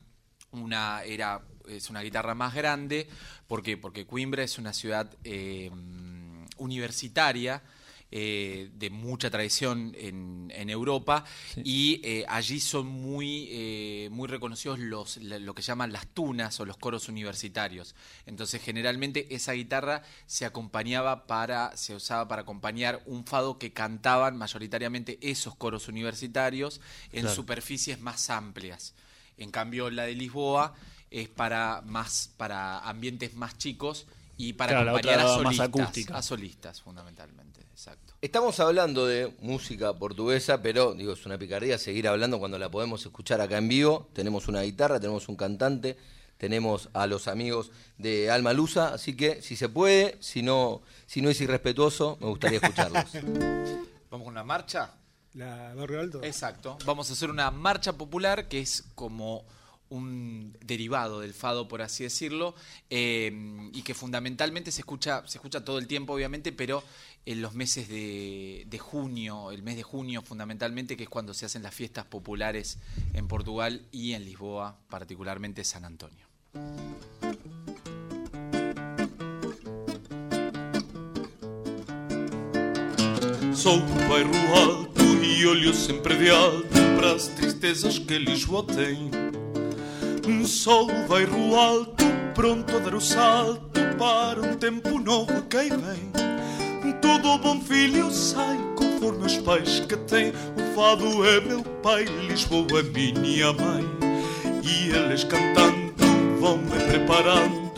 una 0.52 1.02
era 1.04 1.42
es 1.66 1.88
una 1.88 2.02
guitarra 2.02 2.34
más 2.34 2.54
grande, 2.54 3.08
¿por 3.48 3.62
qué? 3.62 3.78
Porque 3.78 4.04
Coimbra 4.06 4.42
es 4.44 4.58
una 4.58 4.74
ciudad 4.74 5.10
eh, 5.24 5.70
universitaria 6.58 7.62
eh, 8.16 8.70
de 8.74 8.90
mucha 8.90 9.28
tradición 9.28 9.92
en, 9.98 10.52
en 10.54 10.70
Europa 10.70 11.24
y 11.64 12.00
eh, 12.04 12.24
allí 12.28 12.60
son 12.60 12.86
muy, 12.86 13.48
eh, 13.50 14.08
muy 14.12 14.28
reconocidos 14.28 14.78
los, 14.78 15.16
lo 15.16 15.52
que 15.52 15.62
llaman 15.62 15.92
las 15.92 16.06
tunas 16.06 16.60
o 16.60 16.64
los 16.64 16.76
coros 16.76 17.08
universitarios. 17.08 17.96
Entonces 18.24 18.62
generalmente 18.62 19.34
esa 19.34 19.50
guitarra 19.52 20.02
se 20.26 20.44
acompañaba 20.44 21.26
para, 21.26 21.76
se 21.76 21.96
usaba 21.96 22.28
para 22.28 22.42
acompañar 22.42 23.02
un 23.06 23.26
fado 23.26 23.58
que 23.58 23.72
cantaban 23.72 24.36
mayoritariamente 24.36 25.18
esos 25.20 25.56
coros 25.56 25.88
universitarios 25.88 26.80
en 27.10 27.22
Claro. 27.22 27.34
superficies 27.34 28.00
más 28.00 28.30
amplias. 28.30 28.94
En 29.38 29.50
cambio 29.50 29.90
la 29.90 30.04
de 30.04 30.14
Lisboa 30.14 30.74
es 31.10 31.28
para 31.28 31.82
más 31.84 32.30
para 32.36 32.78
ambientes 32.88 33.34
más 33.34 33.58
chicos 33.58 34.06
y 34.36 34.52
para 34.54 34.72
Claro, 34.72 34.84
la 34.84 34.92
acompañar 34.92 35.20
solistas, 35.26 36.10
a 36.12 36.22
solistas 36.22 36.80
fundamentalmente, 36.80 37.43
exacto. 37.74 38.14
Estamos 38.20 38.60
hablando 38.60 39.04
de 39.04 39.34
música 39.40 39.92
portuguesa, 39.94 40.62
pero 40.62 40.94
digo, 40.94 41.12
es 41.12 41.26
una 41.26 41.36
picardía 41.38 41.76
seguir 41.76 42.06
hablando 42.06 42.38
cuando 42.38 42.56
la 42.56 42.70
podemos 42.70 43.04
escuchar 43.04 43.40
acá 43.40 43.58
en 43.58 43.68
vivo. 43.68 44.08
Tenemos 44.12 44.46
una 44.46 44.62
guitarra, 44.62 45.00
tenemos 45.00 45.28
un 45.28 45.34
cantante, 45.34 45.98
tenemos 46.38 46.88
a 46.92 47.08
los 47.08 47.26
amigos 47.26 47.72
de 47.98 48.30
Alma 48.30 48.52
Lusa, 48.52 48.94
así 48.94 49.16
que 49.16 49.42
si 49.42 49.56
se 49.56 49.68
puede, 49.68 50.16
si 50.20 50.42
no, 50.42 50.82
si 51.06 51.20
no 51.20 51.30
es 51.30 51.40
irrespetuoso, 51.40 52.16
me 52.20 52.28
gustaría 52.28 52.60
escucharlos. 52.62 53.04
Vamos 54.10 54.24
con 54.24 54.32
una 54.32 54.44
marcha. 54.44 54.94
La 55.32 55.74
Barrio 55.74 55.98
Alto. 55.98 56.22
Exacto. 56.22 56.78
Vamos 56.86 57.10
a 57.10 57.14
hacer 57.14 57.28
una 57.28 57.50
marcha 57.50 57.92
popular 57.94 58.46
que 58.46 58.60
es 58.60 58.84
como 58.94 59.44
un 59.94 60.56
derivado 60.64 61.20
del 61.20 61.34
fado, 61.34 61.68
por 61.68 61.82
así 61.82 62.04
decirlo, 62.04 62.54
eh, 62.90 63.32
y 63.72 63.82
que 63.82 63.94
fundamentalmente 63.94 64.72
se 64.72 64.80
escucha, 64.80 65.22
se 65.26 65.38
escucha 65.38 65.64
todo 65.64 65.78
el 65.78 65.86
tiempo, 65.86 66.14
obviamente, 66.14 66.52
pero 66.52 66.82
en 67.26 67.40
los 67.40 67.54
meses 67.54 67.88
de, 67.88 68.78
junio, 68.78 69.50
el 69.50 69.62
mes 69.62 69.76
de 69.76 69.82
junio 69.82 70.22
fundamentalmente, 70.22 70.96
que 70.96 71.04
es 71.04 71.08
cuando 71.08 71.32
se 71.34 71.46
hacen 71.46 71.62
las 71.62 71.74
fiestas 71.74 72.04
populares 72.04 72.78
en 73.14 73.28
Portugal 73.28 73.86
y 73.92 74.12
en 74.12 74.24
Lisboa, 74.24 74.78
particularmente 74.88 75.64
San 75.64 75.84
Antonio. 75.84 76.26
Sou 83.54 83.80
do 83.80 84.08
bairro 84.08 84.34
e 85.22 85.46
olho 85.46 85.72
sempre 85.72 86.16
de 86.18 86.28
alto 86.28 86.68
para 86.96 87.14
as 87.14 87.28
tristezas 87.28 87.98
que 87.98 88.18
Lisboa 88.18 88.66
tem. 88.66 89.10
Sou 90.46 90.86
do 90.86 91.08
bairro 91.08 91.56
alto, 91.56 92.04
pronto 92.34 92.76
a 92.76 92.80
dar 92.80 92.94
o 92.94 93.00
salto 93.00 93.80
para 93.98 94.42
um 94.42 94.56
tempo 94.56 94.98
novo 94.98 95.42
que 95.48 95.70
vem. 95.70 96.33
Todo 97.04 97.36
bom 97.36 97.60
filho 97.60 98.10
sai 98.10 98.58
conforme 98.74 99.26
os 99.26 99.36
pais 99.36 99.80
que 99.80 99.94
tem. 99.94 100.30
O 100.30 100.74
fado 100.74 101.22
é 101.26 101.38
meu 101.38 101.62
pai, 101.82 102.06
Lisboa 102.26 102.80
é 102.80 102.82
minha 102.82 103.52
mãe. 103.52 103.84
E 104.62 104.88
eles 104.88 105.22
cantando 105.22 105.92
vão 106.40 106.56
me 106.56 106.82
preparando 106.88 107.74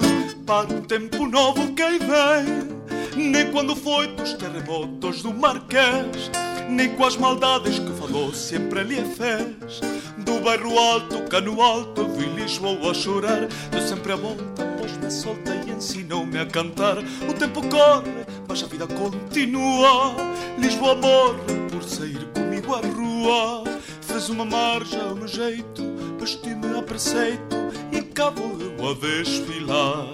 para 0.46 0.72
um 0.72 0.80
tempo 0.80 1.26
novo 1.26 1.72
que 1.74 1.82
aí 1.82 1.98
vem. 1.98 3.30
Nem 3.32 3.50
quando 3.50 3.74
foi 3.74 4.06
dos 4.06 4.34
terremotos 4.34 5.24
do 5.24 5.34
Marquês, 5.34 6.30
nem 6.68 6.90
com 6.90 7.04
as 7.04 7.16
maldades 7.16 7.80
que 7.80 7.92
falou 7.94 8.32
sempre 8.32 8.84
lhe 8.84 9.02
fez. 9.06 9.80
Do 10.18 10.38
bairro 10.38 10.78
alto, 10.78 11.20
cano 11.24 11.60
alto, 11.60 12.06
vi 12.10 12.26
Lisboa 12.26 12.92
a 12.92 12.94
chorar. 12.94 13.48
Deu 13.72 13.82
sempre 13.82 14.12
a 14.12 14.16
volta, 14.16 14.64
pôs-me 14.96 15.10
solta 15.10 15.54
e 15.54 15.70
ensinou-me 15.70 16.38
a 16.38 16.46
cantar. 16.46 16.98
O 16.98 17.34
tempo 17.34 17.62
corre, 17.68 18.10
mas 18.48 18.62
a 18.62 18.66
vida 18.66 18.86
continua. 18.86 20.16
Lisboa 20.58 20.94
morre 20.94 21.68
por 21.70 21.82
sair 21.82 22.26
comigo 22.34 22.74
à 22.74 22.80
rua. 22.80 23.64
Fez 24.00 24.28
uma 24.28 24.44
marcha 24.44 25.02
ao 25.02 25.14
meu 25.14 25.28
jeito, 25.28 25.82
vesti-me 26.18 26.78
a 26.78 26.82
preceito. 26.82 27.56
e 27.92 28.06
vou 28.30 28.58
eu 28.60 28.90
a 28.90 28.94
desfilar. 28.94 30.08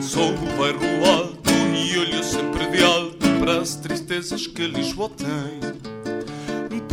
Sou 0.00 0.32
o 0.32 0.56
bairro 0.56 1.04
alto 1.06 1.50
e 1.74 1.98
olho 1.98 2.24
sempre 2.24 2.66
de 2.66 2.82
alto 2.82 3.26
para 3.40 3.60
as 3.60 3.76
tristezas 3.76 4.46
que 4.46 4.66
Lisboa 4.66 5.10
tem. 5.10 5.63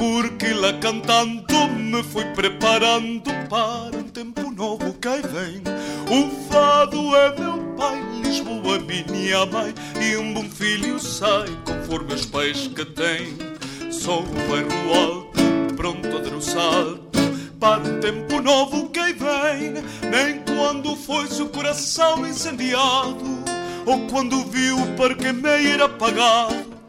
Porque 0.01 0.51
lá 0.51 0.73
cantando 0.79 1.67
me 1.77 2.01
fui 2.01 2.25
preparando 2.33 3.29
para 3.47 3.95
um 3.95 4.09
tempo 4.09 4.49
novo 4.49 4.93
que 4.93 5.07
aí 5.07 5.21
vem. 5.21 5.61
O 6.09 6.27
fado 6.51 7.15
é 7.15 7.39
meu 7.39 7.59
pai, 7.77 8.01
Lisboa 8.23 8.79
minha 8.79 9.45
mãe, 9.45 9.71
e 10.01 10.17
um 10.17 10.33
bom 10.33 10.49
filho 10.49 10.99
sai 10.99 11.45
conforme 11.63 12.15
os 12.15 12.25
pais 12.25 12.65
que 12.65 12.83
tem. 12.83 13.37
Sou 13.91 14.23
o 14.23 14.49
bairro 14.49 14.91
alto, 14.91 15.75
pronto 15.75 16.17
a 16.17 16.19
dar 16.19 16.33
o 16.33 16.41
salto 16.41 17.19
para 17.59 17.83
um 17.87 17.99
tempo 17.99 18.41
novo 18.41 18.89
que 18.89 18.99
aí 18.99 19.13
vem. 19.13 19.83
Nem 20.09 20.41
quando 20.45 20.95
foi 20.95 21.27
seu 21.27 21.47
coração 21.47 22.25
incendiado, 22.25 23.43
ou 23.85 24.07
quando 24.07 24.45
viu 24.45 24.79
o 24.79 24.95
parque 24.95 25.31
meio 25.31 25.83
apagado. 25.83 26.80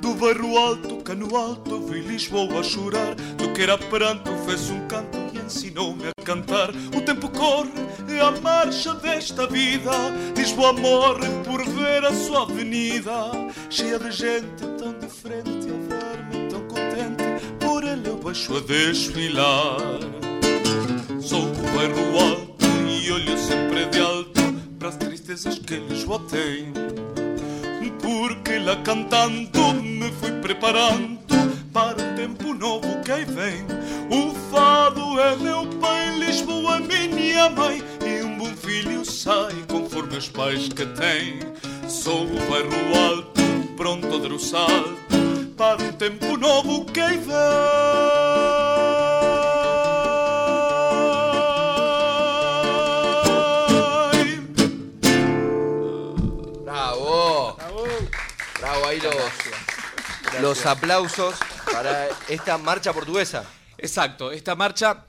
Do 0.00 0.14
bairro 0.14 0.56
alto, 0.56 0.96
cano 1.02 1.36
alto, 1.36 1.80
vi 1.80 2.00
Lisboa 2.00 2.62
chorar. 2.62 3.14
Do 3.36 3.52
que 3.52 3.62
era 3.62 3.76
pranto, 3.76 4.30
fez 4.46 4.70
um 4.70 4.86
canto 4.86 5.18
e 5.34 5.38
ensinou-me 5.38 6.08
a 6.08 6.24
cantar. 6.24 6.70
O 6.96 7.00
tempo 7.02 7.28
corre, 7.28 7.70
é 8.08 8.20
a 8.20 8.30
marcha 8.40 8.94
desta 8.94 9.46
vida. 9.46 9.90
Lisboa 10.36 10.72
morre 10.72 11.28
por 11.44 11.62
ver 11.64 12.04
a 12.04 12.14
sua 12.14 12.42
avenida, 12.42 13.30
cheia 13.68 13.98
de 13.98 14.10
gente 14.10 14.64
tão 14.78 14.98
diferente 14.98 15.68
ao 15.70 15.78
ver-me 15.78 16.48
tão 16.48 16.60
contente. 16.62 17.44
Por 17.60 17.84
ele 17.84 18.08
eu 18.08 18.16
baixo 18.16 18.56
a 18.56 18.60
desfilar. 18.60 19.78
Sou 21.20 21.42
o 21.42 21.76
bairro 21.76 22.18
alto 22.18 22.66
e 22.88 23.12
olho 23.12 23.36
sempre 23.36 23.84
de 23.86 24.00
alto 24.00 24.40
para 24.78 24.88
as 24.88 24.96
tristezas 24.96 25.58
que 25.58 25.76
Lisboa 25.76 26.20
tem. 26.30 26.72
Porque 28.10 28.58
lá 28.58 28.74
cantando 28.82 29.72
me 29.74 30.10
fui 30.10 30.32
preparando 30.40 31.20
para 31.72 32.02
um 32.02 32.16
tempo 32.16 32.52
novo 32.54 33.00
que 33.04 33.24
vem. 33.24 33.64
O 34.10 34.34
fado 34.50 35.20
é 35.20 35.36
meu 35.36 35.64
pai, 35.80 36.18
Lisboa 36.18 36.78
é 36.78 37.06
minha 37.06 37.48
mãe, 37.50 37.80
e 38.04 38.24
um 38.24 38.36
bom 38.36 38.52
filho 38.56 39.04
sai 39.04 39.54
conforme 39.68 40.16
os 40.16 40.28
pais 40.28 40.66
que 40.70 40.86
tem. 40.86 41.38
Sou 41.88 42.24
o 42.24 42.50
bairro 42.50 43.12
alto, 43.12 43.42
pronto 43.76 44.12
a 44.12 44.18
dar 44.18 44.32
o 44.32 44.40
salto 44.40 44.98
para 45.56 45.80
um 45.80 45.92
tempo 45.92 46.36
novo 46.36 46.84
que 46.86 47.00
vem. 47.00 48.59
Ahí 59.08 60.40
los, 60.40 60.42
los 60.42 60.66
aplausos 60.66 61.34
para 61.72 62.08
esta 62.28 62.58
marcha 62.58 62.92
portuguesa. 62.92 63.44
Exacto, 63.78 64.30
esta 64.32 64.54
marcha, 64.54 65.04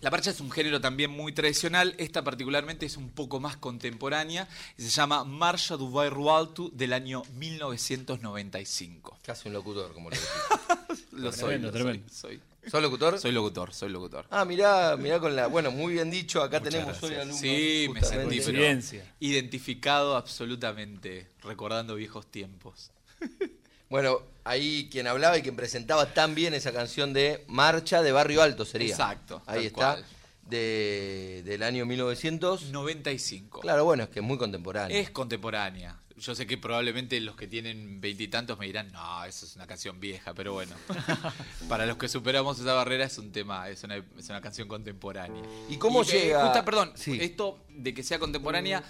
la 0.00 0.10
marcha 0.10 0.30
es 0.30 0.40
un 0.40 0.50
género 0.50 0.80
también 0.80 1.10
muy 1.10 1.32
tradicional, 1.32 1.94
esta 1.98 2.24
particularmente 2.24 2.86
es 2.86 2.96
un 2.96 3.10
poco 3.10 3.40
más 3.40 3.56
contemporánea, 3.56 4.48
y 4.78 4.82
se 4.82 4.88
llama 4.88 5.24
Marcha 5.24 5.76
do 5.76 5.90
Bairro 5.90 6.34
Alto 6.34 6.70
del 6.72 6.92
año 6.92 7.22
1995. 7.34 9.18
Casi 9.22 9.48
un 9.48 9.54
locutor, 9.54 9.92
como 9.92 10.10
lo 10.10 10.16
Lo 11.12 11.32
soy, 11.32 11.40
Tremendo, 11.40 11.68
lo 11.68 11.72
tremendo. 11.72 12.08
soy, 12.08 12.36
soy. 12.36 12.70
¿Sos 12.70 12.82
locutor? 12.82 13.18
Soy 13.18 13.30
locutor, 13.30 13.72
soy 13.72 13.90
locutor. 13.90 14.26
Ah, 14.28 14.44
mirá, 14.44 14.96
mirá 14.96 15.20
con 15.20 15.36
la. 15.36 15.46
Bueno, 15.46 15.70
muy 15.70 15.92
bien 15.92 16.10
dicho. 16.10 16.42
Acá 16.42 16.58
Muchas 16.58 16.72
tenemos 16.72 17.02
hoy 17.02 17.14
alumnos. 17.14 17.38
Sí, 17.38 17.88
me 17.92 18.02
sentí 18.02 18.40
pero 18.40 18.80
identificado 19.20 20.16
absolutamente, 20.16 21.28
recordando 21.44 21.94
viejos 21.94 22.26
tiempos. 22.26 22.90
Bueno, 23.88 24.20
ahí 24.42 24.88
quien 24.90 25.06
hablaba 25.06 25.38
y 25.38 25.42
quien 25.42 25.54
presentaba 25.54 26.12
tan 26.12 26.34
bien 26.34 26.54
esa 26.54 26.72
canción 26.72 27.12
de 27.12 27.44
Marcha 27.46 28.02
de 28.02 28.10
Barrio 28.10 28.42
Alto 28.42 28.64
sería. 28.64 28.90
Exacto, 28.90 29.42
Ahí 29.46 29.66
está. 29.66 29.98
De, 30.42 31.42
del 31.44 31.62
año 31.62 31.86
1900. 31.86 32.70
95. 32.70 33.60
Claro, 33.60 33.84
bueno, 33.84 34.04
es 34.04 34.08
que 34.08 34.20
es 34.20 34.24
muy 34.24 34.38
contemporáneo. 34.38 34.96
Es 34.96 35.10
contemporánea. 35.10 36.00
Yo 36.18 36.34
sé 36.34 36.46
que 36.46 36.56
probablemente 36.56 37.20
los 37.20 37.36
que 37.36 37.46
tienen 37.46 38.00
veintitantos 38.00 38.58
me 38.58 38.64
dirán, 38.66 38.90
no, 38.90 39.24
eso 39.26 39.44
es 39.44 39.54
una 39.56 39.66
canción 39.66 40.00
vieja, 40.00 40.32
pero 40.32 40.54
bueno. 40.54 40.74
Para 41.68 41.84
los 41.84 41.98
que 41.98 42.08
superamos 42.08 42.58
esa 42.58 42.72
barrera 42.72 43.04
es 43.04 43.18
un 43.18 43.32
tema, 43.32 43.68
es 43.68 43.82
una, 43.84 43.96
es 43.96 44.28
una 44.30 44.40
canción 44.40 44.66
contemporánea. 44.66 45.42
¿Y 45.68 45.76
cómo 45.76 46.02
eh, 46.02 46.06
llega? 46.06 46.42
justa- 46.44 46.64
perdón, 46.64 46.92
Sí. 46.94 47.18
esto 47.20 47.62
de 47.68 47.92
que 47.92 48.02
sea 48.02 48.18
contemporánea 48.18 48.82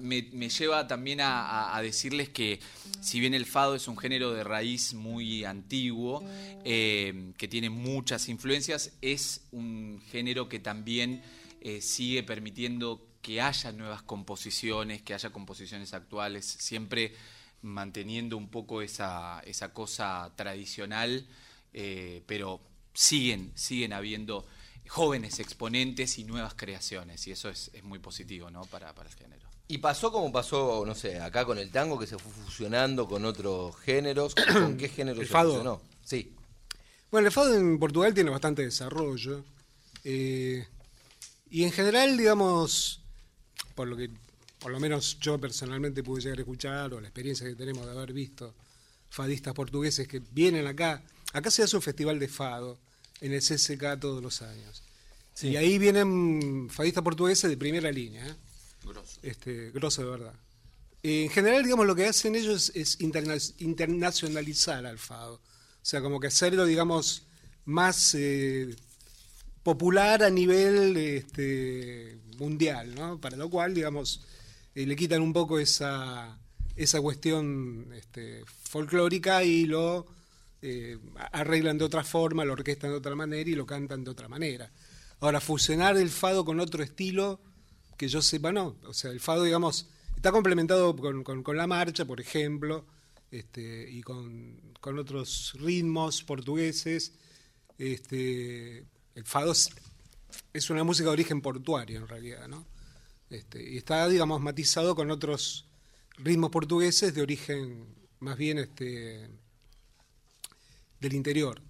me, 0.00 0.28
me 0.32 0.48
lleva 0.48 0.88
también 0.88 1.20
a, 1.20 1.46
a- 1.46 1.76
a 1.76 1.82
decirles 1.82 2.30
que 2.30 2.58
si 3.00 3.20
bien 3.20 3.34
el 3.34 3.46
fado 3.46 3.76
es 3.76 3.86
un 3.86 3.96
género 3.96 4.32
de 4.32 4.42
raíz 4.42 4.92
muy 4.94 5.44
antiguo, 5.44 6.24
eh, 6.64 7.32
que 7.38 7.46
tiene 7.46 7.70
muchas 7.70 8.28
influencias, 8.28 8.92
es 9.02 9.42
un 9.52 10.02
género 10.10 10.48
que 10.48 10.58
también 10.58 11.22
eh, 11.60 11.80
sigue 11.80 12.24
permitiendo 12.24 13.06
que 13.22 13.40
haya 13.40 13.72
nuevas 13.72 14.02
composiciones, 14.02 15.00
que 15.02 15.14
haya 15.14 15.30
composiciones 15.30 15.94
actuales, 15.94 16.44
siempre 16.44 17.14
manteniendo 17.62 18.36
un 18.36 18.48
poco 18.48 18.82
esa, 18.82 19.40
esa 19.46 19.72
cosa 19.72 20.32
tradicional, 20.36 21.24
eh, 21.72 22.22
pero 22.26 22.60
siguen, 22.92 23.52
siguen 23.54 23.92
habiendo 23.92 24.44
jóvenes 24.88 25.38
exponentes 25.38 26.18
y 26.18 26.24
nuevas 26.24 26.54
creaciones, 26.54 27.26
y 27.28 27.30
eso 27.32 27.48
es, 27.48 27.70
es 27.72 27.84
muy 27.84 28.00
positivo 28.00 28.50
¿no? 28.50 28.62
para, 28.66 28.92
para 28.94 29.08
el 29.08 29.14
género. 29.14 29.48
Y 29.68 29.78
pasó 29.78 30.10
como 30.12 30.30
pasó, 30.32 30.84
no 30.84 30.94
sé, 30.94 31.20
acá 31.20 31.44
con 31.46 31.56
el 31.58 31.70
tango 31.70 31.98
que 31.98 32.06
se 32.08 32.18
fue 32.18 32.30
fusionando 32.32 33.06
con 33.08 33.24
otros 33.24 33.76
géneros. 33.76 34.34
¿Con 34.34 34.76
qué 34.76 34.88
género 34.88 35.20
¿El 35.20 35.28
se 35.28 35.32
fado? 35.32 35.50
fusionó? 35.50 35.80
Sí. 36.04 36.34
Bueno, 37.10 37.28
el 37.28 37.32
fado 37.32 37.54
en 37.54 37.78
Portugal 37.78 38.12
tiene 38.12 38.30
bastante 38.30 38.62
desarrollo. 38.62 39.44
eh, 40.04 40.66
y 41.48 41.64
en 41.64 41.70
general, 41.72 42.16
digamos, 42.16 43.01
por 43.74 43.88
lo 43.88 43.96
que 43.96 44.10
por 44.58 44.70
lo 44.70 44.78
menos 44.78 45.18
yo 45.18 45.38
personalmente 45.40 46.04
pude 46.04 46.20
llegar 46.22 46.38
a 46.38 46.42
escuchar, 46.42 46.94
o 46.94 47.00
la 47.00 47.08
experiencia 47.08 47.46
que 47.48 47.56
tenemos 47.56 47.84
de 47.84 47.90
haber 47.90 48.12
visto 48.12 48.54
fadistas 49.10 49.54
portugueses 49.54 50.06
que 50.06 50.20
vienen 50.30 50.66
acá. 50.68 51.02
Acá 51.32 51.50
se 51.50 51.62
hace 51.64 51.74
un 51.74 51.82
festival 51.82 52.18
de 52.20 52.28
fado 52.28 52.78
en 53.20 53.32
el 53.32 53.40
CCK 53.40 53.98
todos 54.00 54.22
los 54.22 54.40
años. 54.42 54.82
Y 55.40 55.56
ahí 55.56 55.78
vienen 55.78 56.68
fadistas 56.70 57.02
portugueses 57.02 57.50
de 57.50 57.56
primera 57.56 57.90
línea. 57.90 58.24
¿eh? 58.26 58.34
Este, 59.22 59.70
grosso 59.72 60.02
de 60.04 60.10
verdad. 60.10 60.34
En 61.02 61.28
general, 61.30 61.64
digamos, 61.64 61.84
lo 61.86 61.96
que 61.96 62.06
hacen 62.06 62.36
ellos 62.36 62.70
es 62.76 63.00
interna- 63.00 63.36
internacionalizar 63.58 64.86
al 64.86 64.98
fado. 64.98 65.34
O 65.36 65.40
sea, 65.84 66.00
como 66.00 66.20
que 66.20 66.28
hacerlo, 66.28 66.64
digamos, 66.64 67.22
más 67.64 68.14
eh, 68.14 68.76
popular 69.62 70.22
a 70.22 70.30
nivel 70.30 70.96
este, 70.96 72.18
mundial, 72.38 72.94
¿no? 72.94 73.20
Para 73.20 73.36
lo 73.36 73.48
cual, 73.50 73.74
digamos, 73.74 74.22
eh, 74.74 74.86
le 74.86 74.96
quitan 74.96 75.22
un 75.22 75.32
poco 75.32 75.58
esa, 75.58 76.38
esa 76.76 77.00
cuestión 77.00 77.88
este, 77.94 78.44
folclórica 78.46 79.44
y 79.44 79.66
lo 79.66 80.06
eh, 80.62 80.98
arreglan 81.32 81.78
de 81.78 81.84
otra 81.84 82.04
forma, 82.04 82.44
lo 82.44 82.52
orquestan 82.54 82.90
de 82.90 82.96
otra 82.96 83.14
manera 83.14 83.48
y 83.48 83.54
lo 83.54 83.66
cantan 83.66 84.04
de 84.04 84.10
otra 84.10 84.28
manera. 84.28 84.70
Ahora, 85.20 85.40
fusionar 85.40 85.96
el 85.96 86.10
fado 86.10 86.44
con 86.44 86.58
otro 86.58 86.82
estilo, 86.82 87.40
que 87.96 88.08
yo 88.08 88.20
sepa, 88.22 88.50
no. 88.52 88.76
O 88.84 88.92
sea, 88.94 89.10
el 89.12 89.20
fado, 89.20 89.44
digamos, 89.44 89.88
está 90.16 90.32
complementado 90.32 90.96
con, 90.96 91.22
con- 91.22 91.56
la 91.56 91.66
marcha, 91.68 92.04
por 92.04 92.20
ejemplo, 92.20 92.84
este, 93.30 93.88
y 93.88 94.02
con, 94.02 94.60
con 94.80 94.98
otros 94.98 95.54
ritmos 95.60 96.24
portugueses. 96.24 97.12
Este, 97.78 98.84
el 99.14 99.24
fado 99.24 99.52
es, 99.52 100.70
una 100.70 100.84
música 100.84 101.08
de 101.08 101.12
origen 101.12 101.40
portuario, 101.40 101.98
en 101.98 102.08
realidad, 102.08 102.48
¿no? 102.48 102.66
Este, 103.30 103.62
y 103.62 103.78
está, 103.78 104.08
digamos, 104.08 104.40
matizado 104.40 104.94
con 104.94 105.10
otros 105.10 105.66
ritmos 106.18 106.50
portugueses 106.50 107.14
de 107.14 107.22
origen 107.22 107.86
más 108.20 108.36
bien 108.36 108.58
este, 108.58 109.28
del 111.00 111.12
interior. 111.14 111.60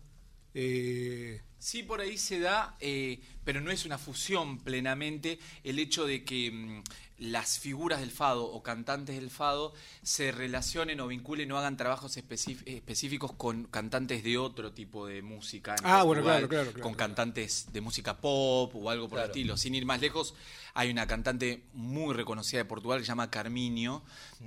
Eh, 0.54 1.40
Sí, 1.62 1.84
por 1.84 2.00
ahí 2.00 2.18
se 2.18 2.40
da, 2.40 2.74
eh, 2.80 3.20
pero 3.44 3.60
no 3.60 3.70
es 3.70 3.84
una 3.84 3.96
fusión 3.96 4.58
plenamente 4.58 5.38
el 5.62 5.78
hecho 5.78 6.06
de 6.06 6.24
que 6.24 6.50
mm, 6.50 6.82
las 7.18 7.60
figuras 7.60 8.00
del 8.00 8.10
fado 8.10 8.44
o 8.46 8.64
cantantes 8.64 9.14
del 9.14 9.30
fado 9.30 9.72
se 10.02 10.32
relacionen 10.32 10.98
o 11.00 11.06
vinculen 11.06 11.52
o 11.52 11.58
hagan 11.58 11.76
trabajos 11.76 12.16
específ- 12.16 12.62
específicos 12.66 13.32
con 13.34 13.64
cantantes 13.66 14.24
de 14.24 14.38
otro 14.38 14.72
tipo 14.72 15.06
de 15.06 15.22
música. 15.22 15.76
en 15.78 15.86
Ah, 15.86 16.02
bueno, 16.02 16.22
claro, 16.24 16.48
claro, 16.48 16.70
claro, 16.72 16.82
Con 16.82 16.94
cantantes 16.94 17.68
de 17.72 17.80
música 17.80 18.16
pop 18.16 18.74
o 18.74 18.90
algo 18.90 19.08
por 19.08 19.20
el 19.20 19.26
estilo. 19.26 19.56
Sin 19.56 19.76
ir 19.76 19.86
más 19.86 20.00
lejos, 20.00 20.34
hay 20.74 20.90
una 20.90 21.06
cantante 21.06 21.62
muy 21.74 22.12
reconocida 22.12 22.58
de 22.58 22.64
Portugal 22.64 22.98
que 22.98 23.04
se 23.04 23.08
llama 23.12 23.30
Carminio, 23.30 24.02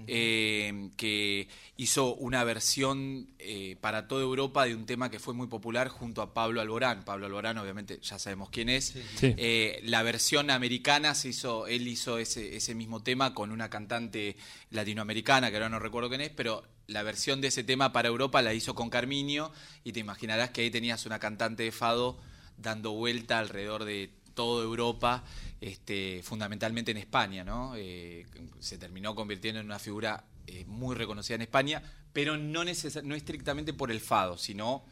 eh, 0.07 0.89
que 0.97 1.47
hizo 1.77 2.13
una 2.15 2.43
versión 2.43 3.29
eh, 3.39 3.77
para 3.79 4.09
toda 4.09 4.21
Europa 4.23 4.65
de 4.65 4.75
un 4.75 4.85
tema 4.85 5.09
que 5.09 5.19
fue 5.19 5.33
muy 5.33 5.47
popular 5.47 5.87
junto 5.87 6.21
a 6.21 6.33
Pablo 6.33 6.59
Alborán, 6.59 7.04
Pablo 7.05 7.27
Alborán, 7.27 7.57
obviamente 7.57 7.99
ya 8.01 8.19
sabemos 8.19 8.49
quién 8.49 8.67
es. 8.67 8.95
Sí. 9.15 9.33
Eh, 9.37 9.79
la 9.83 10.03
versión 10.03 10.49
americana 10.49 11.15
se 11.15 11.29
hizo, 11.29 11.67
él 11.67 11.87
hizo 11.87 12.17
ese, 12.17 12.57
ese 12.57 12.75
mismo 12.75 13.03
tema 13.03 13.33
con 13.33 13.51
una 13.51 13.69
cantante 13.69 14.35
latinoamericana, 14.71 15.49
que 15.49 15.57
ahora 15.57 15.69
no 15.69 15.79
recuerdo 15.79 16.09
quién 16.09 16.21
es, 16.21 16.31
pero 16.31 16.63
la 16.87 17.03
versión 17.03 17.41
de 17.41 17.47
ese 17.47 17.63
tema 17.63 17.93
para 17.93 18.09
Europa 18.09 18.41
la 18.41 18.53
hizo 18.53 18.75
con 18.75 18.89
Carminio 18.89 19.51
y 19.83 19.93
te 19.93 19.99
imaginarás 19.99 20.49
que 20.49 20.61
ahí 20.61 20.71
tenías 20.71 21.05
una 21.05 21.19
cantante 21.19 21.63
de 21.63 21.71
fado 21.71 22.19
dando 22.57 22.91
vuelta 22.91 23.39
alrededor 23.39 23.85
de 23.85 24.11
toda 24.33 24.63
Europa, 24.63 25.23
este, 25.61 26.21
fundamentalmente 26.23 26.91
en 26.91 26.97
España, 26.97 27.43
¿no? 27.43 27.73
Eh, 27.75 28.25
se 28.59 28.77
terminó 28.77 29.15
convirtiendo 29.15 29.61
en 29.61 29.65
una 29.65 29.79
figura 29.79 30.25
eh, 30.47 30.65
muy 30.67 30.95
reconocida 30.95 31.35
en 31.35 31.41
España, 31.41 31.81
pero 32.13 32.37
no, 32.37 32.63
no 32.63 33.15
estrictamente 33.15 33.73
por 33.73 33.91
el 33.91 34.01
fado, 34.01 34.37
sino 34.37 34.85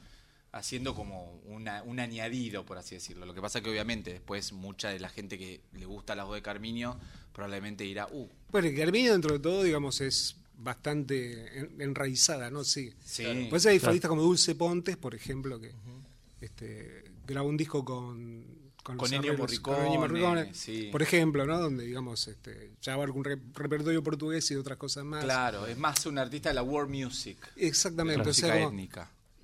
haciendo 0.54 0.96
como 0.96 1.42
una- 1.48 1.84
un 1.84 2.00
añadido, 2.00 2.66
por 2.66 2.78
así 2.78 2.96
decirlo. 2.96 3.26
Lo 3.26 3.34
que 3.34 3.42
pasa 3.42 3.60
que 3.62 3.70
obviamente 3.70 4.12
después 4.14 4.54
mucha 4.54 4.90
de 4.90 5.00
la 5.00 5.10
gente 5.10 5.38
que 5.38 5.62
le 5.74 5.86
gusta 5.86 6.16
la 6.16 6.24
voz 6.24 6.36
de 6.36 6.42
Carminio 6.42 6.98
probablemente 7.34 7.84
dirá, 7.84 8.08
uh, 8.12 8.30
Bueno, 8.52 8.68
y 8.70 8.76
Carminio 8.76 9.12
dentro 9.12 9.34
de 9.34 9.40
todo, 9.40 9.64
digamos, 9.64 10.00
es 10.02 10.36
bastante 10.56 11.58
en- 11.60 11.82
enraizada, 11.82 12.50
¿no? 12.52 12.64
Sí. 12.64 12.94
Sí. 13.04 13.48
Pues 13.50 13.66
hay 13.66 13.80
Claro. 13.80 13.90
fadistas 13.92 14.10
como 14.10 14.22
Dulce 14.22 14.54
Pontes, 14.56 14.96
por 14.96 15.16
ejemplo, 15.16 15.60
que 15.60 15.72
este, 16.42 17.04
grabó 17.28 17.50
un 17.50 17.58
disco 17.58 17.84
con... 17.84 18.62
Con 18.84 18.98
los 18.98 19.10
Ennio 19.14 19.38
Morricone, 19.38 20.54
sí. 20.54 20.90
Por 20.92 21.02
ejemplo, 21.02 21.46
¿no? 21.46 21.58
Donde, 21.58 21.86
digamos, 21.86 22.28
este, 22.28 22.72
ya 22.82 22.94
abarca 22.96 23.14
un 23.14 23.24
re- 23.24 23.40
repertorio 23.54 24.04
portugués 24.04 24.52
y 24.52 24.56
otras 24.56 24.78
cosas 24.78 25.06
más. 25.06 25.24
claro, 25.24 25.66
es 25.68 25.78
más 25.78 26.06
un 26.06 26.18
artista 26.18 26.50
de 26.50 26.56
la 26.56 26.64
world 26.64 26.92
music. 26.94 27.38
Exactamente, 27.56 28.20
de 28.20 28.26
la 28.26 28.32
o 28.32 28.34
sea, 28.34 28.48
música 28.50 28.66
como-. 28.66 28.78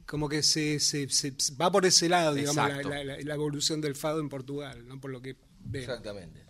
Como 0.09 0.27
que 0.27 0.41
se, 0.41 0.79
se- 0.79 1.07
se- 1.07 1.33
va 1.61 1.71
por 1.71 1.85
ese 1.85 2.09
lado, 2.09 2.33
digamos, 2.33 2.55
la, 2.83 3.35
evolución 3.35 3.79
del 3.79 3.95
fado 3.95 4.19
en 4.19 4.27
Portugal, 4.27 4.87
¿no? 4.87 4.99
Por 4.99 5.11
lo 5.11 5.21
que 5.21 5.35
veo. 5.59 5.83
Exactamente. 5.83 6.43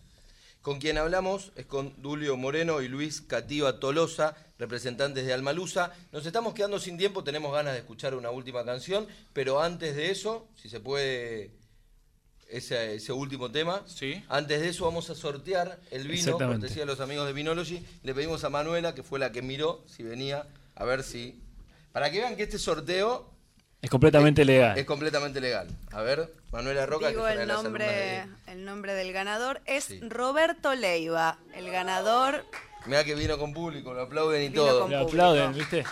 Con 0.62 0.80
quien 0.80 0.98
hablamos 0.98 1.52
es 1.58 1.66
con 1.66 2.02
Dulio 2.02 2.38
Moreno 2.38 2.82
y 2.82 2.88
Luis 2.88 3.20
Cativa 3.20 3.78
Tolosa, 3.82 4.34
representantes 4.58 5.26
de 5.26 5.34
Almalusa. 5.34 5.92
Nos 6.14 6.26
estamos 6.26 6.54
quedando 6.54 6.80
sin 6.80 6.98
tiempo, 6.98 7.26
tenemos 7.26 7.52
ganas 7.52 7.74
de 7.74 7.80
escuchar 7.80 8.16
una 8.16 8.32
última 8.32 8.64
canción, 8.64 9.08
pero 9.34 9.62
antes 9.62 9.94
de 9.94 10.10
eso, 10.10 10.48
si 10.56 10.70
se 10.70 10.80
puede, 10.80 11.52
ese, 12.48 12.96
ese 12.96 13.12
último 13.12 13.52
tema, 13.52 13.84
antes 14.30 14.62
de 14.62 14.70
eso 14.70 14.86
vamos 14.86 15.10
a 15.10 15.16
sortear 15.16 15.82
el 15.92 16.08
vino, 16.08 16.38
cortesía 16.38 16.84
de 16.84 16.86
los 16.86 17.02
amigos 17.02 17.28
de 17.28 17.34
Vinology. 17.34 17.86
Le 18.04 18.14
pedimos 18.14 18.46
a 18.46 18.50
Manuela, 18.50 18.96
que 18.96 19.04
fue 19.04 19.20
la 19.20 19.34
que 19.34 19.42
miró, 19.42 19.84
si 19.86 20.02
venía, 20.04 20.48
a 20.76 20.86
ver 20.86 21.04
si... 21.04 21.42
Para 21.92 22.10
que 22.10 22.20
vean 22.20 22.38
que 22.38 22.44
este 22.44 22.58
sorteo 22.60 23.38
Es 23.82 23.90
completamente 23.90 24.44
legal. 24.44 24.78
es 24.78 24.86
completamente 24.86 25.40
legal. 25.40 25.68
A 25.92 26.02
ver, 26.02 26.34
Manuela 26.52 26.86
Roca, 26.86 27.10
Digo 27.10 27.26
que 27.26 27.34
el 27.34 27.48
nombre, 27.48 27.86
de... 27.86 28.26
el 28.52 28.66
nombre 28.66 28.94
del 28.94 29.14
ganador 29.14 29.62
es 29.66 29.86
Sí. 29.86 30.00
Roberto 30.02 30.76
Leiva. 30.76 31.38
El 31.56 31.72
ganador 31.72 32.46
Mirá 32.86 33.04
que 33.04 33.16
vino 33.16 33.38
con 33.38 33.54
público, 33.54 33.94
lo 33.94 34.02
aplauden 34.02 34.44
y 34.44 34.50
Vino 34.50 34.66
todo. 34.66 34.88
Le 34.88 34.98
aplauden, 34.98 35.54
¿viste? 35.54 35.84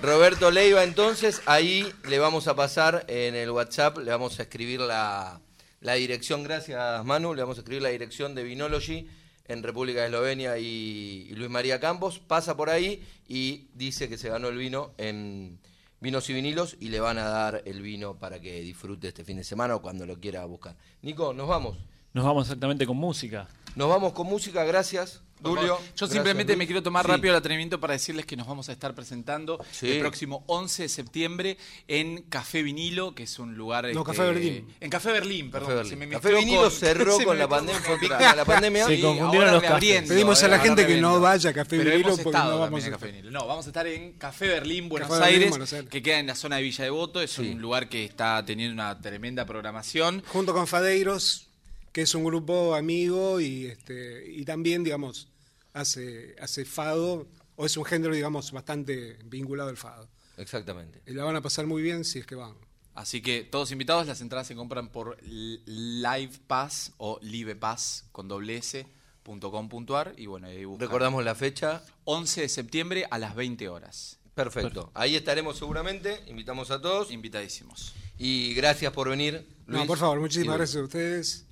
Roberto 0.00 0.50
Leiva, 0.50 0.84
entonces, 0.84 1.42
ahí 1.46 1.92
le 2.08 2.18
vamos 2.18 2.46
a 2.48 2.54
pasar 2.54 3.04
en 3.08 3.34
el 3.34 3.50
WhatsApp, 3.50 3.98
le 3.98 4.10
vamos 4.10 4.38
a 4.38 4.42
escribir 4.42 4.80
la, 4.80 5.40
la 5.80 5.94
dirección, 5.94 6.44
gracias 6.44 7.04
Manu, 7.04 7.34
le 7.34 7.42
vamos 7.42 7.58
a 7.58 7.60
escribir 7.62 7.82
la 7.82 7.88
dirección 7.88 8.34
de 8.34 8.44
Vinology 8.44 9.08
en 9.48 9.62
República 9.62 10.00
de 10.00 10.06
Eslovenia 10.06 10.58
y, 10.58 11.26
y 11.28 11.34
Luis 11.34 11.50
María 11.50 11.80
Campos, 11.80 12.20
pasa 12.20 12.56
por 12.56 12.70
ahí 12.70 13.04
y 13.26 13.66
dice 13.74 14.08
que 14.08 14.18
se 14.18 14.28
ganó 14.28 14.48
el 14.48 14.58
vino 14.58 14.92
en 14.98 15.58
Vinos 16.00 16.30
y 16.30 16.32
Vinilos 16.32 16.76
y 16.78 16.90
le 16.90 17.00
van 17.00 17.18
a 17.18 17.28
dar 17.28 17.62
el 17.64 17.82
vino 17.82 18.18
para 18.18 18.40
que 18.40 18.60
disfrute 18.60 19.08
este 19.08 19.24
fin 19.24 19.36
de 19.36 19.44
semana 19.44 19.74
o 19.74 19.82
cuando 19.82 20.06
lo 20.06 20.20
quiera 20.20 20.44
buscar. 20.44 20.76
Nico, 21.02 21.34
nos 21.34 21.48
vamos. 21.48 21.76
Nos 22.12 22.24
vamos 22.24 22.44
exactamente 22.44 22.86
con 22.86 22.96
música. 22.96 23.48
Nos 23.74 23.88
vamos 23.88 24.12
con 24.12 24.26
música, 24.26 24.64
gracias. 24.64 25.22
Dulio. 25.40 25.78
Yo 25.96 26.06
simplemente 26.06 26.56
me 26.56 26.66
quiero 26.66 26.82
tomar 26.82 27.04
Sí. 27.06 27.12
rápido 27.12 27.30
el 27.34 27.38
atrevimiento 27.38 27.80
para 27.80 27.92
decirles 27.94 28.26
que 28.26 28.36
nos 28.36 28.46
vamos 28.46 28.68
a 28.68 28.72
estar 28.72 28.94
presentando 28.94 29.64
Sí. 29.72 29.90
el 29.92 30.00
próximo 30.00 30.44
11 30.46 30.82
de 30.84 30.88
septiembre 30.88 31.56
en 31.86 32.22
Café 32.22 32.62
Vinilo, 32.62 33.14
que 33.14 33.24
es 33.24 33.38
un 33.38 33.56
lugar... 33.56 33.84
No, 33.84 33.90
este, 33.90 34.04
Café 34.04 34.22
Berlín. 34.22 34.74
En 34.80 34.90
Café 34.90 35.12
Berlín, 35.12 35.50
Café 35.50 35.64
perdón. 35.66 35.76
Berlín. 35.76 35.90
se 35.90 35.96
me 36.06 36.08
Café 36.08 36.34
Vinilo 36.34 36.62
con- 36.62 36.70
cerró 36.70 37.16
se 37.18 37.24
con 37.24 37.36
me 37.36 37.42
la 37.42 37.48
pandemia, 37.48 37.82
con- 37.82 38.08
la 38.36 38.44
pandemia. 38.44 38.86
Se 38.86 38.96
Sí, 38.96 39.02
confundieron 39.02 39.48
ahora 39.48 39.52
los 39.52 39.62
cafés. 39.62 40.08
Pedimos 40.08 40.42
a 40.42 40.48
la 40.48 40.58
gente 40.58 40.86
que 40.86 41.00
no 41.00 41.20
vaya 41.20 41.50
a 41.50 41.52
Café 41.52 41.78
Pero 41.78 41.90
Vinilo 41.90 42.08
hemos 42.08 42.20
porque 42.20 42.36
estado 42.36 42.52
no 42.54 42.58
vamos 42.60 42.84
a- 42.84 42.90
Café 42.90 43.06
Vinilo. 43.08 43.30
No, 43.30 43.46
vamos 43.46 43.66
a 43.66 43.68
estar 43.70 43.86
en 43.86 44.12
Café 44.14 44.48
Berlín, 44.48 44.88
Buenos 44.88 45.08
Café 45.08 45.20
Berlín, 45.20 45.36
Aires, 45.38 45.50
Buenos 45.50 45.72
Aires. 45.72 45.90
que 45.90 46.02
queda 46.02 46.18
en 46.18 46.26
la 46.26 46.34
zona 46.34 46.56
de 46.56 46.62
Villa 46.62 46.84
Devoto. 46.84 47.20
Es 47.20 47.32
Sí. 47.32 47.42
un 47.52 47.60
lugar 47.60 47.88
que 47.88 48.04
está 48.04 48.44
teniendo 48.44 48.74
una 48.74 49.00
tremenda 49.00 49.44
programación. 49.44 50.22
junto 50.28 50.52
con 50.54 50.66
Fadeiros, 50.66 51.47
que 51.92 52.02
es 52.02 52.14
un 52.14 52.24
grupo 52.24 52.74
amigo 52.74 53.40
y 53.40 53.66
este 53.66 54.24
y 54.30 54.44
también, 54.44 54.84
digamos, 54.84 55.28
hace, 55.72 56.36
hace 56.40 56.64
fado, 56.64 57.26
o 57.56 57.66
es 57.66 57.76
un 57.76 57.84
género, 57.84 58.14
digamos, 58.14 58.52
bastante 58.52 59.18
vinculado 59.24 59.68
al 59.70 59.76
fado. 59.76 60.08
Exactamente. 60.36 61.02
Y 61.06 61.12
la 61.14 61.24
van 61.24 61.36
a 61.36 61.40
pasar 61.42 61.66
muy 61.66 61.82
bien 61.82 62.04
si 62.04 62.20
es 62.20 62.26
que 62.26 62.34
van. 62.34 62.54
Así 62.94 63.20
que 63.22 63.44
todos 63.44 63.70
invitados, 63.70 64.06
las 64.06 64.20
entradas 64.20 64.46
se 64.48 64.54
compran 64.56 64.90
por 64.90 65.16
Live 65.22 66.32
Pass 66.46 66.92
o 66.98 67.18
Live 67.22 67.54
Pass 67.56 68.06
con 68.12 68.26
doble 68.28 68.56
S. 68.56 68.86
com 69.22 69.86
ar, 69.94 70.14
y 70.16 70.26
bueno, 70.26 70.46
ahí. 70.48 70.64
Recordamos 70.78 71.24
la 71.24 71.34
fecha. 71.34 71.84
11 72.04 72.40
de 72.42 72.48
septiembre 72.48 73.06
a 73.10 73.18
las 73.18 73.34
20 73.36 73.68
horas. 73.68 74.18
Perfecto. 74.34 74.90
Ahí 74.94 75.16
estaremos 75.16 75.58
seguramente. 75.58 76.22
Invitamos 76.28 76.70
a 76.70 76.80
todos. 76.80 77.10
Invitadísimos. 77.10 77.94
Y 78.16 78.54
gracias 78.54 78.92
por 78.92 79.08
venir. 79.08 79.46
No, 79.66 79.78
Luis. 79.78 79.86
por 79.86 79.98
favor, 79.98 80.20
muchísimas 80.20 80.54
Y- 80.54 80.58
gracias 80.58 80.80
a 80.80 80.84
ustedes. 80.84 81.46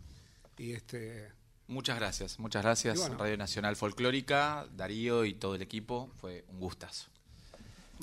Y 0.59 0.73
este 0.73 1.33
Muchas 1.69 1.99
gracias, 1.99 2.39
muchas 2.39 2.63
gracias 2.63 2.99
bueno. 2.99 3.19
Radio 3.19 3.37
Nacional 3.37 3.75
Folclórica, 3.75 4.69
Darío 4.77 5.25
y 5.25 5.35
todo 5.35 5.57
el 5.57 5.63
equipo. 5.63 6.11
Fue 6.21 6.45
un 6.49 6.61
gustazo. 6.61 7.09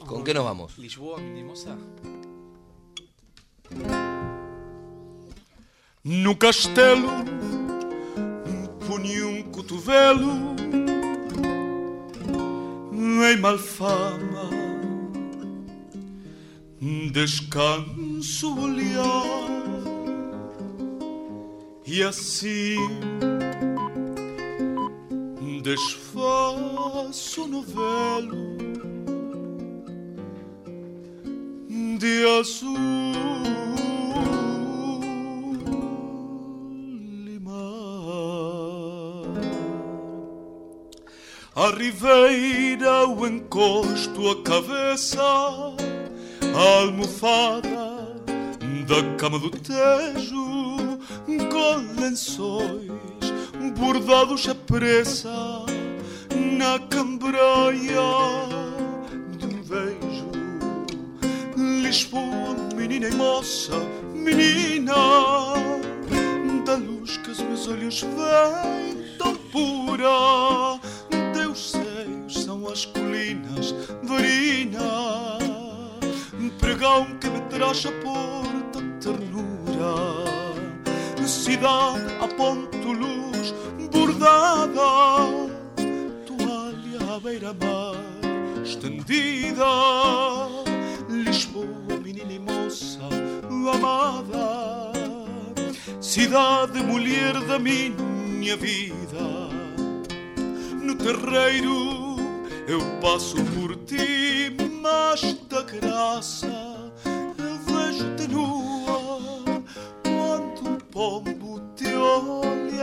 ¿Con 0.05 0.23
qué 0.23 0.33
nos 0.33 0.43
vamos? 0.43 0.77
Lisboa, 0.77 1.19
Mimosa. 1.19 1.77
No 6.03 6.37
castelo 6.37 7.09
punha 8.85 9.25
um 9.25 9.43
cotovelo 9.43 10.55
em 13.25 13.37
malfama 13.37 14.49
descanso 17.13 18.53
olhar 18.59 19.62
e 21.85 22.03
assim 22.03 22.77
desfaço 25.61 27.43
o 27.43 27.47
novelo 27.47 28.53
de 31.97 32.25
azul 32.39 32.75
e 37.27 37.39
mar. 37.39 37.53
À 41.55 41.69
ribeira 41.77 43.07
o 43.07 43.25
encosto 43.25 44.29
a 44.29 44.43
cabeça, 44.43 45.21
a 45.21 46.79
almofada 46.81 48.03
da 48.85 49.15
cama 49.17 49.39
do 49.39 49.49
Tejo, 49.49 50.62
com 51.37 52.01
lençóis 52.01 52.91
bordados 53.77 54.47
à 54.47 54.55
pressa 54.55 55.65
na 56.57 56.79
cambraia 56.89 58.01
de 59.37 59.45
um 59.45 59.63
beijo. 59.63 60.31
Lisboa, 61.55 62.55
menina 62.75 63.09
e 63.09 63.15
moça, 63.15 63.73
menina 64.13 64.93
da 66.65 66.75
luz 66.75 67.17
que 67.17 67.31
os 67.31 67.39
meus 67.39 67.67
olhos 67.67 68.01
veem 68.01 69.17
tão 69.17 69.35
pura. 69.35 70.79
Teus 71.33 71.71
seios 71.71 72.43
são 72.43 72.67
as 72.67 72.85
colinas 72.85 73.73
de 74.03 74.13
Arina, 74.13 75.37
pregão 76.59 77.05
que 77.19 77.29
me 77.29 77.41
traz 77.41 77.85
a 77.85 77.91
porta 77.91 78.81
ternura. 79.01 80.22
Cidade 81.33 81.99
ponto 82.37 82.93
luz 82.93 83.53
bordada, 83.91 84.81
toalha 86.25 87.15
à 87.15 87.19
beira-mar 87.19 87.95
estendida. 88.63 89.65
Lisboa, 91.09 91.99
menina 92.01 92.31
e 92.31 92.39
moça 92.39 92.99
amada, 93.73 94.91
cidade 95.99 96.79
mulher 96.83 97.33
da 97.45 97.59
minha 97.59 98.55
vida. 98.55 99.49
No 100.81 100.95
terreiro 100.95 102.15
eu 102.67 102.79
passo 103.01 103.35
por 103.55 103.75
ti, 103.85 104.55
mas 104.81 105.33
da 105.49 105.63
graça 105.63 106.72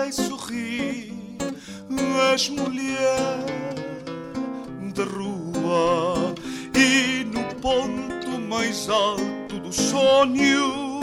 olha 0.01 0.09
e 0.09 0.13
sorri. 0.13 1.13
És 2.33 2.49
mulher 2.49 3.45
da 4.95 5.05
rua 5.05 6.35
e 6.75 7.25
no 7.25 7.45
ponto 7.57 8.39
mais 8.49 8.89
alto 8.89 9.59
do 9.59 9.73
sonho 9.73 11.01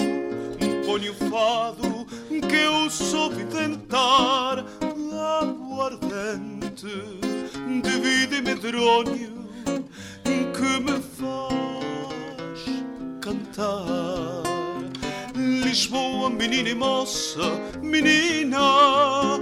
ponho 0.85 1.11
o 1.11 1.29
fado 1.29 2.07
que 2.47 2.55
eu 2.55 2.89
soube 2.89 3.43
tentar 3.45 4.63
aguardente 5.41 6.87
de 7.81 7.99
vida 7.99 8.35
e 8.37 8.41
medronho 8.41 9.49
que 10.23 10.79
me 10.79 11.01
faz 11.17 12.65
cantar 13.21 14.46
Lisboa, 15.77 16.27
menina 16.31 16.69
e 16.69 16.73
moça, 16.73 17.39
menina 17.83 19.37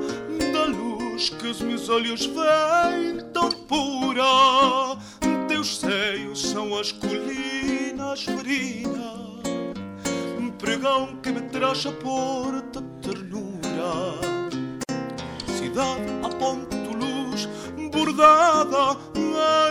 da 0.51 0.65
luz 0.65 1.29
que 1.29 1.47
os 1.47 1.61
meus 1.61 1.87
olhos 1.87 2.25
veem 2.25 3.21
tão 3.31 3.49
pura. 3.49 4.97
Teus 5.47 5.79
seios 5.79 6.41
são 6.41 6.77
as 6.77 6.91
colinas 6.91 8.23
ferinas, 8.23 9.43
pregão 10.59 11.15
que 11.23 11.31
me 11.31 11.39
traz 11.43 11.85
a 11.85 11.93
porta 11.93 12.83
ternura. 13.01 14.19
Cidade 15.47 16.15
ponto 16.37 16.97
luz 16.97 17.47
bordada, 17.93 18.97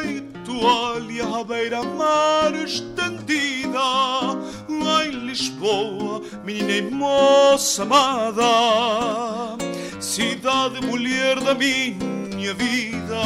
ai 0.00 0.24
toalha 0.46 1.40
à 1.40 1.44
beira-mar 1.44 2.54
estendida. 2.54 3.80
Lisboa, 5.34 6.22
menina 6.44 6.72
e 6.72 6.82
moça 6.82 7.82
amada, 7.82 8.44
cidade 9.98 10.80
mulher 10.86 11.40
da 11.40 11.54
minha 11.54 12.54
vida. 12.54 13.22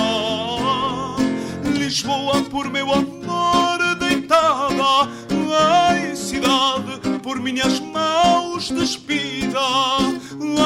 Lisboa 1.77 2.43
por 2.45 2.71
meu 2.71 2.91
amor 2.91 3.97
deitada, 3.99 5.11
ai 5.53 6.17
cidade 6.17 7.19
por 7.23 7.39
minhas 7.41 7.79
mãos 7.81 8.71
despida. 8.71 9.61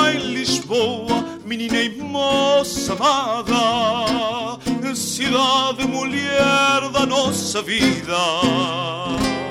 Ai 0.00 0.18
Lisboa, 0.18 1.24
menina 1.44 1.78
e 1.78 1.88
moça 1.98 2.92
amada, 2.92 4.58
cidade 4.94 5.86
mulher 5.88 6.88
da 6.92 7.04
nossa 7.04 7.60
vida. 7.62 9.41